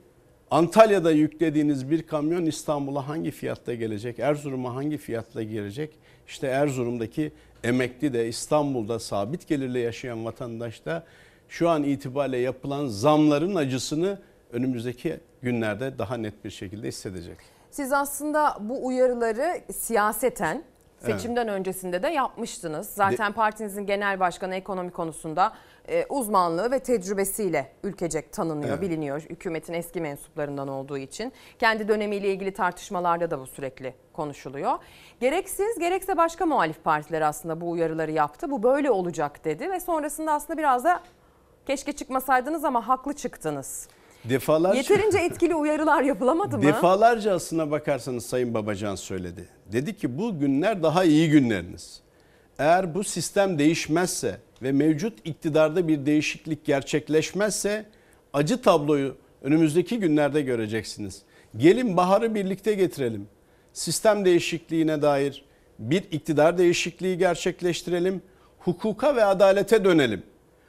Antalya'da 0.50 1.10
yüklediğiniz 1.10 1.90
bir 1.90 2.02
kamyon 2.02 2.46
İstanbul'a 2.46 3.08
hangi 3.08 3.30
fiyatta 3.30 3.74
gelecek? 3.74 4.18
Erzurum'a 4.18 4.74
hangi 4.74 4.98
fiyatla 4.98 5.42
gelecek? 5.42 5.90
İşte 6.26 6.46
Erzurum'daki 6.46 7.32
emekli 7.64 8.12
de 8.12 8.28
İstanbul'da 8.28 8.98
sabit 8.98 9.48
gelirle 9.48 9.78
yaşayan 9.78 10.24
vatandaş 10.24 10.84
da 10.84 11.04
şu 11.48 11.68
an 11.68 11.82
itibariyle 11.82 12.38
yapılan 12.38 12.86
zamların 12.86 13.54
acısını 13.54 14.18
önümüzdeki 14.52 15.20
günlerde 15.42 15.98
daha 15.98 16.16
net 16.16 16.44
bir 16.44 16.50
şekilde 16.50 16.88
hissedecek. 16.88 17.36
Siz 17.70 17.92
aslında 17.92 18.56
bu 18.60 18.86
uyarıları 18.86 19.60
siyaseten. 19.72 20.64
Seçimden 20.98 21.48
öncesinde 21.48 22.02
de 22.02 22.08
yapmıştınız. 22.08 22.88
Zaten 22.88 23.32
partinizin 23.32 23.86
genel 23.86 24.20
başkanı 24.20 24.54
ekonomi 24.54 24.90
konusunda 24.90 25.52
e, 25.88 26.06
uzmanlığı 26.08 26.70
ve 26.70 26.78
tecrübesiyle 26.78 27.72
ülkecek 27.84 28.32
tanınıyor, 28.32 28.70
Evet. 28.70 28.80
biliniyor. 28.80 29.20
Hükümetin 29.20 29.72
eski 29.72 30.00
mensuplarından 30.00 30.68
olduğu 30.68 30.98
için. 30.98 31.32
Kendi 31.58 31.88
dönemiyle 31.88 32.28
ilgili 32.32 32.52
tartışmalarda 32.52 33.30
da 33.30 33.40
bu 33.40 33.46
sürekli 33.46 33.94
konuşuluyor. 34.12 34.72
Gerek 35.20 35.48
siz 35.48 35.78
gerekse 35.78 36.16
başka 36.16 36.46
muhalif 36.46 36.84
partiler 36.84 37.20
aslında 37.20 37.60
bu 37.60 37.70
uyarıları 37.70 38.10
yaptı. 38.10 38.50
Bu 38.50 38.62
böyle 38.62 38.90
olacak 38.90 39.44
dedi 39.44 39.70
ve 39.70 39.80
sonrasında 39.80 40.32
aslında 40.32 40.58
biraz 40.58 40.84
da 40.84 41.00
keşke 41.66 41.92
çıkmasaydınız 41.92 42.64
ama 42.64 42.88
haklı 42.88 43.12
çıktınız. 43.12 43.88
Defalarca 44.28 44.78
Yeterince 44.78 45.18
etkili 45.18 45.54
uyarılar 45.54 46.02
yapılamadı 46.02 46.56
mı? 46.58 46.62
Defalarca 46.62 47.34
aslına 47.34 47.70
bakarsanız 47.70 48.26
Sayın 48.26 48.54
Babacan 48.54 48.94
söyledi. 48.94 49.48
Dedi 49.72 49.96
ki 49.96 50.18
bu 50.18 50.38
günler 50.38 50.82
daha 50.82 51.04
iyi 51.04 51.30
günleriniz. 51.30 52.00
Eğer 52.58 52.94
bu 52.94 53.04
sistem 53.04 53.58
değişmezse 53.58 54.40
ve 54.62 54.72
mevcut 54.72 55.18
iktidarda 55.24 55.88
bir 55.88 56.06
değişiklik 56.06 56.64
gerçekleşmezse 56.64 57.86
acı 58.32 58.62
tabloyu 58.62 59.16
önümüzdeki 59.42 59.98
günlerde 59.98 60.42
göreceksiniz. 60.42 61.22
Gelin 61.56 61.96
baharı 61.96 62.34
birlikte 62.34 62.74
getirelim. 62.74 63.28
Sistem 63.72 64.24
değişikliğine 64.24 65.02
dair 65.02 65.44
bir 65.78 66.02
iktidar 66.10 66.58
değişikliği 66.58 67.18
gerçekleştirelim. 67.18 68.22
Hukuka 68.58 69.16
ve 69.16 69.24
adalete 69.24 69.84
dönelim. 69.84 70.22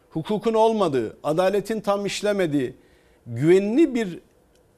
Hukukun 0.09 0.53
olmadığı, 0.53 1.17
adaletin 1.23 1.81
tam 1.81 2.05
işlemediği, 2.05 2.75
güvenli 3.29 3.95
bir 3.95 4.19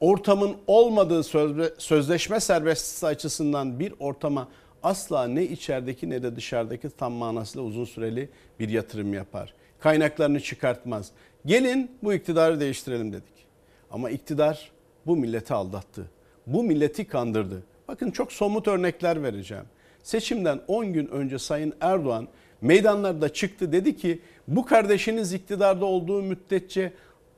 ortamın 0.00 0.56
olmadığı 0.66 1.22
sözle- 1.24 1.72
sözleşme 1.78 2.40
serbestisi 2.40 3.06
açısından 3.06 3.80
bir 3.80 3.94
ortama 3.98 4.48
asla 4.82 5.28
ne 5.28 5.42
içerideki 5.44 6.10
ne 6.10 6.22
de 6.22 6.36
dışarıdaki 6.36 6.90
tam 6.90 7.12
manasıyla 7.12 7.66
uzun 7.66 7.84
süreli 7.84 8.28
bir 8.60 8.68
yatırım 8.68 9.14
yapar. 9.14 9.54
Kaynaklarını 9.80 10.40
çıkartmaz. 10.40 11.10
Gelin 11.46 11.90
bu 12.02 12.14
iktidarı 12.14 12.60
değiştirelim 12.60 13.12
dedik. 13.12 13.46
Ama 13.90 14.10
iktidar 14.10 14.70
bu 15.06 15.16
milleti 15.16 15.54
aldattı. 15.54 16.10
Bu 16.46 16.62
milleti 16.62 17.04
kandırdı. 17.04 17.62
Bakın 17.88 18.10
çok 18.10 18.32
somut 18.32 18.68
örnekler 18.68 19.22
vereceğim. 19.22 19.64
Seçimden 20.02 20.60
10 20.68 20.92
gün 20.92 21.06
önce 21.06 21.38
Sayın 21.38 21.72
Erdoğan 21.80 22.28
meydanlarda 22.60 23.32
çıktı 23.32 23.72
dedi 23.72 23.96
ki 23.96 24.20
bu 24.48 24.64
kardeşiniz 24.64 25.32
iktidarda 25.32 25.84
olduğu 25.84 26.22
müddetçe 26.22 26.92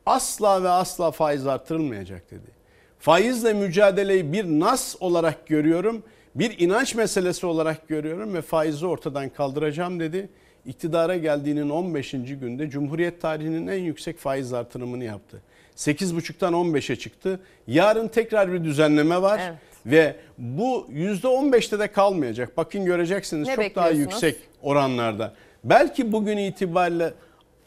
asla 0.07 0.63
ve 0.63 0.69
asla 0.69 1.11
faiz 1.11 1.47
artırılmayacak 1.47 2.31
dedi. 2.31 2.55
Faizle 2.99 3.53
mücadeleyi 3.53 4.33
bir 4.33 4.45
nas 4.45 4.97
olarak 5.01 5.47
görüyorum, 5.47 6.03
bir 6.35 6.59
inanç 6.59 6.95
meselesi 6.95 7.47
olarak 7.47 7.89
görüyorum 7.89 8.35
ve 8.35 8.43
faizi 8.43 8.87
ortadan 8.87 9.29
kaldıracağım 9.29 10.01
dedi. 10.01 10.29
İktidara 10.67 11.17
geldiğinin 11.17 11.71
15. 11.71 12.11
günde 12.11 12.71
Cumhuriyet 12.71 13.23
tarihinin 13.23 13.67
en 13.67 13.79
yüksek 13.81 14.19
faiz 14.19 14.53
artırımını 14.53 15.05
yaptı. 15.05 15.43
8,5'tan 15.77 16.53
15'e 16.53 16.97
çıktı. 16.97 17.41
Yarın 17.67 18.09
tekrar 18.09 18.53
bir 18.53 18.65
düzenleme 18.65 19.23
var 19.23 19.41
Evet. 19.45 19.59
ve 19.87 20.17
bu 20.39 20.87
%15'te 20.93 21.79
de 21.79 21.93
kalmayacak. 21.93 22.57
Bakın 22.57 22.85
göreceksiniz 22.85 23.49
Ne 23.49 23.57
çok 23.57 23.75
daha 23.75 23.91
yüksek 23.91 24.37
oranlarda. 24.63 25.35
Belki 25.65 26.13
bugün 26.13 26.37
itibariyle 26.37 27.15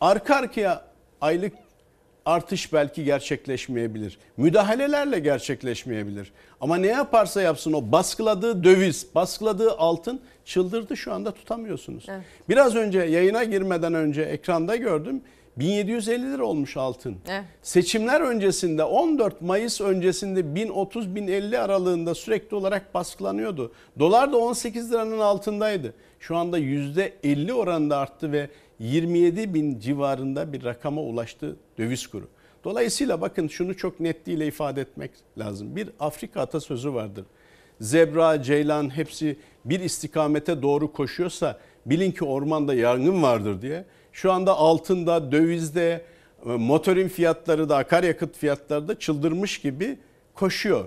arka 0.01 0.35
arkaya 0.35 0.81
aylık 1.21 1.53
artış 2.27 2.73
belki 2.73 3.03
gerçekleşmeyebilir. 3.03 4.17
Müdahalelerle 4.37 5.19
gerçekleşmeyebilir. 5.19 6.31
Ama 6.61 6.77
ne 6.77 6.87
yaparsa 6.87 7.41
yapsın 7.41 7.73
o 7.73 7.91
baskıladığı 7.91 8.63
döviz, 8.63 9.07
baskıladığı 9.15 9.71
altın 9.71 10.19
çıldırdı 10.45 10.97
şu 10.97 11.13
anda 11.13 11.31
tutamıyorsunuz. 11.31 12.05
Evet. 12.09 12.21
Biraz 12.49 12.75
önce 12.75 12.99
yayına 12.99 13.43
girmeden 13.43 13.93
önce 13.93 14.21
ekranda 14.21 14.75
gördüm 14.75 15.21
1750 15.57 16.31
lira 16.31 16.45
olmuş 16.45 16.77
altın. 16.77 17.17
Evet. 17.29 17.43
Seçimler 17.61 18.21
öncesinde 18.21 18.83
14 18.83 19.41
Mayıs 19.41 19.81
öncesinde 19.81 20.39
1030-1050 20.39 21.57
aralığında 21.57 22.15
sürekli 22.15 22.55
olarak 22.55 22.93
baskılanıyordu. 22.93 23.71
Dolar 23.99 24.33
da 24.33 24.37
18 24.37 24.91
liranın 24.91 25.19
altındaydı. 25.19 25.93
Şu 26.19 26.35
anda 26.35 26.59
%50 26.59 27.53
oranında 27.53 27.97
arttı 27.97 28.31
ve 28.31 28.49
27 28.79 29.53
bin 29.53 29.79
civarında 29.79 30.53
bir 30.53 30.63
rakama 30.63 31.01
ulaştı 31.01 31.55
döviz 31.77 32.07
kuru. 32.07 32.27
Dolayısıyla 32.63 33.21
bakın 33.21 33.47
şunu 33.47 33.77
çok 33.77 33.99
netliğiyle 33.99 34.47
ifade 34.47 34.81
etmek 34.81 35.11
lazım. 35.37 35.75
Bir 35.75 35.89
Afrika 35.99 36.41
atasözü 36.41 36.93
vardır. 36.93 37.25
Zebra, 37.81 38.43
ceylan 38.43 38.95
hepsi 38.95 39.37
bir 39.65 39.79
istikamete 39.79 40.61
doğru 40.61 40.93
koşuyorsa 40.93 41.59
bilin 41.85 42.11
ki 42.11 42.25
ormanda 42.25 42.73
yangın 42.73 43.23
vardır 43.23 43.61
diye. 43.61 43.85
Şu 44.17 44.31
anda 44.31 44.53
altında, 44.57 45.31
dövizde, 45.31 46.01
e, 46.45 46.49
motorin 46.49 47.07
fiyatları 47.07 47.69
da 47.69 47.77
akaryakıt 47.77 48.37
fiyatları 48.37 48.87
da 48.87 48.99
çıldırmış 48.99 49.61
gibi 49.61 49.97
koşuyor. 50.33 50.85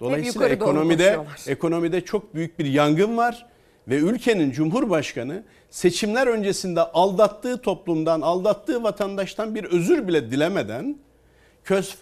Dolayısıyla 0.00 0.48
ekonomide 0.48 1.18
ekonomide 1.46 2.00
çok 2.00 2.34
büyük 2.34 2.58
bir 2.58 2.64
yangın 2.64 3.16
var 3.16 3.46
ve 3.88 3.96
ülkenin 3.96 4.50
cumhurbaşkanı 4.50 5.42
seçimler 5.70 6.26
öncesinde 6.26 6.80
aldattığı 6.80 7.62
toplumdan, 7.62 8.20
aldattığı 8.20 8.82
vatandaştan 8.82 9.54
bir 9.54 9.64
özür 9.64 10.08
bile 10.08 10.30
dilemeden 10.30 10.96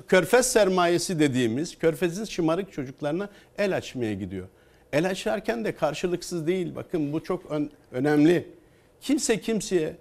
körfez 0.09 0.53
sermayesi 0.53 1.21
dediğimiz 1.21 1.79
körfezin 1.79 2.25
şımarık 2.25 2.73
çocuklarına 2.73 3.29
el 3.59 3.77
açmaya 3.77 4.14
gidiyor. 4.14 4.49
El 4.93 5.09
açarken 5.11 5.64
de 5.64 5.75
karşılıksız 5.75 6.47
değil. 6.47 6.75
Bakın 6.75 7.12
bu 7.12 7.25
çok 7.25 7.51
ön- 7.51 7.71
önemli. 7.93 8.49
Kimse 9.01 9.41
kimseye 9.41 9.97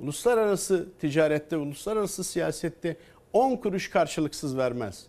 uluslararası 0.00 0.86
ticarette, 1.00 1.56
uluslararası 1.56 2.24
siyasette 2.24 2.96
10 3.32 3.56
kuruş 3.56 3.90
karşılıksız 3.90 4.56
vermez. 4.56 5.06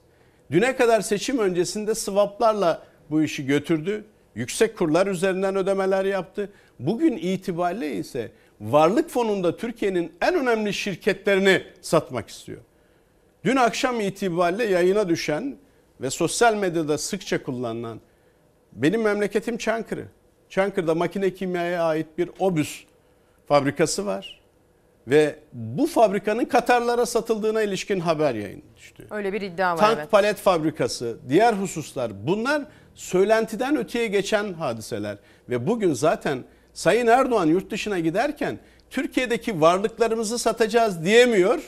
Düne 0.51 0.75
kadar 0.75 1.01
seçim 1.01 1.39
öncesinde 1.39 1.95
swaplarla 1.95 2.83
bu 3.09 3.23
işi 3.23 3.45
götürdü. 3.45 4.05
Yüksek 4.35 4.77
kurlar 4.77 5.07
üzerinden 5.07 5.55
ödemeler 5.55 6.05
yaptı. 6.05 6.49
Bugün 6.79 7.17
itibariyle 7.17 7.95
ise 7.95 8.31
varlık 8.61 9.09
fonunda 9.09 9.57
Türkiye'nin 9.57 10.13
en 10.21 10.35
önemli 10.35 10.73
şirketlerini 10.73 11.63
satmak 11.81 12.29
istiyor. 12.29 12.61
Dün 13.43 13.55
akşam 13.55 14.01
itibariyle 14.01 14.63
yayına 14.63 15.09
düşen 15.09 15.57
ve 16.01 16.09
sosyal 16.09 16.55
medyada 16.55 16.97
sıkça 16.97 17.43
kullanılan 17.43 17.99
benim 18.73 19.01
memleketim 19.01 19.57
Çankırı. 19.57 20.05
Çankırı'da 20.49 20.95
makine 20.95 21.33
kimyaya 21.33 21.83
ait 21.83 22.07
bir 22.17 22.29
obüs 22.39 22.83
fabrikası 23.47 24.05
var. 24.05 24.36
Ve 25.07 25.35
bu 25.53 25.87
fabrikanın 25.87 26.45
Katarlara 26.45 27.05
satıldığına 27.05 27.61
ilişkin 27.61 27.99
haber 27.99 28.35
yayın 28.35 28.63
düştü. 28.77 29.07
Öyle 29.11 29.33
bir 29.33 29.41
iddia 29.41 29.73
var 29.73 29.77
Tank 29.77 29.97
evet. 29.99 30.11
palet 30.11 30.37
fabrikası, 30.37 31.17
diğer 31.29 31.53
hususlar 31.53 32.27
bunlar 32.27 32.63
söylentiden 32.95 33.77
öteye 33.77 34.07
geçen 34.07 34.53
hadiseler. 34.53 35.17
Ve 35.49 35.67
bugün 35.67 35.93
zaten 35.93 36.43
Sayın 36.73 37.07
Erdoğan 37.07 37.45
yurt 37.45 37.71
dışına 37.71 37.99
giderken 37.99 38.59
Türkiye'deki 38.89 39.61
varlıklarımızı 39.61 40.39
satacağız 40.39 41.05
diyemiyor. 41.05 41.61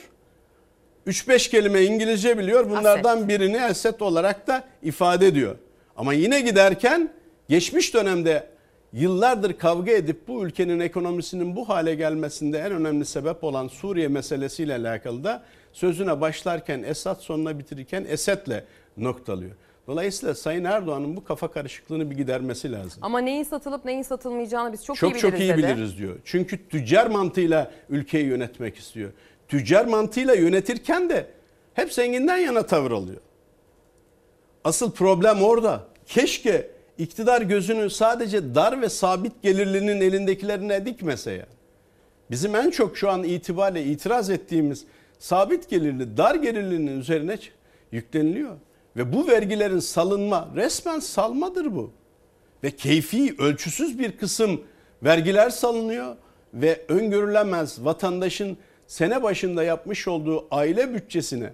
3-5 1.06 1.50
kelime 1.50 1.82
İngilizce 1.82 2.38
biliyor. 2.38 2.70
Bunlardan 2.70 3.28
birini 3.28 3.62
asset 3.62 4.02
olarak 4.02 4.46
da 4.46 4.64
ifade 4.82 5.26
ediyor. 5.26 5.56
Ama 5.96 6.12
yine 6.12 6.40
giderken 6.40 7.10
geçmiş 7.48 7.94
dönemde 7.94 8.46
yıllardır 8.92 9.52
kavga 9.52 9.90
edip 9.92 10.28
bu 10.28 10.46
ülkenin 10.46 10.80
ekonomisinin 10.80 11.56
bu 11.56 11.68
hale 11.68 11.94
gelmesinde 11.94 12.58
en 12.58 12.72
önemli 12.72 13.04
sebep 13.04 13.44
olan 13.44 13.68
Suriye 13.68 14.08
meselesiyle 14.08 14.74
alakalı 14.74 15.24
da 15.24 15.42
sözüne 15.72 16.20
başlarken 16.20 16.82
Esad 16.82 17.20
sonuna 17.20 17.58
bitirirken 17.58 18.06
Esed'le 18.08 18.64
noktalıyor. 18.96 19.50
Dolayısıyla 19.86 20.34
Sayın 20.34 20.64
Erdoğan'ın 20.64 21.16
bu 21.16 21.24
kafa 21.24 21.50
karışıklığını 21.50 22.10
bir 22.10 22.16
gidermesi 22.16 22.72
lazım. 22.72 22.98
Ama 23.02 23.18
neyin 23.20 23.42
satılıp 23.42 23.84
neyin 23.84 24.02
satılmayacağını 24.02 24.72
biz 24.72 24.84
çok, 24.84 24.96
Çok 24.96 25.10
iyi 25.10 25.14
biliriz 25.14 25.30
çok 25.30 25.40
iyi 25.40 25.48
dedi. 25.48 25.58
biliriz 25.62 25.98
diyor. 25.98 26.16
Çünkü 26.24 26.68
tüccar 26.68 27.06
mantığıyla 27.06 27.70
ülkeyi 27.88 28.26
yönetmek 28.26 28.76
istiyor. 28.76 29.10
Tüccar 29.48 29.84
mantığıyla 29.84 30.34
yönetirken 30.34 31.10
de 31.10 31.26
hep 31.74 31.92
zenginden 31.92 32.36
yana 32.36 32.66
tavır 32.66 32.90
alıyor. 32.90 33.20
Asıl 34.64 34.92
problem 34.92 35.42
orada. 35.42 35.84
Keşke 36.06 36.70
iktidar 37.00 37.42
gözünü 37.42 37.90
sadece 37.90 38.54
dar 38.54 38.82
ve 38.82 38.88
sabit 38.88 39.42
gelirlinin 39.42 40.00
elindekilerine 40.00 40.86
dikmese 40.86 41.32
ya. 41.32 41.46
Bizim 42.30 42.54
en 42.54 42.70
çok 42.70 42.96
şu 42.96 43.10
an 43.10 43.24
itibariyle 43.24 43.84
itiraz 43.84 44.30
ettiğimiz 44.30 44.84
sabit 45.18 45.70
gelirli, 45.70 46.16
dar 46.16 46.34
gelirlinin 46.34 47.00
üzerine 47.00 47.38
yükleniliyor. 47.92 48.56
Ve 48.96 49.12
bu 49.12 49.28
vergilerin 49.28 49.78
salınma 49.78 50.48
resmen 50.56 50.98
salmadır 50.98 51.76
bu. 51.76 51.92
Ve 52.64 52.70
keyfi 52.70 53.34
ölçüsüz 53.38 53.98
bir 53.98 54.12
kısım 54.12 54.60
vergiler 55.02 55.50
salınıyor 55.50 56.16
ve 56.54 56.84
öngörülemez 56.88 57.84
vatandaşın 57.84 58.56
sene 58.86 59.22
başında 59.22 59.64
yapmış 59.64 60.08
olduğu 60.08 60.46
aile 60.50 60.94
bütçesine 60.94 61.52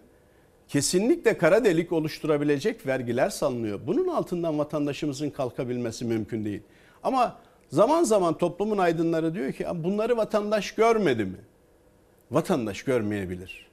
kesinlikle 0.69 1.39
kara 1.39 1.65
delik 1.65 1.93
oluşturabilecek 1.93 2.87
vergiler 2.87 3.31
salınıyor. 3.31 3.81
Bunun 3.87 4.09
altından 4.09 4.59
vatandaşımızın 4.59 5.31
kalkabilmesi 5.31 6.05
mümkün 6.05 6.45
değil. 6.45 6.63
Ama 7.03 7.37
zaman 7.71 8.05
zaman 8.05 8.39
toplumun 8.39 8.79
aydınları 8.79 9.35
diyor 9.35 9.53
ki 9.53 9.63
"Ya 9.63 9.85
bunları 9.85 10.17
vatandaş 10.17 10.73
görmedi 10.73 11.25
mi? 11.25 11.39
Vatandaş 12.31 12.83
görmeyebilir. 12.83 13.67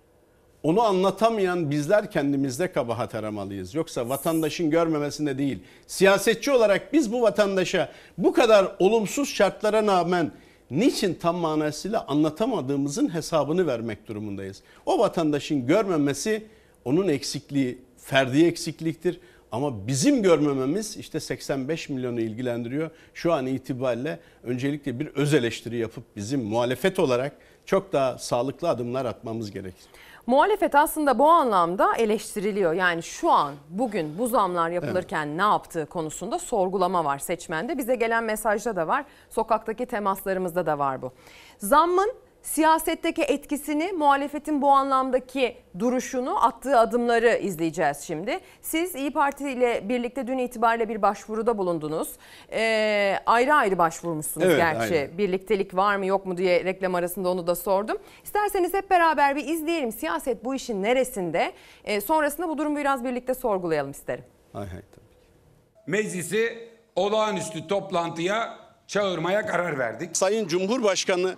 Onu 0.64 0.82
anlatamayan 0.82 1.72
bizler 1.72 2.12
kendimizde 2.12 2.72
kabahat 2.72 3.16
aramalıyız. 3.16 3.76
Yoksa 3.76 4.10
vatandaşın 4.10 4.70
görmemesinde 4.70 5.38
değil. 5.38 5.60
Siyasetçi 5.88 6.52
olarak 6.52 6.94
biz 6.94 7.12
bu 7.14 7.22
vatandaşa 7.22 7.90
bu 8.18 8.34
kadar 8.34 8.76
olumsuz 8.80 9.30
şartlara 9.30 9.88
rağmen 9.88 10.32
niçin 10.72 11.14
tam 11.14 11.36
manasıyla 11.36 12.06
anlatamadığımızın 12.08 13.14
hesabını 13.14 13.68
vermek 13.68 14.08
durumundayız. 14.08 14.64
O 14.86 15.00
vatandaşın 15.00 15.68
görmemesi 15.68 16.48
onun 16.86 17.08
eksikliği, 17.08 17.82
ferdi 17.98 18.46
eksikliktir. 18.46 19.20
Ama 19.52 19.88
bizim 19.88 20.24
görmememiz 20.24 20.98
işte 20.98 21.20
85 21.20 21.90
milyonu 21.90 22.22
ilgilendiriyor. 22.22 22.90
Şu 23.14 23.34
an 23.34 23.46
itibariyle 23.46 24.20
öncelikle 24.44 25.00
bir 25.00 25.08
öz 25.08 25.34
eleştiri 25.34 25.78
yapıp 25.78 26.04
bizim 26.16 26.44
muhalefet 26.44 27.00
olarak 27.00 27.38
çok 27.66 27.94
daha 27.94 28.18
sağlıklı 28.18 28.70
adımlar 28.70 29.06
atmamız 29.06 29.52
gerekir. 29.52 29.84
Muhalefet 30.28 30.76
aslında 30.76 31.20
bu 31.20 31.30
anlamda 31.30 31.96
eleştiriliyor. 31.96 32.74
Yani 32.74 33.04
şu 33.04 33.32
an 33.32 33.54
bugün 33.70 34.18
bu 34.18 34.28
zamlar 34.28 34.70
yapılırken 34.70 35.38
ne 35.38 35.42
yaptığı 35.42 35.86
konusunda 35.86 36.40
sorgulama 36.40 37.06
var 37.06 37.20
seçmende. 37.20 37.78
Bize 37.78 37.96
gelen 37.96 38.24
mesajda 38.24 38.76
da 38.76 38.88
var. 38.88 39.06
Sokaktaki 39.30 39.86
temaslarımızda 39.86 40.66
da 40.66 40.80
var 40.80 41.02
bu. 41.02 41.12
Zammın 41.58 42.14
siyasetteki 42.44 43.22
etkisini, 43.22 43.92
muhalefetin 43.92 44.62
bu 44.62 44.70
anlamdaki 44.72 45.58
duruşunu, 45.80 46.46
attığı 46.46 46.80
adımları 46.80 47.38
izleyeceğiz 47.38 47.98
şimdi. 48.00 48.40
Siz 48.62 48.96
İyi 48.96 49.12
Parti 49.14 49.50
ile 49.50 49.90
birlikte 49.90 50.28
dün 50.28 50.38
itibariyle 50.38 50.90
bir 50.90 51.02
başvuruda 51.02 51.58
bulundunuz. 51.58 52.10
Ee, 52.52 53.20
ayrı 53.26 53.54
ayrı 53.54 53.78
başvurmuşsunuz 53.78 54.48
Evet, 54.48 54.58
gerçi. 54.58 54.96
aynen. 54.96 55.18
Birliktelik 55.18 55.76
var 55.76 55.96
mı 55.96 56.06
yok 56.06 56.26
mu 56.26 56.38
diye 56.38 56.64
reklam 56.66 56.96
arasında 56.96 57.30
onu 57.30 57.48
da 57.48 57.56
sordum. 57.56 57.98
İsterseniz 58.24 58.74
hep 58.74 58.90
beraber 58.90 59.36
bir 59.36 59.48
izleyelim 59.48 59.92
siyaset 59.92 60.46
bu 60.46 60.56
işin 60.56 60.84
neresinde. 60.84 61.54
Ee, 61.86 62.02
sonrasında 62.02 62.50
bu 62.50 62.58
durumu 62.58 62.78
biraz 62.78 63.04
birlikte 63.04 63.34
sorgulayalım 63.34 63.92
isterim. 63.92 64.24
Hay 64.54 64.68
hay. 64.68 64.80
Meclisi 65.88 66.70
olağanüstü 66.96 67.68
toplantıya 67.68 68.58
çağırmaya 68.88 69.46
karar 69.46 69.80
verdik. 69.80 70.18
Sayın 70.18 70.48
Cumhurbaşkanı 70.48 71.36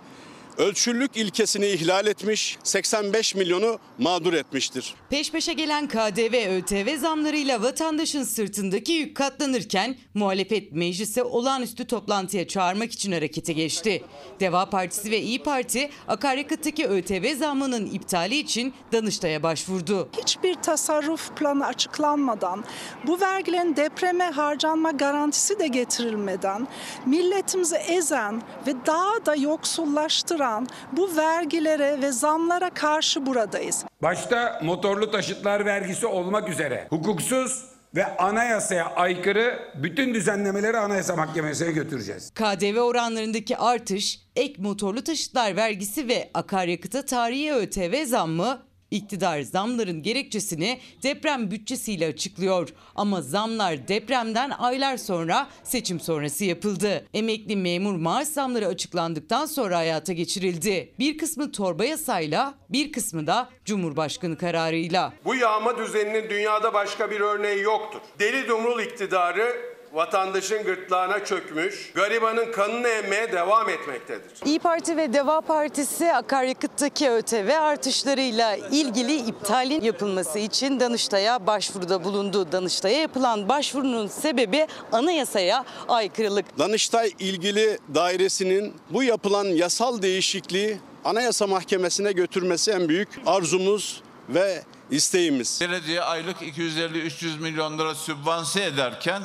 ölçülük 0.58 1.16
ilkesini 1.16 1.66
ihlal 1.66 2.06
etmiş, 2.06 2.58
85 2.62 3.34
milyonu 3.34 3.78
mağdur 3.98 4.32
etmiştir. 4.32 4.94
Peş 5.10 5.32
peşe 5.32 5.52
gelen 5.52 5.88
KDV, 5.88 6.56
ÖTV 6.56 6.98
zamlarıyla 6.98 7.62
vatandaşın 7.62 8.22
sırtındaki 8.22 8.92
yük 8.92 9.16
katlanırken 9.16 9.96
muhalefet 10.14 10.72
meclise 10.72 11.22
olağanüstü 11.22 11.86
toplantıya 11.86 12.48
çağırmak 12.48 12.92
için 12.92 13.12
harekete 13.12 13.52
geçti. 13.52 14.04
Deva 14.40 14.70
Partisi 14.70 15.10
ve 15.10 15.20
İyi 15.20 15.42
Parti 15.42 15.90
akaryakıttaki 16.08 16.86
ÖTV 16.86 17.36
zammının 17.36 17.86
iptali 17.86 18.38
için 18.38 18.74
Danıştay'a 18.92 19.42
başvurdu. 19.42 20.08
Hiçbir 20.22 20.54
tasarruf 20.54 21.36
planı 21.36 21.66
açıklanmadan, 21.66 22.64
bu 23.06 23.20
vergilerin 23.20 23.76
depreme 23.76 24.24
harcanma 24.24 24.90
garantisi 24.90 25.58
de 25.58 25.66
getirilmeden, 25.66 26.68
milletimizi 27.06 27.76
ezen 27.76 28.42
ve 28.66 28.74
daha 28.86 29.26
da 29.26 29.34
yoksullaştıran 29.34 30.45
bu 30.92 31.16
vergilere 31.16 32.02
ve 32.02 32.12
zamlara 32.12 32.70
karşı 32.70 33.26
buradayız. 33.26 33.84
Başta 34.02 34.60
motorlu 34.64 35.10
taşıtlar 35.10 35.66
vergisi 35.66 36.06
olmak 36.06 36.48
üzere 36.48 36.86
hukuksuz 36.90 37.64
ve 37.94 38.16
anayasaya 38.16 38.86
aykırı 38.86 39.58
bütün 39.74 40.14
düzenlemeleri 40.14 40.76
Anayasa 40.78 41.16
Mahkemesi'ne 41.16 41.72
götüreceğiz. 41.72 42.30
KDV 42.30 42.78
oranlarındaki 42.80 43.56
artış, 43.56 44.20
ek 44.36 44.54
motorlu 44.62 45.04
taşıtlar 45.04 45.56
vergisi 45.56 46.08
ve 46.08 46.30
akaryakıta 46.34 47.04
tarihi 47.04 47.52
ÖTV 47.52 48.04
zammı 48.04 48.62
İktidar 48.96 49.40
zamların 49.40 50.02
gerekçesini 50.02 50.80
deprem 51.02 51.50
bütçesiyle 51.50 52.06
açıklıyor. 52.06 52.68
Ama 52.94 53.22
zamlar 53.22 53.88
depremden 53.88 54.50
aylar 54.50 54.96
sonra 54.96 55.48
seçim 55.64 56.00
sonrası 56.00 56.44
yapıldı. 56.44 57.06
Emekli 57.14 57.56
memur 57.56 57.96
maaş 57.96 58.28
zamları 58.28 58.66
açıklandıktan 58.66 59.46
sonra 59.46 59.76
hayata 59.76 60.12
geçirildi. 60.12 60.92
Bir 60.98 61.18
kısmı 61.18 61.52
torba 61.52 61.84
yasayla, 61.84 62.54
bir 62.70 62.92
kısmı 62.92 63.26
da 63.26 63.48
Cumhurbaşkanı 63.64 64.38
kararıyla. 64.38 65.12
Bu 65.24 65.34
yağma 65.34 65.78
düzeninin 65.78 66.30
dünyada 66.30 66.74
başka 66.74 67.10
bir 67.10 67.20
örneği 67.20 67.62
yoktur. 67.62 68.00
Deli 68.18 68.48
dumrul 68.48 68.80
iktidarı 68.80 69.75
vatandaşın 69.96 70.64
gırtlağına 70.64 71.24
çökmüş, 71.24 71.92
garibanın 71.94 72.52
kanını 72.52 72.88
emmeye 72.88 73.32
devam 73.32 73.68
etmektedir. 73.68 74.30
İyi 74.44 74.58
Parti 74.58 74.96
ve 74.96 75.12
Deva 75.12 75.40
Partisi 75.40 76.12
akaryakıttaki 76.12 77.10
ÖTV 77.10 77.50
artışlarıyla 77.60 78.56
ilgili 78.56 79.16
iptalin 79.16 79.80
yapılması 79.80 80.38
için 80.38 80.80
Danıştay'a 80.80 81.46
başvuruda 81.46 82.04
bulundu. 82.04 82.52
Danıştay'a 82.52 83.00
yapılan 83.00 83.48
başvurunun 83.48 84.06
sebebi 84.06 84.66
anayasaya 84.92 85.64
aykırılık. 85.88 86.58
Danıştay 86.58 87.12
ilgili 87.18 87.78
dairesinin 87.94 88.74
bu 88.90 89.02
yapılan 89.02 89.44
yasal 89.44 90.02
değişikliği 90.02 90.78
Anayasa 91.04 91.46
Mahkemesi'ne 91.46 92.12
götürmesi 92.12 92.70
en 92.70 92.88
büyük 92.88 93.08
arzumuz 93.26 94.02
ve 94.28 94.62
isteğimiz. 94.90 95.58
Belediye 95.60 96.02
aylık 96.02 96.42
250-300 96.42 97.40
milyon 97.40 97.78
lira 97.78 97.94
sübvanse 97.94 98.64
ederken 98.64 99.22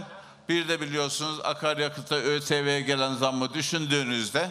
bir 0.52 0.68
de 0.68 0.82
biliyorsunuz 0.82 1.40
akaryakıta 1.44 2.16
ÖTV'ye 2.16 2.82
gelen 2.82 3.14
zammı 3.14 3.54
düşündüğünüzde 3.54 4.50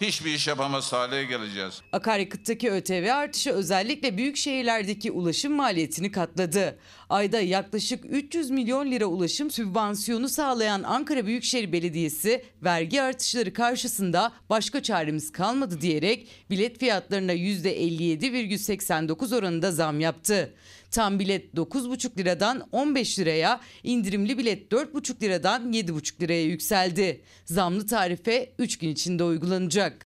hiçbir 0.00 0.34
iş 0.34 0.48
yapamaz 0.48 0.92
hale 0.92 1.24
geleceğiz. 1.24 1.80
Akaryakıttaki 1.92 2.70
ÖTV 2.70 3.10
artışı 3.12 3.52
özellikle 3.52 4.16
büyük 4.16 4.36
şehirlerdeki 4.36 5.12
ulaşım 5.12 5.52
maliyetini 5.52 6.12
katladı. 6.12 6.78
Ayda 7.10 7.40
yaklaşık 7.40 8.04
300 8.08 8.50
milyon 8.50 8.90
lira 8.90 9.06
ulaşım 9.06 9.50
sübvansiyonu 9.50 10.28
sağlayan 10.28 10.82
Ankara 10.82 11.26
Büyükşehir 11.26 11.72
Belediyesi 11.72 12.44
vergi 12.64 13.02
artışları 13.02 13.52
karşısında 13.52 14.32
başka 14.50 14.82
çaremiz 14.82 15.32
kalmadı 15.32 15.80
diyerek 15.80 16.28
bilet 16.50 16.78
fiyatlarına 16.78 17.34
%57,89 17.34 19.36
oranında 19.36 19.72
zam 19.72 20.00
yaptı. 20.00 20.54
Tam 20.90 21.18
bilet 21.18 21.54
9,5 21.54 22.18
liradan 22.18 22.68
15 22.72 23.18
liraya, 23.18 23.60
indirimli 23.82 24.38
bilet 24.38 24.72
4,5 24.72 25.22
liradan 25.22 25.72
7,5 25.72 26.20
liraya 26.20 26.42
yükseldi. 26.42 27.20
Zamlı 27.44 27.86
tarife 27.86 28.52
3 28.58 28.78
gün 28.78 28.88
içinde 28.88 29.24
uygulanacak. 29.24 30.07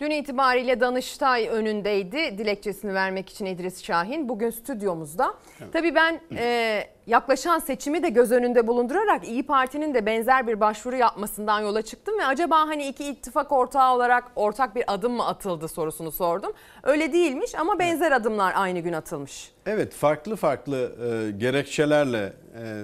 Dün 0.00 0.10
itibariyle 0.10 0.80
Danıştay 0.80 1.48
önündeydi 1.48 2.38
dilekçesini 2.38 2.94
vermek 2.94 3.28
için 3.28 3.46
İdris 3.46 3.84
Şahin. 3.84 4.28
Bugün 4.28 4.50
stüdyomuzda. 4.50 5.34
Tabii 5.72 5.94
ben 5.94 6.20
e, 6.36 6.84
yaklaşan 7.06 7.58
seçimi 7.58 8.02
de 8.02 8.08
göz 8.08 8.32
önünde 8.32 8.66
bulundurarak 8.66 9.28
İyi 9.28 9.42
Parti'nin 9.46 9.94
de 9.94 10.06
benzer 10.06 10.46
bir 10.46 10.60
başvuru 10.60 10.96
yapmasından 10.96 11.60
yola 11.60 11.82
çıktım. 11.82 12.18
Ve 12.18 12.24
acaba 12.26 12.58
hani 12.58 12.86
iki 12.86 13.04
ittifak 13.04 13.52
ortağı 13.52 13.94
olarak 13.94 14.24
ortak 14.36 14.76
bir 14.76 14.84
adım 14.86 15.12
mı 15.12 15.26
atıldı 15.26 15.68
sorusunu 15.68 16.12
sordum. 16.12 16.52
Öyle 16.82 17.12
değilmiş 17.12 17.54
ama 17.54 17.78
benzer 17.78 18.12
adımlar 18.12 18.52
aynı 18.56 18.78
gün 18.80 18.92
atılmış. 18.92 19.52
Evet 19.66 19.94
farklı 19.94 20.36
farklı 20.36 20.76
e, 20.76 21.30
gerekçelerle 21.30 22.32
e, 22.58 22.82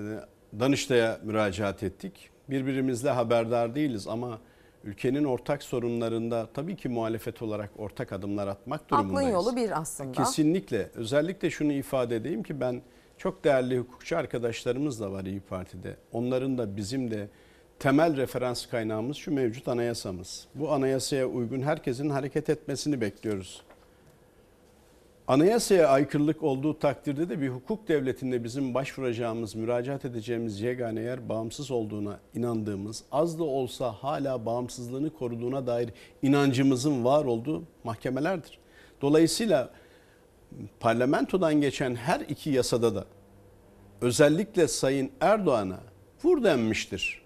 Danıştay'a 0.61 1.19
müracaat 1.23 1.83
ettik. 1.83 2.31
Birbirimizle 2.49 3.11
haberdar 3.11 3.75
değiliz 3.75 4.09
ama 4.09 4.39
ülkenin 4.85 5.25
ortak 5.25 5.63
sorunlarında 5.63 6.49
tabii 6.55 6.77
ki 6.77 6.89
muhalefet 6.89 7.43
olarak 7.43 7.71
ortak 7.79 8.13
adımlar 8.13 8.47
atmak 8.49 8.91
durumundayız. 8.91 9.19
Aklın 9.29 9.33
yolu 9.33 9.57
bir 9.57 9.81
aslında. 9.81 10.13
Kesinlikle. 10.13 10.91
Özellikle 10.95 11.51
şunu 11.51 11.73
ifade 11.73 12.17
edeyim 12.17 12.43
ki 12.43 12.61
ben 12.61 12.83
çok 13.19 13.45
değerli 13.45 13.79
hukukçu 13.79 14.17
arkadaşlarımız 14.17 15.01
da 15.01 15.13
var 15.13 15.25
İyi 15.25 15.41
Parti'de. 15.41 15.97
Onların 16.13 16.59
da 16.59 16.77
bizim 16.77 17.11
de 17.11 17.29
temel 17.79 18.17
referans 18.17 18.67
kaynağımız 18.67 19.17
şu 19.17 19.35
mevcut 19.35 19.69
anayasamız. 19.69 20.47
Bu 20.55 20.73
anayasaya 20.73 21.27
uygun 21.27 21.63
herkesin 21.63 22.11
hareket 22.11 22.51
etmesini 22.51 23.01
bekliyoruz. 23.01 23.63
Anayasaya 25.31 25.89
aykırılık 25.89 26.43
olduğu 26.43 26.79
takdirde 26.79 27.29
de 27.29 27.41
bir 27.41 27.49
hukuk 27.49 27.89
devletinde 27.89 28.45
bizim 28.45 28.75
başvuracağımız, 28.75 29.55
müracaat 29.55 30.05
edeceğimiz 30.05 30.61
yegane 30.61 31.01
yer 31.01 31.29
bağımsız 31.29 31.71
olduğuna 31.71 32.21
inandığımız, 32.35 33.05
az 33.13 33.39
da 33.39 33.45
olsa 33.45 33.93
hala 33.93 34.47
bağımsızlığını 34.47 35.11
koruduğuna 35.11 35.67
dair 35.67 35.91
inancımızın 36.23 37.05
var 37.05 37.25
olduğu 37.25 37.63
mahkemelerdir. 37.85 38.59
Dolayısıyla 39.03 39.71
parlamentodan 40.81 41.55
geçen 41.61 41.95
her 41.95 42.21
iki 42.21 42.51
yasada 42.51 42.95
da 42.95 43.05
özellikle 44.01 44.69
Sayın 44.69 45.11
Erdoğan'a 45.21 45.81
vur 46.25 46.45
denmiştir. 46.45 47.23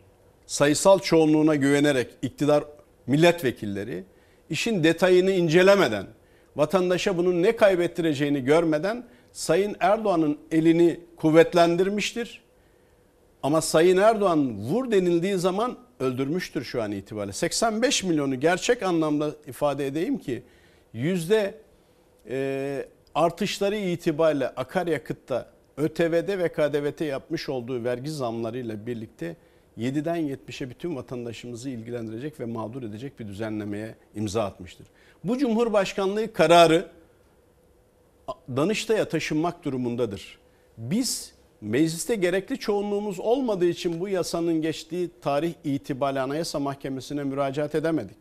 Sayısal 0.47 0.99
çoğunluğuna 0.99 1.55
güvenerek 1.55 2.11
iktidar 2.23 2.65
milletvekilleri 3.07 4.05
işin 4.51 4.85
detayını 4.85 5.31
incelemeden 5.31 6.07
vatandaşa 6.57 7.17
bunun 7.17 7.43
ne 7.43 7.57
kaybettireceğini 7.57 8.45
görmeden 8.45 9.05
Sayın 9.33 9.77
Erdoğan'ın 9.81 10.39
elini 10.51 11.01
kuvvetlendirmiştir. 11.17 12.43
Ama 13.43 13.61
Sayın 13.61 13.97
Erdoğan 13.97 14.59
vur 14.59 14.91
denildiği 14.91 15.39
zaman 15.39 15.77
öldürmüştür 16.01 16.65
şu 16.65 16.83
an 16.83 16.93
itibariyle. 16.93 17.33
85 17.33 18.05
milyonu 18.05 18.41
gerçek 18.41 18.83
anlamda 18.83 19.31
ifade 19.47 19.87
edeyim 19.87 20.19
ki 20.19 20.43
yüzde 20.93 21.55
e, 22.29 22.87
artışları 23.15 23.77
itibariyle 23.77 24.49
akaryakıtta 24.49 25.55
ÖTV'de 25.77 26.39
ve 26.39 26.49
KDV'de 26.49 27.05
yapmış 27.05 27.49
olduğu 27.49 27.85
vergi 27.85 28.11
zamlarıyla 28.11 28.87
birlikte 28.87 29.37
7'den 29.79 30.19
70'e 30.19 30.71
bütün 30.71 30.97
vatandaşımızı 30.97 31.71
ilgilendirecek 31.71 32.41
ve 32.41 32.45
mağdur 32.45 32.83
edecek 32.83 33.21
bir 33.21 33.29
düzenlemeye 33.29 33.95
imza 34.15 34.45
atmıştır. 34.45 34.87
Bu 35.25 35.39
Cumhurbaşkanlığı 35.39 36.33
kararı 36.33 36.89
Danıştay'a 38.57 39.09
taşınmak 39.09 39.65
durumundadır. 39.65 40.39
Biz 40.79 41.33
mecliste 41.61 42.15
gerekli 42.15 42.59
çoğunluğumuz 42.59 43.21
olmadığı 43.21 43.67
için 43.67 44.01
bu 44.01 44.09
yasanın 44.09 44.63
geçtiği 44.63 45.11
tarih 45.23 45.53
itibariyle 45.65 46.21
Anayasa 46.21 46.59
Mahkemesi'ne 46.59 47.25
müracaat 47.25 47.75
edemedik. 47.75 48.17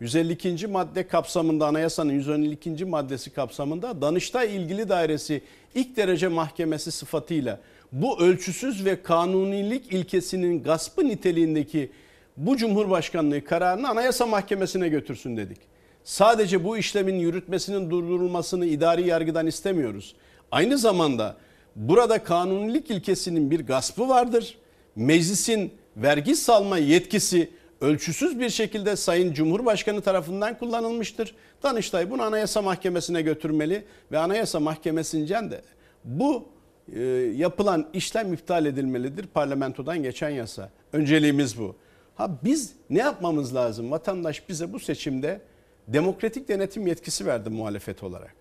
152. 0.00 0.66
madde 0.66 1.08
kapsamında 1.08 1.66
anayasanın 1.66 2.12
152. 2.12 2.84
maddesi 2.84 3.30
kapsamında 3.30 4.02
Danıştay 4.02 4.56
ilgili 4.56 4.88
dairesi 4.88 5.42
ilk 5.74 5.96
derece 5.96 6.28
mahkemesi 6.28 6.92
sıfatıyla 6.92 7.60
bu 7.92 8.20
ölçüsüz 8.20 8.84
ve 8.84 9.02
kanunilik 9.02 9.92
ilkesinin 9.92 10.62
gaspı 10.62 11.08
niteliğindeki 11.08 11.90
bu 12.36 12.56
Cumhurbaşkanlığı 12.56 13.44
kararını 13.44 13.88
Anayasa 13.88 14.26
Mahkemesi'ne 14.26 14.88
götürsün 14.88 15.36
dedik. 15.36 15.73
Sadece 16.04 16.64
bu 16.64 16.76
işlemin 16.76 17.14
yürütmesinin 17.14 17.90
durdurulmasını 17.90 18.66
idari 18.66 19.06
yargıdan 19.08 19.46
istemiyoruz. 19.46 20.14
Aynı 20.50 20.78
zamanda 20.78 21.36
burada 21.76 22.24
kanunilik 22.24 22.90
ilkesinin 22.90 23.50
bir 23.50 23.66
gaspı 23.66 24.08
vardır. 24.08 24.58
Meclisin 24.96 25.72
vergi 25.96 26.36
salma 26.36 26.78
yetkisi 26.78 27.50
ölçüsüz 27.80 28.40
bir 28.40 28.50
şekilde 28.50 28.96
Sayın 28.96 29.32
Cumhurbaşkanı 29.32 30.00
tarafından 30.00 30.58
kullanılmıştır. 30.58 31.34
Danıştay 31.62 32.10
bunu 32.10 32.22
Anayasa 32.22 32.62
Mahkemesi'ne 32.62 33.22
götürmeli 33.22 33.84
ve 34.12 34.18
Anayasa 34.18 34.60
Mahkemesi'nden 34.60 35.50
de 35.50 35.62
bu 36.04 36.48
e, 36.92 37.02
yapılan 37.36 37.88
işlem 37.92 38.32
iptal 38.32 38.66
edilmelidir 38.66 39.26
parlamentodan 39.26 40.02
geçen 40.02 40.30
yasa. 40.30 40.70
Önceliğimiz 40.92 41.58
bu. 41.58 41.76
Ha 42.14 42.30
biz 42.44 42.72
ne 42.90 42.98
yapmamız 42.98 43.54
lazım? 43.54 43.90
Vatandaş 43.90 44.48
bize 44.48 44.72
bu 44.72 44.80
seçimde 44.80 45.40
demokratik 45.88 46.48
denetim 46.48 46.86
yetkisi 46.86 47.26
verdi 47.26 47.50
muhalefet 47.50 48.02
olarak. 48.02 48.34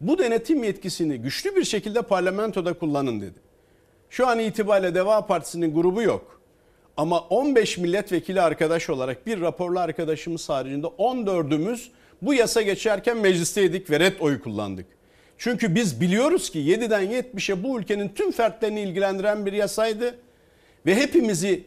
Bu 0.00 0.18
denetim 0.18 0.64
yetkisini 0.64 1.18
güçlü 1.18 1.56
bir 1.56 1.64
şekilde 1.64 2.02
parlamentoda 2.02 2.72
kullanın 2.72 3.20
dedi. 3.20 3.38
Şu 4.10 4.26
an 4.26 4.38
itibariyle 4.38 4.94
Deva 4.94 5.26
Partisi'nin 5.26 5.74
grubu 5.74 6.02
yok. 6.02 6.40
Ama 6.96 7.20
15 7.20 7.78
milletvekili 7.78 8.40
arkadaş 8.40 8.90
olarak 8.90 9.26
bir 9.26 9.40
raporlu 9.40 9.80
arkadaşımız 9.80 10.48
haricinde 10.48 10.86
14'ümüz 10.86 11.88
bu 12.22 12.34
yasa 12.34 12.62
geçerken 12.62 13.16
meclisteydik 13.16 13.90
ve 13.90 14.00
red 14.00 14.20
oyu 14.20 14.42
kullandık. 14.42 14.86
Çünkü 15.38 15.74
biz 15.74 16.00
biliyoruz 16.00 16.50
ki 16.50 16.58
7'den 16.58 17.04
70'e 17.04 17.62
bu 17.62 17.80
ülkenin 17.80 18.08
tüm 18.08 18.32
fertlerini 18.32 18.80
ilgilendiren 18.80 19.46
bir 19.46 19.52
yasaydı 19.52 20.18
ve 20.86 20.94
hepimizi 20.94 21.64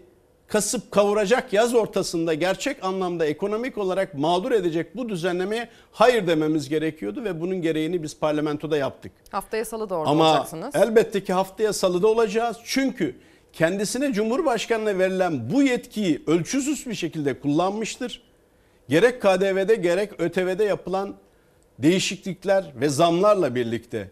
kasıp 0.48 0.91
kavuracak 0.91 1.54
yaz 1.54 1.76
ortasında 1.76 2.34
gerçek 2.34 2.84
anlamda 2.84 3.26
ekonomik 3.26 3.78
olarak 3.78 4.14
mağdur 4.14 4.52
edecek 4.52 4.96
bu 4.96 5.10
düzenlemeye 5.10 5.70
hayır 5.91 6.28
dememiz 6.28 6.70
gerekiyordu 6.70 7.24
ve 7.24 7.41
bunun 7.41 7.62
gereğini 7.62 8.04
biz 8.04 8.20
parlamentoda 8.20 8.78
yaptık. 8.78 9.12
Haftaya 9.32 9.66
salı 9.66 9.89
da 9.89 9.96
orada 9.96 10.10
Ama 10.10 10.30
olacaksınız. 10.32 10.76
elbette 10.76 11.24
ki 11.24 11.34
haftaya 11.34 11.74
salıda 11.74 12.08
olacağız. 12.08 12.58
Çünkü 12.64 13.16
kendisine 13.54 14.14
Cumhurbaşkanı'na 14.14 15.00
verilen 15.00 15.52
bu 15.54 15.64
yetkiyi 15.64 16.24
ölçüsüz 16.28 16.88
bir 16.88 16.96
şekilde 16.96 17.39
kullanmıştır. 17.39 18.22
Gerek 18.89 19.22
KDV'de 19.22 19.76
gerek 19.76 20.20
ÖTV'de 20.22 20.64
yapılan 20.64 21.16
değişiklikler 21.80 22.74
ve 22.76 22.89
zamlarla 22.89 23.56
birlikte 23.56 24.12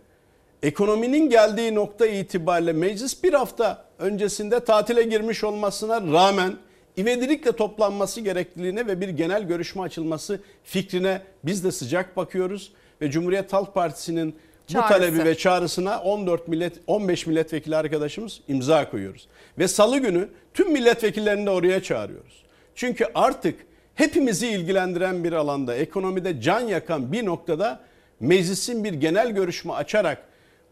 ekonominin 0.64 1.30
geldiği 1.30 1.76
nokta 1.76 2.06
itibariyle 2.06 2.74
meclis 2.74 3.24
bir 3.24 3.34
hafta 3.34 3.86
öncesinde 4.02 4.60
tatile 4.60 5.04
girmiş 5.04 5.44
olmasına 5.44 6.02
rağmen 6.14 6.58
ivedilikle 6.98 7.52
toplanması 7.52 8.22
gerekliliğine 8.22 8.88
ve 8.88 9.02
bir 9.02 9.10
genel 9.10 9.44
görüşme 9.44 9.82
açılması 9.82 10.42
fikrine 10.64 11.22
biz 11.44 11.64
de 11.64 11.72
sıcak 11.72 12.18
bakıyoruz 12.18 12.72
ve 13.02 13.12
Cumhuriyet 13.12 13.54
Halk 13.54 13.74
Partisi'nin 13.74 14.36
bu 14.70 14.82
talebi 14.88 15.26
ve 15.26 15.38
çağrısına 15.38 16.00
14 16.00 16.48
millet 16.48 16.74
15 16.88 17.28
milletvekili 17.28 17.76
arkadaşımız 17.76 18.42
imza 18.48 18.90
koyuyoruz. 18.90 19.28
Ve 19.58 19.68
salı 19.68 19.98
günü 19.98 20.30
tüm 20.54 20.72
milletvekillerini 20.72 21.46
de 21.46 21.50
oraya 21.50 21.84
çağırıyoruz. 21.84 22.44
Çünkü 22.76 23.06
artık 23.16 23.56
hepimizi 23.96 24.48
ilgilendiren 24.48 25.24
bir 25.24 25.34
alanda 25.34 25.76
ekonomide 25.76 26.42
can 26.42 26.60
yakan 26.60 27.12
bir 27.12 27.26
noktada 27.26 27.80
meclisin 28.20 28.84
bir 28.84 28.94
genel 28.94 29.32
görüşme 29.32 29.74
açarak 29.74 30.24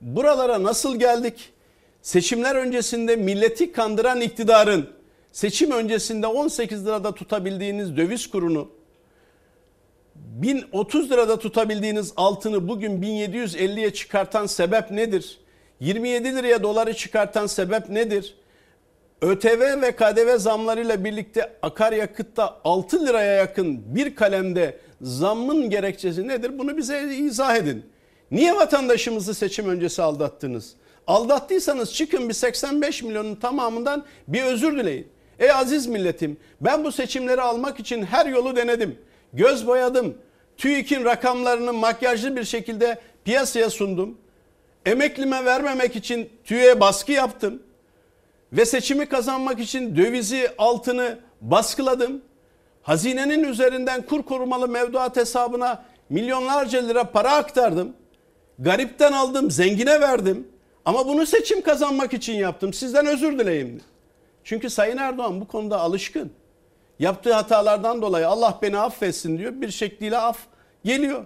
buralara 0.02 0.64
nasıl 0.64 1.00
geldik? 1.00 1.54
Seçimler 2.02 2.56
öncesinde 2.56 3.16
milleti 3.16 3.72
kandıran 3.72 4.22
iktidarın 4.22 4.90
seçim 5.32 5.72
öncesinde 5.72 6.28
18 6.28 6.86
lirada 6.86 7.16
tutabildiğiniz 7.16 7.98
döviz 7.98 8.30
kurunu 8.30 8.70
1030 10.16 11.12
lirada 11.12 11.40
tutabildiğiniz 11.40 12.14
altını 12.16 12.68
bugün 12.68 13.02
1750'ye 13.02 13.94
çıkartan 13.94 14.46
sebep 14.46 14.92
nedir? 14.92 15.40
27 15.80 16.36
liraya 16.36 16.64
doları 16.64 16.94
çıkartan 16.94 17.48
sebep 17.48 17.90
nedir? 17.90 18.36
ÖTV 19.22 19.82
ve 19.82 19.92
KDV 19.92 20.38
zamlarıyla 20.38 21.04
birlikte 21.04 21.54
akaryakıtta 21.62 22.60
6 22.64 23.06
liraya 23.06 23.34
yakın 23.34 23.96
bir 23.96 24.16
kalemde 24.16 24.80
zammın 25.02 25.70
gerekçesi 25.70 26.28
nedir? 26.28 26.60
Bunu 26.60 26.78
bize 26.78 27.16
izah 27.16 27.56
edin. 27.56 27.86
Niye 28.32 28.56
vatandaşımızı 28.56 29.34
seçim 29.34 29.70
öncesi 29.70 30.02
aldattınız? 30.02 30.76
Aldattıysanız 31.10 31.94
çıkın 31.94 32.30
bir 32.30 32.34
85 32.34 33.04
milyonun 33.04 33.36
tamamından 33.36 34.06
bir 34.28 34.44
özür 34.44 34.78
dileyin. 34.78 35.08
Ey 35.40 35.52
aziz 35.52 35.88
milletim 35.88 36.38
ben 36.62 36.84
bu 36.84 36.92
seçimleri 36.92 37.42
almak 37.42 37.80
için 37.80 38.04
her 38.04 38.26
yolu 38.26 38.56
denedim. 38.56 39.00
Göz 39.34 39.68
boyadım. 39.68 40.18
TÜİK'in 40.58 41.06
rakamlarını 41.06 41.74
makyajlı 41.74 42.36
bir 42.36 42.44
şekilde 42.44 43.00
piyasaya 43.26 43.70
sundum. 43.70 44.18
Emeklime 44.86 45.46
vermemek 45.46 45.96
için 45.96 46.30
TÜİK'e 46.44 46.80
baskı 46.80 47.12
yaptım. 47.12 47.64
Ve 48.54 48.66
seçimi 48.66 49.06
kazanmak 49.06 49.60
için 49.60 49.96
dövizi 49.96 50.52
altını 50.58 51.20
baskıladım. 51.42 52.22
Hazinenin 52.82 53.44
üzerinden 53.44 54.02
kur 54.02 54.24
korumalı 54.24 54.68
mevduat 54.68 55.18
hesabına 55.18 55.86
milyonlarca 56.10 56.80
lira 56.80 57.04
para 57.04 57.32
aktardım. 57.32 57.94
Garipten 58.60 59.12
aldım, 59.12 59.52
zengine 59.52 60.02
verdim. 60.02 60.48
Ama 60.90 61.08
bunu 61.08 61.26
seçim 61.26 61.62
kazanmak 61.62 62.14
için 62.14 62.34
yaptım. 62.34 62.74
Sizden 62.74 63.06
özür 63.06 63.40
dileyim. 63.40 63.82
Çünkü 64.44 64.70
Sayın 64.70 64.98
Erdoğan 64.98 65.42
bu 65.42 65.48
konuda 65.48 65.80
alışkın. 65.80 66.32
Yaptığı 67.00 67.34
hatalardan 67.34 68.02
dolayı 68.02 68.28
Allah 68.28 68.60
beni 68.62 68.78
affetsin 68.78 69.38
diyor. 69.38 69.52
Bir 69.56 69.72
şekliyle 69.72 70.18
af 70.18 70.38
geliyor. 70.84 71.26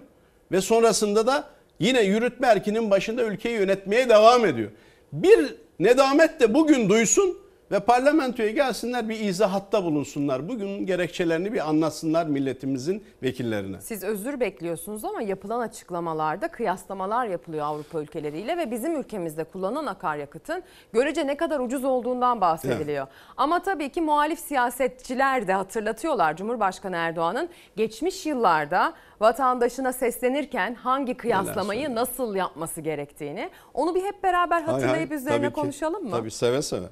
Ve 0.52 0.60
sonrasında 0.60 1.26
da 1.26 1.44
yine 1.78 2.02
yürütme 2.02 2.46
erkinin 2.46 2.90
başında 2.90 3.22
ülkeyi 3.22 3.54
yönetmeye 3.54 4.08
devam 4.08 4.46
ediyor. 4.46 4.70
Bir 5.12 5.54
nedamet 5.78 6.40
de 6.40 6.54
bugün 6.54 6.88
duysun 6.88 7.38
ve 7.74 7.80
parlamentoya 7.80 8.50
gelsinler 8.50 9.08
bir 9.08 9.20
izahatta 9.20 9.84
bulunsunlar. 9.84 10.48
Bugün 10.48 10.86
gerekçelerini 10.86 11.52
bir 11.52 11.68
anlatsınlar 11.68 12.26
milletimizin 12.26 13.04
vekillerine. 13.22 13.80
Siz 13.80 14.02
özür 14.02 14.40
bekliyorsunuz 14.40 15.04
ama 15.04 15.22
yapılan 15.22 15.60
açıklamalarda 15.60 16.48
kıyaslamalar 16.48 17.26
yapılıyor 17.26 17.64
Avrupa 17.64 18.00
ülkeleriyle 18.00 18.56
ve 18.56 18.70
bizim 18.70 18.96
ülkemizde 18.96 19.44
kullanılan 19.44 19.86
akaryakıtın 19.86 20.62
görece 20.92 21.26
ne 21.26 21.36
kadar 21.36 21.60
ucuz 21.60 21.84
olduğundan 21.84 22.40
bahsediliyor. 22.40 23.06
Ama 23.36 23.62
tabii 23.62 23.88
ki 23.88 24.00
muhalif 24.00 24.38
siyasetçiler 24.38 25.48
de 25.48 25.52
hatırlatıyorlar 25.52 26.36
Cumhurbaşkanı 26.36 26.96
Erdoğan'ın 26.96 27.48
geçmiş 27.76 28.26
yıllarda 28.26 28.92
vatandaşına 29.20 29.92
seslenirken 29.92 30.74
hangi 30.74 31.14
kıyaslamayı 31.14 31.94
nasıl 31.94 32.34
yapması 32.34 32.80
gerektiğini. 32.80 33.50
Onu 33.74 33.94
bir 33.94 34.04
hep 34.04 34.22
beraber 34.22 34.62
hatırlayıp 34.62 35.12
üzerine 35.12 35.38
tabii 35.38 35.54
ki. 35.54 35.60
konuşalım 35.60 36.04
mı? 36.04 36.10
Tabii 36.10 36.30
seve 36.30 36.62
seve. 36.62 36.86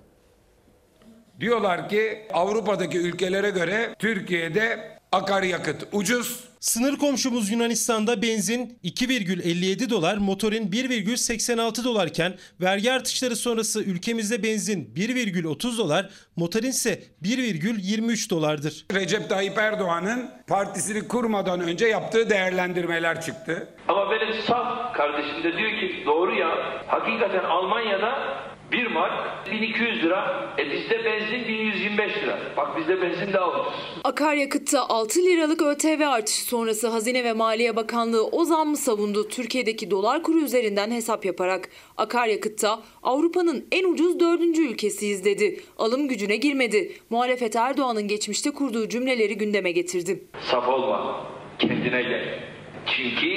Diyorlar 1.42 1.88
ki 1.88 2.26
Avrupa'daki 2.32 2.98
ülkelere 2.98 3.50
göre 3.50 3.94
Türkiye'de 3.98 4.78
akaryakıt 5.12 5.86
ucuz. 5.92 6.44
Sınır 6.60 6.98
komşumuz 6.98 7.50
Yunanistan'da 7.50 8.22
benzin 8.22 8.78
2,57 8.84 9.90
dolar, 9.90 10.16
motorin 10.16 10.70
1,86 10.70 11.84
dolarken 11.84 12.34
vergi 12.60 12.92
artışları 12.92 13.36
sonrası 13.36 13.82
ülkemizde 13.82 14.42
benzin 14.42 14.94
1,30 14.96 15.78
dolar, 15.78 16.10
motorin 16.36 16.66
ise 16.66 17.02
1,23 17.22 18.30
dolardır. 18.30 18.86
Recep 18.94 19.28
Tayyip 19.28 19.58
Erdoğan'ın 19.58 20.30
partisini 20.46 21.08
kurmadan 21.08 21.60
önce 21.60 21.86
yaptığı 21.86 22.30
değerlendirmeler 22.30 23.20
çıktı. 23.20 23.68
Ama 23.88 24.10
benim 24.10 24.42
saf 24.42 24.94
kardeşim 24.94 25.44
de 25.44 25.56
diyor 25.58 25.70
ki 25.70 26.02
doğru 26.06 26.34
ya 26.34 26.48
hakikaten 26.86 27.44
Almanya'da 27.44 28.42
1 28.72 28.86
mark 28.86 29.12
1200 29.50 30.02
lira. 30.02 30.54
E 30.58 30.70
bizde 30.70 31.04
benzin 31.04 31.48
1125 31.48 32.16
lira. 32.22 32.38
Bak 32.56 32.76
bizde 32.78 33.02
benzin 33.02 33.32
daha 33.32 33.50
ucuz. 33.50 33.72
Akaryakıtta 34.04 34.88
6 34.88 35.20
liralık 35.20 35.62
ÖTV 35.62 36.02
artışı 36.08 36.44
sonrası 36.44 36.88
Hazine 36.88 37.24
ve 37.24 37.32
Maliye 37.32 37.76
Bakanlığı 37.76 38.26
o 38.26 38.44
zammı 38.44 38.76
savundu. 38.76 39.28
Türkiye'deki 39.28 39.90
dolar 39.90 40.22
kuru 40.22 40.38
üzerinden 40.40 40.90
hesap 40.90 41.24
yaparak 41.24 41.68
akaryakıtta 41.96 42.80
Avrupa'nın 43.02 43.66
en 43.72 43.92
ucuz 43.92 44.20
dördüncü 44.20 44.62
ülkesiyiz 44.62 45.24
dedi. 45.24 45.60
Alım 45.78 46.08
gücüne 46.08 46.36
girmedi. 46.36 46.92
Muhalefet 47.10 47.56
Erdoğan'ın 47.56 48.08
geçmişte 48.08 48.50
kurduğu 48.50 48.88
cümleleri 48.88 49.36
gündeme 49.36 49.72
getirdi. 49.72 50.24
Saf 50.50 50.68
olma. 50.68 51.26
Kendine 51.58 52.02
gel. 52.02 52.38
Çünkü 52.86 53.28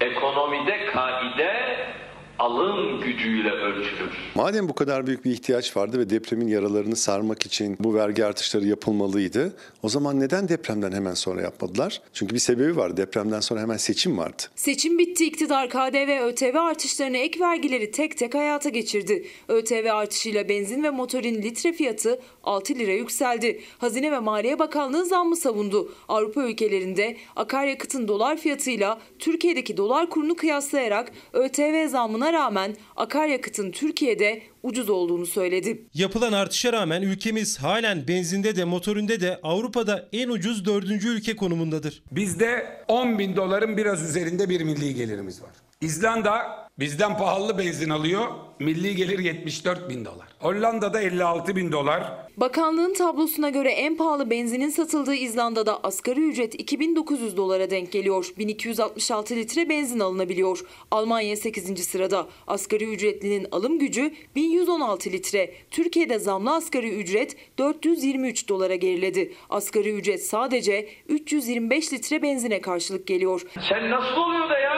ekonomide 0.00 0.86
kaide 0.92 1.76
alım 2.38 3.00
gücüyle 3.00 3.50
ölçülür. 3.50 4.10
Madem 4.34 4.68
bu 4.68 4.74
kadar 4.74 5.06
büyük 5.06 5.24
bir 5.24 5.30
ihtiyaç 5.30 5.76
vardı 5.76 5.98
ve 5.98 6.10
depremin 6.10 6.48
yaralarını 6.48 6.96
sarmak 6.96 7.46
için 7.46 7.76
bu 7.80 7.94
vergi 7.94 8.24
artışları 8.24 8.66
yapılmalıydı. 8.66 9.56
O 9.82 9.88
zaman 9.88 10.20
neden 10.20 10.48
depremden 10.48 10.92
hemen 10.92 11.14
sonra 11.14 11.42
yapmadılar? 11.42 12.00
Çünkü 12.12 12.34
bir 12.34 12.40
sebebi 12.40 12.76
var. 12.76 12.96
Depremden 12.96 13.40
sonra 13.40 13.60
hemen 13.60 13.76
seçim 13.76 14.18
vardı. 14.18 14.42
Seçim 14.54 14.98
bitti 14.98 15.26
iktidar 15.26 15.70
KDV 15.70 16.24
ÖTV 16.26 16.56
artışlarını 16.56 17.16
ek 17.16 17.40
vergileri 17.40 17.90
tek 17.90 18.18
tek 18.18 18.34
hayata 18.34 18.68
geçirdi. 18.68 19.26
ÖTV 19.48 19.88
artışıyla 19.92 20.48
benzin 20.48 20.82
ve 20.82 20.90
motorin 20.90 21.42
litre 21.42 21.72
fiyatı 21.72 22.20
6 22.44 22.74
lira 22.74 22.92
yükseldi. 22.92 23.60
Hazine 23.78 24.12
ve 24.12 24.18
Maliye 24.18 24.58
Bakanlığı 24.58 25.04
zammı 25.04 25.36
savundu. 25.36 25.92
Avrupa 26.08 26.42
ülkelerinde 26.42 27.16
akaryakıtın 27.36 28.08
dolar 28.08 28.36
fiyatıyla 28.36 29.00
Türkiye'deki 29.18 29.76
dolar 29.76 30.10
kurunu 30.10 30.36
kıyaslayarak 30.36 31.12
ÖTV 31.32 31.88
zammına 32.24 32.32
rağmen 32.32 32.76
akaryakıtın 32.96 33.70
Türkiye'de 33.70 34.42
ucuz 34.62 34.90
olduğunu 34.90 35.26
söyledi. 35.26 35.86
Yapılan 35.94 36.32
artışa 36.32 36.72
rağmen 36.72 37.02
ülkemiz 37.02 37.58
halen 37.58 38.08
benzinde 38.08 38.56
de 38.56 38.64
motorinde 38.64 39.20
de 39.20 39.40
Avrupa'da 39.42 40.08
en 40.12 40.28
ucuz 40.28 40.64
dördüncü 40.64 41.08
ülke 41.08 41.36
konumundadır. 41.36 42.02
Bizde 42.10 42.66
10 42.88 43.18
bin 43.18 43.36
doların 43.36 43.76
biraz 43.76 44.02
üzerinde 44.02 44.48
bir 44.48 44.60
milli 44.60 44.94
gelirimiz 44.94 45.42
var. 45.42 45.63
İzlanda 45.80 46.64
bizden 46.78 47.18
pahalı 47.18 47.58
benzin 47.58 47.90
alıyor. 47.90 48.26
Milli 48.60 48.96
gelir 48.96 49.18
74 49.18 49.90
bin 49.90 50.04
dolar. 50.04 50.28
Hollanda'da 50.38 51.00
56 51.02 51.56
bin 51.56 51.72
dolar. 51.72 52.02
Bakanlığın 52.36 52.94
tablosuna 52.94 53.50
göre 53.50 53.70
en 53.70 53.96
pahalı 53.96 54.30
benzinin 54.30 54.68
satıldığı 54.68 55.14
İzlanda'da 55.14 55.84
asgari 55.84 56.20
ücret 56.20 56.54
2900 56.60 57.36
dolara 57.36 57.70
denk 57.70 57.92
geliyor. 57.92 58.26
1266 58.38 59.36
litre 59.36 59.68
benzin 59.68 60.00
alınabiliyor. 60.00 60.60
Almanya 60.90 61.36
8. 61.36 61.84
sırada. 61.84 62.26
Asgari 62.46 62.84
ücretlinin 62.84 63.46
alım 63.52 63.78
gücü 63.78 64.14
1116 64.36 65.10
litre. 65.10 65.54
Türkiye'de 65.70 66.18
zamlı 66.18 66.54
asgari 66.54 66.90
ücret 67.00 67.36
423 67.58 68.48
dolara 68.48 68.74
geriledi. 68.74 69.34
Asgari 69.50 69.90
ücret 69.90 70.24
sadece 70.26 70.88
325 71.08 71.92
litre 71.92 72.22
benzine 72.22 72.60
karşılık 72.60 73.06
geliyor. 73.06 73.42
Sen 73.68 73.90
nasıl 73.90 74.16
oluyor 74.16 74.48
da 74.50 74.58
ya 74.58 74.74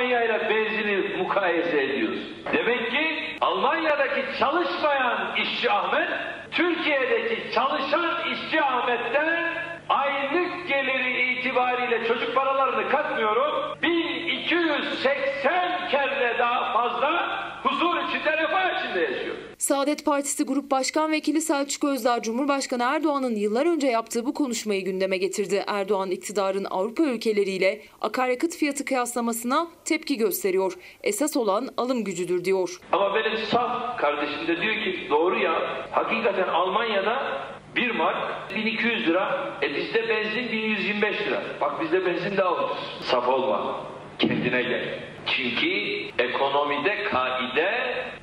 Almanya 0.00 0.24
ile 0.24 0.50
benzini 0.50 1.16
mukayese 1.16 1.82
ediyorsun? 1.82 2.24
Demek 2.52 2.90
ki 2.90 3.36
Almanya'daki 3.40 4.24
çalışmayan 4.38 5.36
işçi 5.36 5.70
Ahmet, 5.70 6.08
Türkiye'deki 6.50 7.52
çalışan 7.54 8.06
işçi 8.32 8.62
Ahmet'ten 8.62 9.52
aylık 9.88 10.68
geliri 10.68 11.32
itibariyle 11.32 12.08
çocuk 12.08 12.34
paralarını 12.34 12.88
katmıyorum. 12.88 13.78
1280 13.82 15.88
kere 15.90 16.38
daha 16.38 16.72
fazla 16.72 17.38
huzur 17.62 17.96
içinde, 18.08 18.36
refah 18.36 18.80
içinde 18.80 19.00
yaşıyor. 19.00 19.29
Saadet 19.60 20.04
Partisi 20.04 20.44
Grup 20.44 20.70
Başkan 20.70 21.12
Vekili 21.12 21.40
Selçuk 21.40 21.84
Özdağ, 21.84 22.22
Cumhurbaşkanı 22.22 22.82
Erdoğan'ın 22.82 23.34
yıllar 23.34 23.66
önce 23.66 23.86
yaptığı 23.86 24.26
bu 24.26 24.34
konuşmayı 24.34 24.84
gündeme 24.84 25.16
getirdi. 25.16 25.64
Erdoğan 25.66 26.10
iktidarın 26.10 26.66
Avrupa 26.70 27.02
ülkeleriyle 27.02 27.82
akaryakıt 28.00 28.56
fiyatı 28.56 28.84
kıyaslamasına 28.84 29.68
tepki 29.84 30.16
gösteriyor. 30.16 30.72
Esas 31.02 31.36
olan 31.36 31.68
alım 31.76 32.04
gücüdür 32.04 32.44
diyor. 32.44 32.80
Ama 32.92 33.14
benim 33.14 33.38
saf 33.38 33.98
kardeşim 33.98 34.46
de 34.48 34.60
diyor 34.60 34.74
ki 34.74 35.06
doğru 35.10 35.38
ya 35.38 35.52
hakikaten 35.90 36.48
Almanya'da 36.48 37.42
1 37.76 37.90
mark 37.90 38.50
1200 38.54 39.08
lira. 39.08 39.58
E 39.62 39.74
bizde 39.74 40.08
benzin 40.08 40.52
1125 40.52 41.20
lira. 41.20 41.42
Bak 41.60 41.80
bizde 41.80 42.06
benzin 42.06 42.36
daha 42.36 42.54
ucuz. 42.54 42.78
Saf 43.02 43.28
olma. 43.28 43.86
Kendine 44.18 44.62
gel. 44.62 45.09
Çünkü 45.26 45.70
ekonomide 46.18 47.04
kaide 47.10 47.70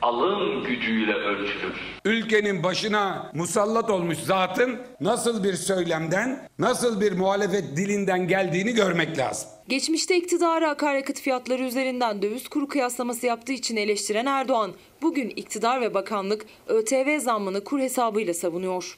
alım 0.02 0.64
gücüyle 0.64 1.14
ölçülür. 1.14 1.74
Ülkenin 2.06 2.64
başına 2.64 3.32
musallat 3.34 3.90
olmuş 3.90 4.18
zatın 4.18 4.80
nasıl 5.02 5.44
bir 5.44 5.54
söylemden, 5.54 6.50
nasıl 6.60 7.02
bir 7.02 7.12
muhalefet 7.12 7.78
dilinden 7.78 8.28
geldiğini 8.28 8.74
görmek 8.74 9.18
lazım. 9.18 9.50
Geçmişte 9.68 10.16
iktidarı 10.16 10.70
akaryakıt 10.70 11.22
fiyatları 11.22 11.64
üzerinden 11.64 12.22
döviz 12.22 12.48
kuru 12.48 12.68
kıyaslaması 12.68 13.26
yaptığı 13.26 13.54
için 13.54 13.78
eleştiren 13.78 14.26
Erdoğan, 14.26 14.72
bugün 15.02 15.30
iktidar 15.30 15.82
ve 15.82 15.94
bakanlık 15.94 16.46
ÖTV 16.68 17.20
zammını 17.20 17.64
kur 17.64 17.80
hesabıyla 17.80 18.34
savunuyor. 18.34 18.98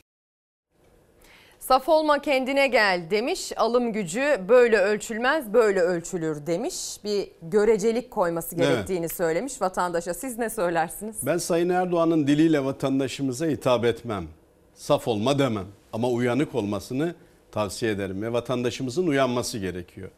Saf 1.69 1.89
olma 1.89 2.21
kendine 2.21 2.67
gel 2.67 3.01
demiş. 3.11 3.51
Alım 3.57 3.93
gücü 3.93 4.41
böyle 4.49 4.77
ölçülmez 4.77 5.53
böyle 5.53 5.81
ölçülür 5.81 6.45
demiş. 6.45 6.75
Bir 7.03 7.27
görecelik 7.41 8.11
koyması 8.11 8.55
Evet. 8.55 8.67
gerektiğini 8.67 9.09
söylemiş 9.09 9.61
vatandaşa. 9.61 10.13
Siz 10.13 10.37
ne 10.37 10.49
söylersiniz? 10.49 11.15
Ben 11.25 11.37
Sayın 11.37 11.69
Erdoğan'ın 11.69 12.27
diliyle 12.27 12.65
vatandaşımıza 12.65 13.45
hitap 13.45 13.85
etmem. 13.85 14.27
Saf 14.73 15.07
olma 15.07 15.39
demem. 15.39 15.65
Ama 15.93 16.09
uyanık 16.09 16.55
olmasını 16.55 17.15
tavsiye 17.51 17.91
ederim 17.91 18.21
ve 18.21 18.33
vatandaşımızın 18.33 19.07
uyanması 19.07 19.57
gerekiyor. 19.57 20.09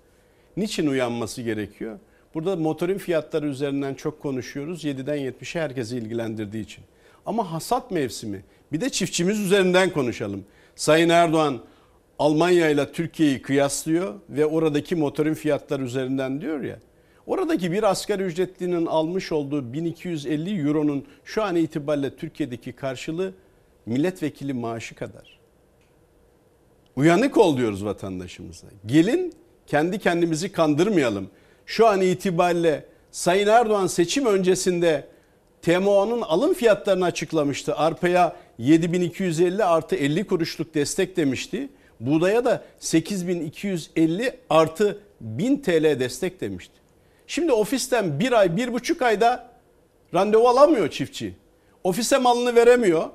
Niçin 0.57 0.88
uyanması 0.88 1.41
gerekiyor? 1.41 1.99
Burada 2.34 2.56
motorin 2.56 2.98
fiyatları 2.98 3.48
üzerinden 3.48 3.94
çok 3.94 4.22
konuşuyoruz. 4.22 4.86
7'den 4.86 5.18
70'e 5.18 5.61
herkesi 5.61 5.98
ilgilendirdiği 5.98 6.64
için. 6.64 6.84
Ama 7.26 7.52
hasat 7.52 7.91
mevsimi. 7.91 8.44
Bir 8.72 8.82
de 8.82 8.90
çiftçimiz 8.90 9.40
üzerinden 9.40 9.90
konuşalım. 9.90 10.45
Sayın 10.82 11.10
Erdoğan 11.10 11.60
Almanya 12.20 12.70
ile 12.70 12.91
Türkiye'yi 12.91 13.41
kıyaslıyor 13.41 14.14
ve 14.30 14.45
oradaki 14.45 14.95
motorin 14.95 15.34
fiyatları 15.34 15.84
üzerinden 15.84 16.41
diyor 16.41 16.64
ya. 16.64 16.80
Oradaki 17.26 17.72
bir 17.72 17.84
asgari 17.84 18.24
ücretlinin 18.24 18.86
almış 18.86 19.32
olduğu 19.32 19.74
1250 19.74 20.68
euronun 20.68 21.06
şu 21.26 21.44
an 21.44 21.56
itibariyle 21.56 22.16
Türkiye'deki 22.16 22.72
karşılığı 22.72 23.34
milletvekili 23.86 24.53
maaşı 24.53 24.95
kadar. 24.95 25.40
Uyanık 26.95 27.38
ol 27.38 27.58
diyoruz 27.58 27.86
vatandaşımıza. 27.86 28.68
Gelin 28.86 29.34
kendi 29.68 29.99
kendimizi 29.99 30.52
kandırmayalım. 30.52 31.30
Şu 31.66 31.88
an 31.88 32.02
itibariyle 32.02 32.86
Sayın 33.12 33.48
Erdoğan 33.48 33.88
seçim 33.88 34.26
öncesinde 34.26 35.08
TMO'nun 35.62 36.22
alım 36.22 36.53
fiyatlarını 36.53 37.06
açıklamıştı. 37.06 37.76
Arpaya 37.76 38.36
7250 38.61 39.65
artı 39.65 39.95
50 39.95 40.23
kuruşluk 40.23 40.73
destek 40.73 41.17
demişti. 41.17 41.69
Buğdaya 41.99 42.45
da 42.45 42.63
8250 42.79 44.35
artı 44.49 44.99
1000 45.21 45.57
TL 45.57 45.99
destek 45.99 46.41
demişti. 46.41 46.73
Şimdi 47.27 47.51
ofisten 47.51 48.19
bir 48.19 48.31
ay, 48.31 48.57
bir 48.57 48.73
buçuk 48.73 49.01
ayda 49.01 49.49
randevu 50.13 50.47
alamıyor 50.47 50.89
çiftçi. 50.89 51.33
Ofise 51.83 52.17
malını 52.17 52.55
veremiyor. 52.55 53.09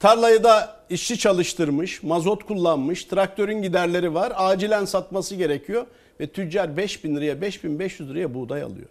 Tarlayı 0.00 0.44
da 0.44 0.80
işçi 0.90 1.18
çalıştırmış, 1.18 2.02
mazot 2.02 2.44
kullanmış, 2.44 3.04
traktörün 3.04 3.62
giderleri 3.62 4.14
var. 4.14 4.32
Acilen 4.36 4.84
satması 4.84 5.34
gerekiyor 5.34 5.86
ve 6.20 6.26
tüccar 6.26 6.76
5000 6.76 7.16
liraya, 7.16 7.40
5500 7.40 8.10
liraya 8.10 8.34
buğday 8.34 8.62
alıyor. 8.62 8.88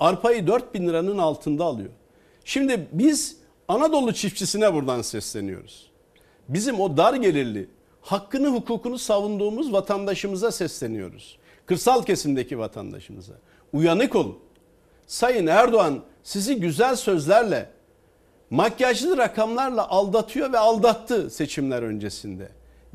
Arpayı 0.00 0.46
4000 0.46 0.88
liranın 0.88 1.18
altında 1.18 1.64
alıyor. 1.64 1.90
Şimdi 2.44 2.86
biz 2.92 3.41
Anadolu 3.72 4.12
çiftçisine 4.12 4.74
buradan 4.74 5.02
sesleniyoruz. 5.02 5.90
Bizim 6.48 6.80
o 6.80 6.96
dar 6.96 7.14
gelirli, 7.14 7.68
hakkını 8.00 8.48
hukukunu 8.48 8.98
savunduğumuz 8.98 9.72
vatandaşımıza 9.72 10.52
sesleniyoruz. 10.52 11.38
Kırsal 11.66 12.02
kesimdeki 12.02 12.58
vatandaşımıza. 12.58 13.32
Uyanık 13.72 14.16
olun. 14.16 14.38
Sayın 15.06 15.46
Erdoğan 15.46 16.00
sizi 16.22 16.56
güzel 16.56 16.96
sözlerle, 16.96 17.70
makyajlı 18.50 19.16
rakamlarla 19.16 19.88
aldatıyor 19.88 20.52
ve 20.52 20.58
aldattı 20.58 21.30
seçimler 21.30 21.82
öncesinde. 21.82 22.48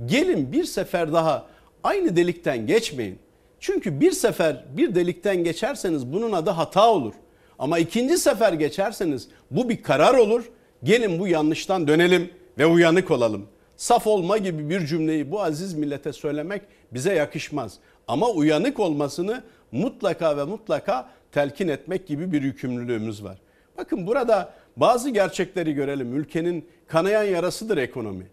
Gelin 0.06 0.52
bir 0.52 0.64
sefer 0.64 1.14
daha 1.14 1.46
aynı 1.84 2.16
delikten 2.16 2.68
geçmeyin. 2.68 3.20
Çünkü 3.60 4.00
bir 4.00 4.12
sefer 4.12 4.66
bir 4.78 4.96
delikten 4.96 5.44
geçerseniz 5.44 6.14
bunun 6.14 6.32
adı 6.32 6.50
hata 6.50 6.92
olur. 6.92 7.14
Ama 7.60 7.80
ikinci 7.80 8.18
sefer 8.18 8.54
geçerseniz 8.54 9.28
bu 9.52 9.70
bir 9.70 9.84
karar 9.84 10.14
olur. 10.14 10.44
Gelin 10.84 11.20
bu 11.20 11.28
yanlıştan 11.28 11.88
dönelim 11.88 12.30
ve 12.58 12.66
uyanık 12.66 13.12
olalım. 13.12 13.48
Saf 13.78 14.08
olma 14.08 14.38
gibi 14.38 14.70
bir 14.70 14.86
cümleyi 14.86 15.32
bu 15.32 15.42
aziz 15.42 15.74
millete 15.74 16.14
söylemek 16.14 16.62
bize 16.92 17.14
yakışmaz. 17.14 17.78
Ama 18.08 18.30
uyanık 18.30 18.80
olmasını 18.80 19.44
mutlaka 19.72 20.38
ve 20.38 20.44
mutlaka 20.44 21.10
telkin 21.32 21.68
etmek 21.68 22.08
gibi 22.08 22.32
bir 22.32 22.42
yükümlülüğümüz 22.42 23.24
var. 23.24 23.38
Bakın 23.78 24.08
burada 24.08 24.54
bazı 24.78 25.10
gerçekleri 25.10 25.74
görelim. 25.74 26.16
Ülkenin 26.16 26.66
kanayan 26.88 27.24
yarasıdır 27.24 27.78
ekonomi. 27.78 28.28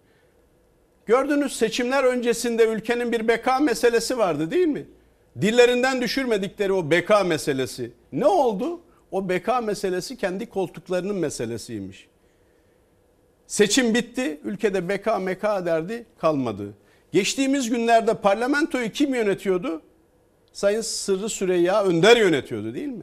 Gördünüz 1.07 1.57
seçimler 1.57 2.05
öncesinde 2.05 2.66
ülkenin 2.66 3.12
bir 3.12 3.29
beka 3.29 3.59
meselesi 3.59 4.19
vardı 4.19 4.51
değil 4.51 4.66
mi? 4.66 4.87
Dillerinden 5.41 6.01
düşürmedikleri 6.01 6.73
o 6.73 6.91
beka 6.91 7.25
meselesi. 7.25 7.93
Ne 8.12 8.27
oldu? 8.27 8.81
O 9.11 9.29
beka 9.29 9.61
meselesi 9.61 10.16
kendi 10.16 10.47
koltuklarının 10.47 11.16
meselesiymiş. 11.16 12.09
Seçim 13.47 13.95
bitti, 13.95 14.41
ülkede 14.45 14.89
beka 14.89 15.19
meka 15.19 15.66
derdi 15.66 16.07
kalmadı. 16.19 16.75
Geçtiğimiz 17.12 17.71
günlerde 17.71 18.15
parlamentoyu 18.15 18.91
kim 18.93 19.15
yönetiyordu? 19.15 19.83
Sayın 20.53 20.81
Sırrı 20.81 21.29
Süreyya 21.29 21.85
Önder 21.85 22.16
yönetiyordu 22.16 22.75
değil 22.75 22.89
mi? 22.89 23.03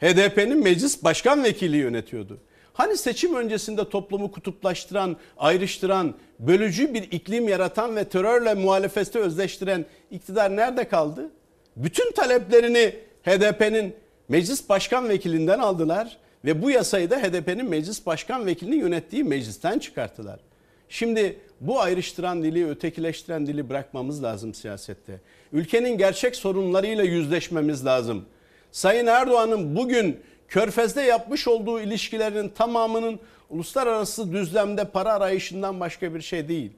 HDP'nin 0.00 0.62
meclis 0.62 1.04
başkan 1.04 1.44
vekili 1.44 1.76
yönetiyordu. 1.76 2.38
Hani 2.72 2.96
seçim 2.96 3.34
öncesinde 3.34 3.88
toplumu 3.88 4.32
kutuplaştıran, 4.32 5.16
ayrıştıran, 5.38 6.14
bölücü 6.38 6.94
bir 6.94 7.02
iklim 7.02 7.48
yaratan 7.48 7.96
ve 7.96 8.04
terörle 8.04 8.54
muhalefeti 8.54 9.18
özleştiren 9.18 9.84
iktidar 10.10 10.56
nerede 10.56 10.88
kaldı? 10.88 11.30
Bütün 11.76 12.12
taleplerini 12.12 12.94
HDP'nin 13.22 13.94
meclis 14.28 14.68
başkan 14.68 15.08
vekilinden 15.08 15.58
aldılar 15.58 16.18
ve 16.44 16.62
bu 16.62 16.70
yasayı 16.70 17.10
da 17.10 17.18
HDP'nin 17.18 17.68
meclis 17.70 18.06
başkan 18.06 18.46
vekilinin 18.46 18.80
yönettiği 18.80 19.24
meclisten 19.24 19.78
çıkarttılar. 19.78 20.40
Şimdi 20.88 21.38
bu 21.60 21.80
ayrıştıran 21.80 22.42
dili, 22.42 22.68
ötekileştiren 22.68 23.46
dili 23.46 23.68
bırakmamız 23.68 24.22
lazım 24.22 24.54
siyasette. 24.54 25.20
Ülkenin 25.52 25.98
gerçek 25.98 26.36
sorunlarıyla 26.36 27.04
yüzleşmemiz 27.04 27.86
lazım. 27.86 28.24
Sayın 28.72 29.06
Erdoğan'ın 29.06 29.76
bugün 29.76 30.20
Körfez'de 30.48 31.02
yapmış 31.02 31.48
olduğu 31.48 31.80
ilişkilerin 31.80 32.48
tamamının 32.48 33.20
uluslararası 33.50 34.32
düzlemde 34.32 34.84
para 34.84 35.12
arayışından 35.12 35.80
başka 35.80 36.14
bir 36.14 36.20
şey 36.20 36.48
değil. 36.48 36.72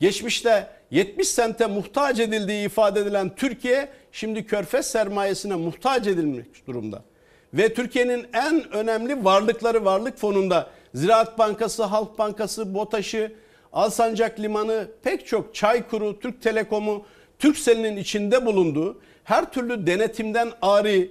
Geçmişte 0.00 0.68
70 0.90 1.28
sente 1.28 1.66
muhtaç 1.66 2.20
edildiği 2.20 2.66
ifade 2.66 3.00
edilen 3.00 3.34
Türkiye 3.34 3.88
şimdi 4.12 4.46
Körfez 4.46 4.86
sermayesine 4.86 5.54
muhtaç 5.54 6.06
edilmiş 6.06 6.46
durumda. 6.66 7.02
Ve 7.54 7.74
Türkiye'nin 7.74 8.26
en 8.32 8.72
önemli 8.72 9.24
varlıkları 9.24 9.84
varlık 9.84 10.18
fonunda 10.18 10.70
Ziraat 10.94 11.38
Bankası, 11.38 11.82
Halk 11.82 12.18
Bankası, 12.18 12.74
BOTAŞ'ı, 12.74 13.32
Alsancak 13.72 14.40
Limanı, 14.40 14.88
pek 15.02 15.26
çok 15.26 15.54
Çaykur'u, 15.54 16.20
Türk 16.20 16.42
Telekom'u, 16.42 17.04
Türkcell'in 17.38 17.96
içinde 17.96 18.46
bulunduğu 18.46 19.00
her 19.24 19.52
türlü 19.52 19.86
denetimden 19.86 20.50
ari, 20.62 21.10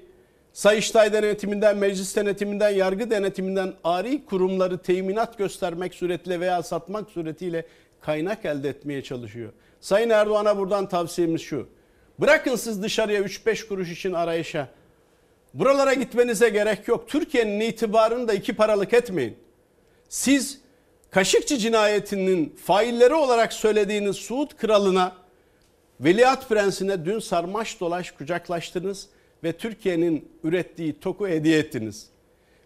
Sayıştay 0.54 1.14
denetiminden, 1.14 1.78
meclis 1.78 2.16
denetiminden, 2.16 2.70
yargı 2.70 3.12
denetiminden 3.12 3.74
ari 3.84 4.26
kurumları 4.26 4.78
teminat 4.78 5.38
göstermek 5.38 5.94
suretiyle 5.94 6.40
veya 6.40 6.64
satmak 6.64 7.10
suretiyle 7.10 7.66
kaynak 8.02 8.46
elde 8.46 8.70
etmeye 8.70 9.04
çalışıyor. 9.04 9.52
Sayın 9.82 10.10
Erdoğan'a 10.10 10.58
buradan 10.58 10.90
tavsiyemiz 10.90 11.42
şu. 11.42 11.68
Bırakın 12.20 12.56
siz 12.56 12.84
dışarıya 12.84 13.22
3-5 13.22 13.68
kuruş 13.68 13.92
için 13.92 14.14
arayışa. 14.14 14.68
Buralara 15.54 15.94
gitmenize 15.94 16.50
gerek 16.50 16.88
yok. 16.88 17.10
Türkiye'nin 17.10 17.60
itibarını 17.60 18.28
da 18.28 18.34
iki 18.34 18.56
paralık 18.56 18.94
etmeyin. 18.94 19.38
Siz 20.10 20.64
Kaşıkçı 21.14 21.58
cinayetinin 21.58 22.56
failleri 22.64 23.14
olarak 23.14 23.54
söylediğiniz 23.54 24.16
Suud 24.16 24.52
kralına, 24.58 25.16
Veliaht 26.00 26.50
Prensine 26.50 27.06
dün 27.06 27.20
sarmaş 27.20 27.80
dolaş 27.80 28.12
kucaklaştınız 28.12 29.08
ve 29.44 29.52
Türkiye'nin 29.52 30.30
ürettiği 30.44 31.00
toku 31.00 31.28
hediye 31.28 31.60
ettiniz. 31.60 32.08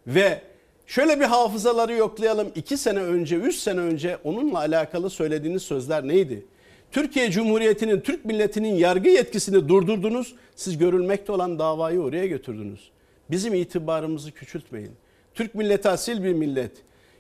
Ve 0.08 0.42
şöyle 0.86 1.20
bir 1.20 1.26
hafızaları 1.26 1.94
yoklayalım. 1.94 2.52
iki 2.56 2.78
sene 2.78 3.00
önce, 3.00 3.36
üç 3.36 3.56
sene 3.56 3.80
önce 3.80 4.18
onunla 4.24 4.58
alakalı 4.58 5.10
söylediğiniz 5.10 5.64
sözler 5.64 6.08
neydi? 6.08 6.46
Türkiye 6.92 7.32
Cumhuriyeti'nin, 7.32 8.00
Türk 8.00 8.26
milletinin 8.26 8.76
yargı 8.76 9.10
yetkisini 9.10 9.70
durdurdunuz. 9.70 10.36
Siz 10.56 10.78
görülmekte 10.78 11.32
olan 11.32 11.60
davayı 11.60 12.00
oraya 12.00 12.28
götürdünüz. 12.28 12.90
Bizim 13.32 13.54
itibarımızı 13.54 14.32
küçültmeyin. 14.32 14.92
Türk 15.34 15.56
milleti 15.56 15.90
asil 15.90 16.24
bir 16.24 16.34
millet. 16.34 16.72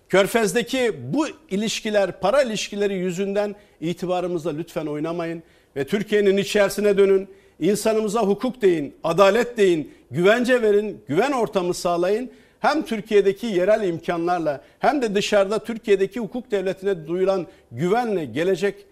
Körfez'deki 0.10 0.95
bu 1.14 1.27
ilişkiler, 1.49 2.19
para 2.19 2.41
ilişkileri 2.41 2.94
yüzünden 2.94 3.56
itibarımızla 3.81 4.52
lütfen 4.52 4.85
oynamayın. 4.85 5.44
Ve 5.76 5.88
Türkiye'nin 5.88 6.38
içerisine 6.38 6.98
dönün. 6.98 7.27
İnsanımıza 7.60 8.22
hukuk 8.22 8.61
deyin, 8.61 8.95
adalet 9.03 9.57
deyin, 9.57 9.91
güvence 10.11 10.61
verin, 10.61 11.02
güven 11.07 11.31
ortamı 11.31 11.73
sağlayın. 11.73 12.31
Hem 12.60 12.85
Türkiye'deki 12.85 13.48
yerel 13.48 13.88
imkanlarla 13.88 14.64
hem 14.80 15.02
de 15.02 15.15
dışarıda 15.15 15.60
Türkiye'deki 15.60 16.19
hukuk 16.19 16.52
devletine 16.52 17.07
duyulan 17.07 17.48
güvenle 17.72 18.26
gelecek 18.26 18.85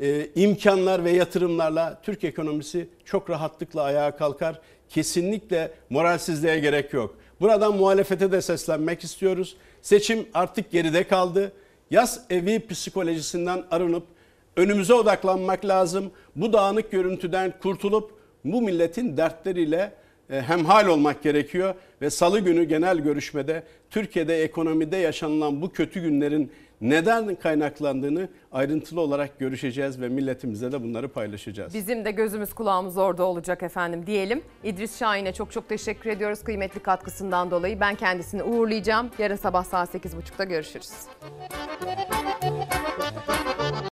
e, 0.00 0.28
imkanlar 0.34 1.04
ve 1.04 1.10
yatırımlarla 1.10 2.00
Türk 2.02 2.24
ekonomisi 2.24 2.88
çok 3.04 3.30
rahatlıkla 3.30 3.82
ayağa 3.82 4.16
kalkar. 4.16 4.60
Kesinlikle 4.88 5.72
moralsizliğe 5.90 6.58
gerek 6.58 6.92
yok. 6.92 7.14
Buradan 7.40 7.76
muhalefete 7.76 8.32
de 8.32 8.42
seslenmek 8.42 9.04
istiyoruz. 9.04 9.56
Seçim 9.82 10.28
artık 10.34 10.70
geride 10.70 11.04
kaldı. 11.04 11.52
Yaz 11.90 12.20
evi 12.30 12.66
psikolojisinden 12.66 13.64
arınıp 13.70 14.04
Önümüze 14.56 14.94
odaklanmak 14.94 15.64
lazım. 15.64 16.10
Bu 16.36 16.52
dağınık 16.52 16.90
görüntüden 16.90 17.54
kurtulup 17.62 18.10
bu 18.44 18.62
milletin 18.62 19.16
dertleriyle 19.16 19.92
e, 20.30 20.40
hemhal 20.40 20.86
olmak 20.86 21.22
gerekiyor 21.22 21.74
ve 22.02 22.10
salı 22.10 22.40
günü 22.40 22.64
genel 22.64 22.98
görüşmede 22.98 23.62
Türkiye'de 23.90 24.42
ekonomide 24.42 24.96
yaşanılan 24.96 25.62
bu 25.62 25.72
kötü 25.72 26.00
günlerin 26.00 26.52
neden 26.84 27.34
kaynaklandığını 27.34 28.28
ayrıntılı 28.52 29.00
olarak 29.00 29.38
görüşeceğiz 29.38 30.00
ve 30.00 30.08
milletimize 30.08 30.72
de 30.72 30.82
bunları 30.82 31.08
paylaşacağız. 31.08 31.74
Bizim 31.74 32.04
de 32.04 32.10
gözümüz 32.10 32.54
kulağımız 32.54 32.96
orada 32.96 33.24
olacak 33.24 33.62
efendim 33.62 34.06
diyelim. 34.06 34.42
İdris 34.64 34.98
Şahin'e 34.98 35.32
çok 35.32 35.52
çok 35.52 35.68
teşekkür 35.68 36.10
ediyoruz 36.10 36.44
kıymetli 36.44 36.80
katkısından 36.80 37.50
dolayı. 37.50 37.80
Ben 37.80 37.94
kendisini 37.94 38.42
uğurlayacağım. 38.42 39.10
Yarın 39.18 39.36
sabah 39.36 39.64
saat 39.64 39.94
8.30'da 39.94 40.44
görüşürüz. 40.44 40.90